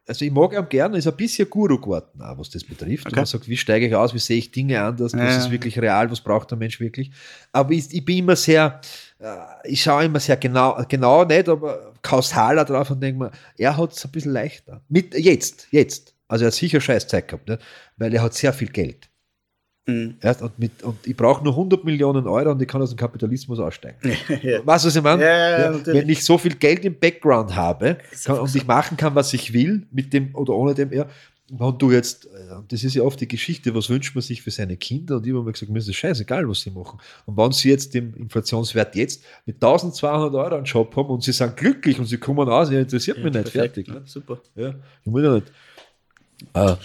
also 0.07 0.25
ich 0.25 0.31
mag 0.33 0.53
ihn 0.55 0.69
gerne, 0.69 0.97
ist 0.99 1.07
ein 1.07 1.17
bisschen 1.17 1.51
Guru 1.51 1.79
geworden, 1.79 2.21
auch, 2.23 2.39
was 2.39 2.51
das 2.51 2.65
betrifft. 2.65 3.07
Und 3.07 3.13
Okay. 3.13 3.21
man 3.21 3.27
sagt, 3.27 3.49
wie 3.49 3.57
steige 3.57 3.87
ich 3.87 3.95
aus, 3.95 4.15
wie 4.15 4.19
sehe 4.19 4.39
ich 4.39 4.51
Dinge 4.51 4.81
anders, 4.83 5.13
was 5.13 5.21
Ja. 5.21 5.37
ist 5.39 5.51
wirklich 5.51 5.79
real, 5.79 6.11
was 6.11 6.21
braucht 6.21 6.51
der 6.51 6.59
Mensch 6.59 6.81
wirklich. 6.81 7.11
Aber 7.53 7.73
ich, 7.73 7.93
ich 7.93 8.05
bin 8.05 8.19
immer 8.19 8.37
sehr, 8.37 8.81
äh, 9.19 9.35
ich 9.65 9.83
schaue 9.83 10.05
immer 10.05 10.21
sehr 10.21 10.37
genau, 10.37 10.83
genau 10.89 11.25
nicht, 11.25 11.49
aber 11.49 11.93
kausaler 12.03 12.65
drauf 12.65 12.91
und 12.91 13.01
denke 13.03 13.19
mir, 13.25 13.31
er 13.57 13.77
hat 13.77 13.93
es 13.93 14.05
ein 14.05 14.11
bisschen 14.11 14.33
leichter. 14.33 14.81
Mit, 14.89 15.15
jetzt, 15.15 15.67
jetzt. 15.71 16.15
Also 16.29 16.45
er 16.45 16.49
hat 16.49 16.55
sicher 16.55 16.81
scheiß 16.81 17.09
Zeit 17.09 17.29
gehabt, 17.29 17.49
ne? 17.49 17.59
weil 17.97 18.15
er 18.15 18.23
hat 18.23 18.35
sehr 18.35 18.53
viel 18.53 18.69
Geld. 18.69 19.09
Mhm. 19.87 20.17
Erst 20.21 20.43
und, 20.43 20.59
mit, 20.59 20.83
und 20.83 21.07
ich 21.07 21.17
brauche 21.17 21.43
nur 21.43 21.55
100 21.55 21.83
Millionen 21.85 22.27
Euro 22.27 22.51
und 22.51 22.61
ich 22.61 22.69
kann 22.69 22.83
aus 22.83 22.91
dem 22.91 22.99
Kapitalismus 22.99 23.59
aussteigen. 23.59 23.99
ja. 24.43 24.65
Weißt 24.67 24.85
du, 24.85 24.89
was 24.89 24.97
ich 24.97 25.03
meine? 25.03 25.23
Ja, 25.23 25.71
ja, 25.73 25.87
wenn 25.87 26.09
ich 26.09 26.23
so 26.23 26.37
viel 26.37 26.55
Geld 26.55 26.85
im 26.85 26.99
Background 26.99 27.57
habe 27.57 27.97
kann, 28.25 28.39
und 28.39 28.55
ich 28.55 28.67
machen 28.67 28.99
kann, 28.99 29.15
was 29.15 29.33
ich 29.33 29.53
will, 29.55 29.87
mit 29.91 30.13
dem 30.13 30.35
oder 30.35 30.53
ohne 30.53 30.75
dem, 30.75 30.93
ja, 30.93 31.07
und 31.51 31.81
du 31.81 31.91
jetzt, 31.91 32.27
äh, 32.27 32.57
das 32.69 32.85
ist 32.85 32.95
ja 32.95 33.03
oft 33.03 33.19
die 33.19 33.27
Geschichte, 33.29 33.75
was 33.75 33.89
wünscht 33.89 34.15
man 34.15 34.21
sich 34.21 34.43
für 34.43 34.51
seine 34.51 34.77
Kinder? 34.77 35.17
Und 35.17 35.27
ich 35.27 35.33
habe 35.33 35.43
mir 35.43 35.53
gesagt, 35.53 35.73
mir 35.73 35.79
ist 35.79 35.89
das 35.89 35.97
scheißegal, 35.97 36.47
was 36.47 36.61
sie 36.61 36.71
machen. 36.71 37.01
Und 37.25 37.39
wenn 37.39 37.53
sie 37.53 37.71
jetzt 37.71 37.95
den 37.95 38.13
Inflationswert 38.13 38.95
jetzt 38.95 39.25
mit 39.47 39.57
1200 39.57 40.35
Euro 40.35 40.57
einen 40.57 40.65
Job 40.67 40.95
haben 40.95 41.09
und 41.09 41.23
sie 41.23 41.33
sind 41.33 41.57
glücklich 41.57 41.99
und 41.99 42.05
sie 42.05 42.19
kommen 42.19 42.47
aus, 42.51 42.71
ja, 42.71 42.79
interessiert 42.79 43.17
mich 43.25 43.33
nicht, 43.33 43.51
Perfekt, 43.51 43.75
fertig. 43.77 43.89
ja, 43.89 43.95
Ne? 43.95 44.03
super. 44.05 44.43
Ja, 44.57 44.75
ich 45.03 45.11
muss 45.11 45.23
ja 45.23 45.33
nicht. 45.37 45.51
Ah. 46.53 46.77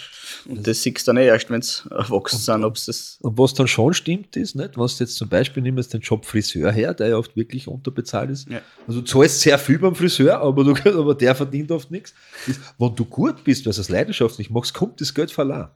Und 0.46 0.66
das 0.66 0.82
siehst 0.82 1.06
du 1.06 1.10
dann 1.12 1.16
eh 1.18 1.26
erst, 1.26 1.48
wenn 1.50 1.62
sie 1.62 1.88
erwachsen 1.90 2.38
sind, 2.38 2.64
ob 2.64 2.76
es 2.76 2.86
das. 2.86 3.18
Und 3.20 3.38
was 3.38 3.54
dann 3.54 3.68
schon 3.68 3.94
stimmt, 3.94 4.34
ist, 4.36 4.54
nicht, 4.56 4.76
du 4.76 4.84
jetzt 4.84 5.14
zum 5.16 5.28
Beispiel 5.28 5.62
nimmst 5.62 5.94
den 5.94 6.00
Job 6.00 6.24
Friseur 6.26 6.72
her, 6.72 6.92
der 6.94 7.08
ja 7.08 7.16
oft 7.16 7.36
wirklich 7.36 7.68
unterbezahlt 7.68 8.30
ist. 8.30 8.48
Ja. 8.48 8.60
Also 8.88 9.00
du 9.00 9.06
zahlst 9.06 9.40
sehr 9.40 9.58
viel 9.58 9.78
beim 9.78 9.94
Friseur, 9.94 10.40
aber, 10.40 10.64
du, 10.64 10.74
aber 10.98 11.14
der 11.14 11.34
verdient 11.34 11.70
oft 11.70 11.90
nichts. 11.90 12.14
Ist, 12.46 12.60
wenn 12.78 12.94
du 12.96 13.04
gut 13.04 13.44
bist, 13.44 13.64
weil 13.66 13.72
du 13.72 13.80
es 13.80 13.88
leidenschaftlich 13.88 14.50
machst, 14.50 14.74
kommt 14.74 15.00
das 15.00 15.14
Geld 15.14 15.30
verloren. 15.30 15.68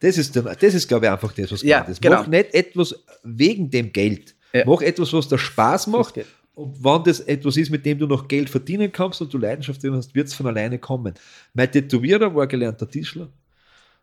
Das 0.00 0.18
ist, 0.18 0.34
der- 0.36 0.42
das 0.42 0.74
ist, 0.74 0.88
glaube 0.88 1.06
ich, 1.06 1.12
einfach 1.12 1.32
das, 1.32 1.52
was 1.52 1.62
Mhm. 1.62 1.68
Ja, 1.68 1.78
gemeint 1.80 1.90
ist. 1.92 2.02
genau. 2.02 2.16
Mach 2.20 2.26
nicht 2.26 2.54
etwas 2.54 2.94
wegen 3.22 3.70
dem 3.70 3.92
Geld. 3.92 4.34
Ja. 4.52 4.64
Mach 4.66 4.80
etwas, 4.80 5.12
was 5.12 5.28
dir 5.28 5.38
Spaß 5.38 5.86
macht. 5.88 6.16
Und 6.58 6.82
wenn 6.82 7.04
das 7.04 7.20
etwas 7.20 7.56
ist, 7.56 7.70
mit 7.70 7.86
dem 7.86 7.98
du 7.98 8.06
noch 8.06 8.26
Geld 8.26 8.50
verdienen 8.50 8.90
kannst 8.90 9.20
und 9.20 9.32
du 9.32 9.38
Leidenschaft 9.38 9.80
drin 9.82 9.94
hast, 9.94 10.14
wird 10.14 10.26
es 10.26 10.34
von 10.34 10.46
alleine 10.46 10.78
kommen. 10.80 11.14
Mein 11.54 11.70
Tätowierer 11.70 12.34
war 12.34 12.46
gelernter 12.48 12.88
Tischler 12.90 13.28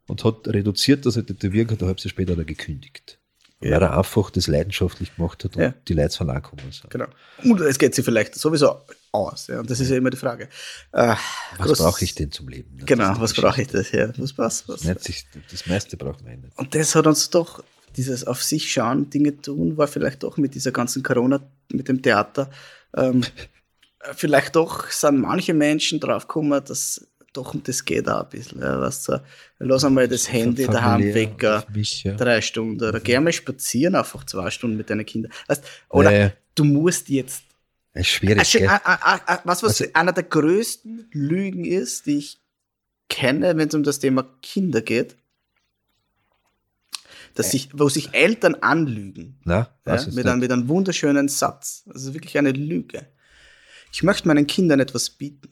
und 0.08 0.24
hat 0.24 0.48
reduziert, 0.48 1.06
dass 1.06 1.18
er 1.18 1.26
tätowieren 1.26 1.68
kann, 1.68 1.78
ein 1.80 1.88
halbes 1.88 2.06
Jahr 2.06 2.12
später 2.12 2.32
hat 2.32 2.40
er 2.40 2.46
gekündigt. 2.46 3.20
Weil 3.60 3.72
er 3.74 3.98
einfach 3.98 4.30
das 4.32 4.48
leidenschaftlich 4.48 5.16
gemacht 5.16 5.44
hat 5.44 5.56
und 5.56 5.62
Ja. 5.64 5.74
die 5.88 5.94
Leute 5.94 6.16
von 6.16 6.30
angekommen 6.30 6.72
sind. 6.72 6.90
Genau. 6.90 7.08
Und 7.44 7.60
es 7.62 7.78
geht 7.80 7.94
sich 7.96 8.06
vielleicht 8.06 8.36
sowieso 8.36 8.82
aus. 9.12 9.48
Ja. 9.48 9.60
Und 9.60 9.70
das 9.70 9.80
ist 9.80 9.90
ja 9.90 9.98
immer 9.98 10.10
die 10.12 10.18
Frage. 10.18 10.50
Äh, 10.92 11.16
Was 11.58 11.78
brauche 11.80 12.04
ich 12.06 12.16
denn 12.16 12.32
zum 12.32 12.48
Leben? 12.48 12.76
ne? 12.78 12.86
Genau, 12.86 13.20
was 13.20 13.34
brauche 13.34 13.62
ich 13.62 13.68
das? 13.70 13.92
Ja, 13.92 14.12
was 14.18 14.34
passt? 14.34 14.68
Was? 14.70 14.82
Das, 14.82 15.66
meiste 15.68 15.98
braucht 15.98 16.24
man 16.24 16.40
nicht. 16.42 16.58
Und 16.58 16.74
das 16.76 16.96
hat 16.96 17.08
uns 17.08 17.30
doch, 17.30 17.64
dieses 17.98 18.26
auf 18.26 18.44
sich 18.44 18.72
schauen, 18.72 19.10
Dinge 19.10 19.40
tun, 19.42 19.78
war 19.78 19.88
vielleicht 19.88 20.24
doch 20.24 20.38
mit 20.38 20.56
dieser 20.56 20.72
ganzen 20.72 21.04
Corona, 21.04 21.42
mit 21.72 21.88
dem 21.88 22.02
Theater, 22.02 22.50
ähm, 22.96 23.24
vielleicht 24.16 24.56
doch 24.56 24.90
sind 24.90 25.20
manche 25.20 25.54
Menschen 25.54 26.00
draufgekommen, 26.00 26.64
dass 26.66 27.08
doch 27.36 27.54
um 27.54 27.64
das 27.64 27.84
geht 27.84 28.08
auch 28.08 28.24
ein 28.24 28.30
bisschen. 28.30 28.62
Ja, 28.62 28.80
weißt 28.80 29.10
du, 29.10 29.24
lass 29.60 29.84
einmal 29.84 30.08
das 30.08 30.32
Handy 30.32 30.66
daheim 30.66 31.02
weg, 31.14 31.44
äh, 31.44 31.62
mich, 31.74 32.04
ja. 32.04 32.14
drei 32.16 32.42
Stunden. 32.42 32.84
Oder 32.84 33.00
geh 33.00 33.20
mal 33.20 33.34
spazieren, 33.34 33.96
einfach 33.96 34.26
zwei 34.26 34.50
Stunden 34.50 34.78
mit 34.78 34.90
deinen 34.90 35.06
Kindern. 35.06 35.32
Weißt, 35.48 35.64
oder 35.90 36.12
ja. 36.12 36.32
du 36.56 36.64
musst 36.64 37.10
jetzt. 37.10 37.44
Ist 37.94 38.08
schwierig, 38.08 38.40
Also, 38.40 38.60
gell? 38.60 38.70
was, 38.70 39.64
was 39.64 39.64
Also- 39.64 39.86
einer 39.94 40.12
der 40.14 40.24
größten 40.24 41.10
Lügen 41.12 41.66
ist, 41.66 42.06
die 42.06 42.18
ich 42.18 42.40
kenne, 43.10 43.56
wenn 43.58 43.68
es 43.68 43.76
um 43.76 43.84
das 43.84 44.00
Thema 44.00 44.26
Kinder 44.42 44.82
geht, 44.82 45.16
dass 47.36 47.52
sich, 47.52 47.70
wo 47.74 47.88
sich 47.90 48.14
Eltern 48.14 48.56
anlügen. 48.56 49.38
Na, 49.44 49.70
Ja, 49.86 50.00
mit, 50.14 50.26
einem, 50.26 50.40
mit 50.40 50.52
einem 50.52 50.68
wunderschönen 50.68 51.28
Satz. 51.28 51.84
Also 51.94 52.14
wirklich 52.14 52.38
eine 52.38 52.52
Lüge. 52.52 53.06
Ich 53.92 54.04
möchte 54.04 54.28
meinen 54.28 54.48
Kindern 54.48 54.80
etwas 54.80 55.10
bieten. 55.10 55.50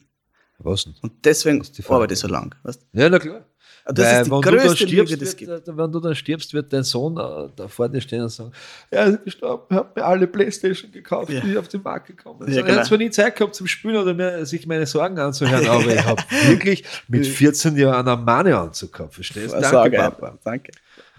Was 0.58 0.84
denn? 0.84 0.94
Und 1.02 1.12
deswegen 1.24 1.64
arbeite 1.88 2.14
ich 2.14 2.20
so 2.20 2.28
lang. 2.28 2.54
Weißt? 2.62 2.80
Ja, 2.92 3.08
na 3.08 3.18
klar. 3.18 3.46
Das 3.86 3.98
Weil, 4.06 4.22
ist 4.22 4.26
die 4.26 4.30
wenn 4.30 4.40
du 4.40 4.50
dann 4.50 4.58
größte 4.60 4.76
stirbst, 4.86 5.10
Lüge, 5.10 5.16
die 5.18 5.24
es 5.24 5.36
gibt. 5.36 5.50
wird, 5.50 5.68
äh, 5.68 5.76
wenn 5.76 5.92
du 5.92 6.00
dann 6.00 6.14
stirbst, 6.14 6.54
wird 6.54 6.72
dein 6.72 6.84
Sohn 6.84 7.18
äh, 7.18 7.50
da 7.54 7.68
vor 7.68 7.86
dir 7.90 8.00
stehen 8.00 8.22
und 8.22 8.30
sagen, 8.30 8.50
er 8.90 9.08
ist 9.08 9.24
gestorben, 9.24 9.64
er 9.68 9.76
hat 9.76 9.94
mir 9.96 10.04
alle 10.06 10.26
Playstation 10.26 10.90
gekauft, 10.90 11.30
Ja. 11.30 11.40
die 11.40 11.58
auf 11.58 11.68
den 11.68 11.82
Markt 11.82 12.06
gekommen 12.06 12.40
sind. 12.46 12.54
Ja, 12.54 12.60
Er 12.60 12.66
genau. 12.66 12.78
hat 12.78 12.86
zwar 12.86 12.96
nie 12.96 13.10
Zeit 13.10 13.36
gehabt 13.36 13.54
zum 13.54 13.66
Spielen 13.66 13.96
oder 13.96 14.14
mir, 14.14 14.46
sich 14.46 14.66
meine 14.66 14.86
Sorgen 14.86 15.18
anzuhören, 15.18 15.66
aber 15.68 15.86
ich 15.94 16.02
habe 16.02 16.22
wirklich 16.46 16.82
mit 17.08 17.26
14 17.26 17.76
Jahren 17.76 18.08
einen 18.08 18.24
Mane-Anzug 18.24 18.90
gehabt, 18.90 19.12
verstehst 19.14 19.52
du? 19.54 19.60
Danke, 19.60 19.96
Papa. 19.98 20.38
Danke. 20.42 20.72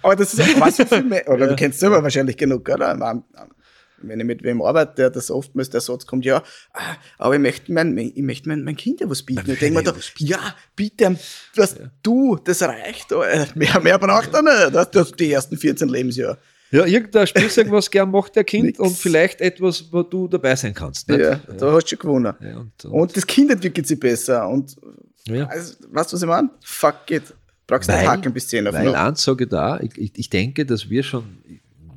Aber 0.06 0.16
das 0.16 0.34
ist 0.34 0.42
auch 0.42 0.60
was 0.62 0.76
für 0.76 1.02
mehr, 1.02 1.28
oder 1.30 1.48
du 1.48 1.56
kennst 1.56 1.80
selber 1.80 2.04
wahrscheinlich 2.04 2.38
genug, 2.38 2.70
oder? 2.70 3.24
Wenn 3.98 4.20
ich 4.20 4.26
mit 4.26 4.44
wem 4.44 4.62
arbeite, 4.62 4.94
der 4.96 5.10
das 5.10 5.32
oftmals 5.32 5.72
der 5.72 5.82
Satz 5.82 6.06
kommt, 6.06 6.26
ja, 6.26 6.44
ah, 6.74 6.96
aber 7.18 7.34
ich 7.36 7.42
möchte 7.42 7.72
mein, 7.72 7.98
ich 7.98 8.16
möchte 8.18 8.48
mein, 8.48 8.64
mein 8.64 8.76
Kind 8.76 9.00
ja 9.00 9.10
was 9.10 9.24
bieten. 9.24 9.50
Ich 9.50 9.58
denke 9.58 9.80
mir 9.80 9.84
da, 9.84 9.96
ja, 10.18 10.56
bitte, 10.76 11.18
was 11.56 11.76
du, 12.04 12.36
das 12.36 12.62
reicht, 12.62 13.12
aber 13.12 13.26
mehr, 13.56 13.80
mehr 13.80 13.98
braucht 13.98 14.32
er 14.32 14.44
nicht, 14.44 14.76
das, 14.76 14.92
das 14.92 15.12
die 15.14 15.32
ersten 15.32 15.58
14 15.58 15.90
Lebensjahre. 15.90 16.38
Ja, 16.70 16.86
irgendein 16.86 17.26
Spielzeug, 17.26 17.72
was 17.72 17.90
gern 17.90 18.12
macht 18.12 18.36
der 18.36 18.44
Kind 18.44 18.66
Nix. 18.66 18.80
und 18.80 18.96
vielleicht 18.96 19.42
etwas, 19.42 19.92
wo 19.92 20.04
du 20.04 20.28
dabei 20.28 20.56
sein 20.56 20.74
kannst. 20.74 21.10
Nicht? 21.10 21.22
Ja, 21.22 21.40
da 21.58 21.72
hast 21.72 21.86
du 21.86 21.90
schon 21.90 22.00
gewonnen. 22.00 22.36
Ja, 22.42 22.58
und, 22.58 22.86
und, 22.86 22.92
Und 22.92 23.18
das 23.18 23.26
Kind 23.26 23.50
entwickelt 23.50 23.88
sich 23.88 24.00
besser 24.00 24.48
und, 24.48 24.76
ja. 25.26 25.48
also, 25.48 25.74
weißt 25.90 26.12
du, 26.12 26.16
was 26.16 26.22
ich 26.22 26.28
meine? 26.28 26.50
Fuck 26.64 27.10
it. 27.10 27.24
Brauchst 27.68 27.90
Weil- 27.90 28.08
hacken 28.08 28.34
bis 28.34 28.48
10 28.48 28.68
auf 28.68 28.74
Weil 28.74 28.86
noch. 28.86 28.94
eins 28.96 29.24
sage 29.24 29.46
ich 29.46 29.50
da, 29.50 29.80
ich, 29.80 29.98
ich, 29.98 30.12
ich 30.16 30.30
denke, 30.30 30.66
dass 30.66 30.90
wir 30.90 31.04
schon 31.04 31.38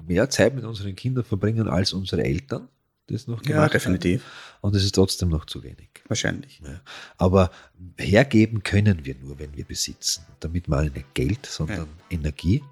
mehr 0.06 0.30
Zeit 0.30 0.54
mit 0.54 0.64
unseren 0.64 0.94
Kindern 0.96 1.24
verbringen 1.24 1.68
als 1.68 1.92
unsere 1.92 2.24
Eltern 2.24 2.68
das 3.08 3.26
noch 3.26 3.42
gemacht 3.42 3.68
Ja, 3.72 3.78
definitiv. 3.78 4.22
haben. 4.22 4.58
Und 4.60 4.76
es 4.76 4.84
ist 4.84 4.94
trotzdem 4.94 5.30
noch 5.30 5.46
zu 5.46 5.62
wenig. 5.62 5.88
Wahrscheinlich. 6.08 6.60
Ja. 6.62 6.80
Aber 7.16 7.50
hergeben 7.96 8.62
können 8.62 9.04
wir 9.06 9.14
nur, 9.22 9.38
wenn 9.38 9.56
wir 9.56 9.64
besitzen. 9.64 10.24
Damit 10.40 10.68
meine 10.68 10.88
ich 10.88 10.94
nicht 10.94 11.14
Geld, 11.14 11.46
sondern 11.46 11.86
Energie, 12.10 12.62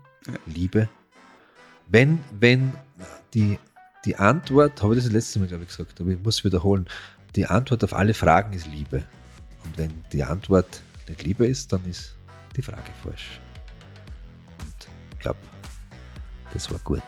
Liebe. 0.46 0.88
Wenn, 1.88 2.18
wenn 2.38 2.72
die, 3.32 3.58
die 4.04 4.16
Antwort, 4.16 4.82
habe 4.82 4.94
ich 4.94 4.98
das 4.98 5.04
das 5.06 5.12
letzte 5.14 5.38
Mal, 5.38 5.48
glaube 5.48 5.62
ich, 5.62 5.68
gesagt, 5.68 6.00
aber 6.00 6.10
ich 6.10 6.18
muss 6.22 6.44
wiederholen, 6.44 6.86
die 7.34 7.46
Antwort 7.46 7.84
auf 7.84 7.92
alle 7.94 8.12
Fragen 8.14 8.52
ist 8.54 8.66
Liebe. 8.66 9.04
Und 9.64 9.78
wenn 9.78 9.92
die 10.12 10.22
Antwort 10.24 10.82
nicht 11.08 11.22
Liebe 11.22 11.46
ist, 11.46 11.72
dann 11.72 11.84
ist 11.88 12.14
die 12.56 12.62
Frage 12.62 12.90
falsch. 13.02 13.40
Und 14.58 14.88
ich 15.12 15.18
glaube, 15.18 15.38
das 16.52 16.70
war 16.70 16.78
gut. 16.80 17.02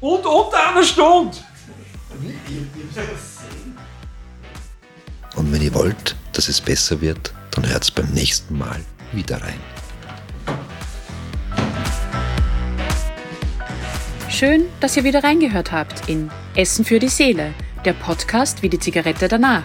Und 0.00 0.24
unter 0.24 0.70
einer 0.70 0.84
Stunde! 0.84 1.36
Und 5.36 5.52
wenn 5.52 5.62
ihr 5.62 5.74
wollt, 5.74 6.16
dass 6.32 6.48
es 6.48 6.60
besser 6.60 7.00
wird, 7.00 7.32
dann 7.50 7.68
hört's 7.68 7.90
beim 7.90 8.08
nächsten 8.10 8.56
Mal 8.56 8.80
wieder 9.12 9.42
rein. 9.42 9.60
Schön, 14.30 14.66
dass 14.80 14.96
ihr 14.96 15.04
wieder 15.04 15.24
reingehört 15.24 15.72
habt 15.72 16.08
in 16.08 16.30
Essen 16.54 16.84
für 16.84 17.00
die 17.00 17.08
Seele, 17.08 17.52
der 17.84 17.92
Podcast 17.92 18.62
wie 18.62 18.68
die 18.68 18.78
Zigarette 18.78 19.26
danach. 19.26 19.64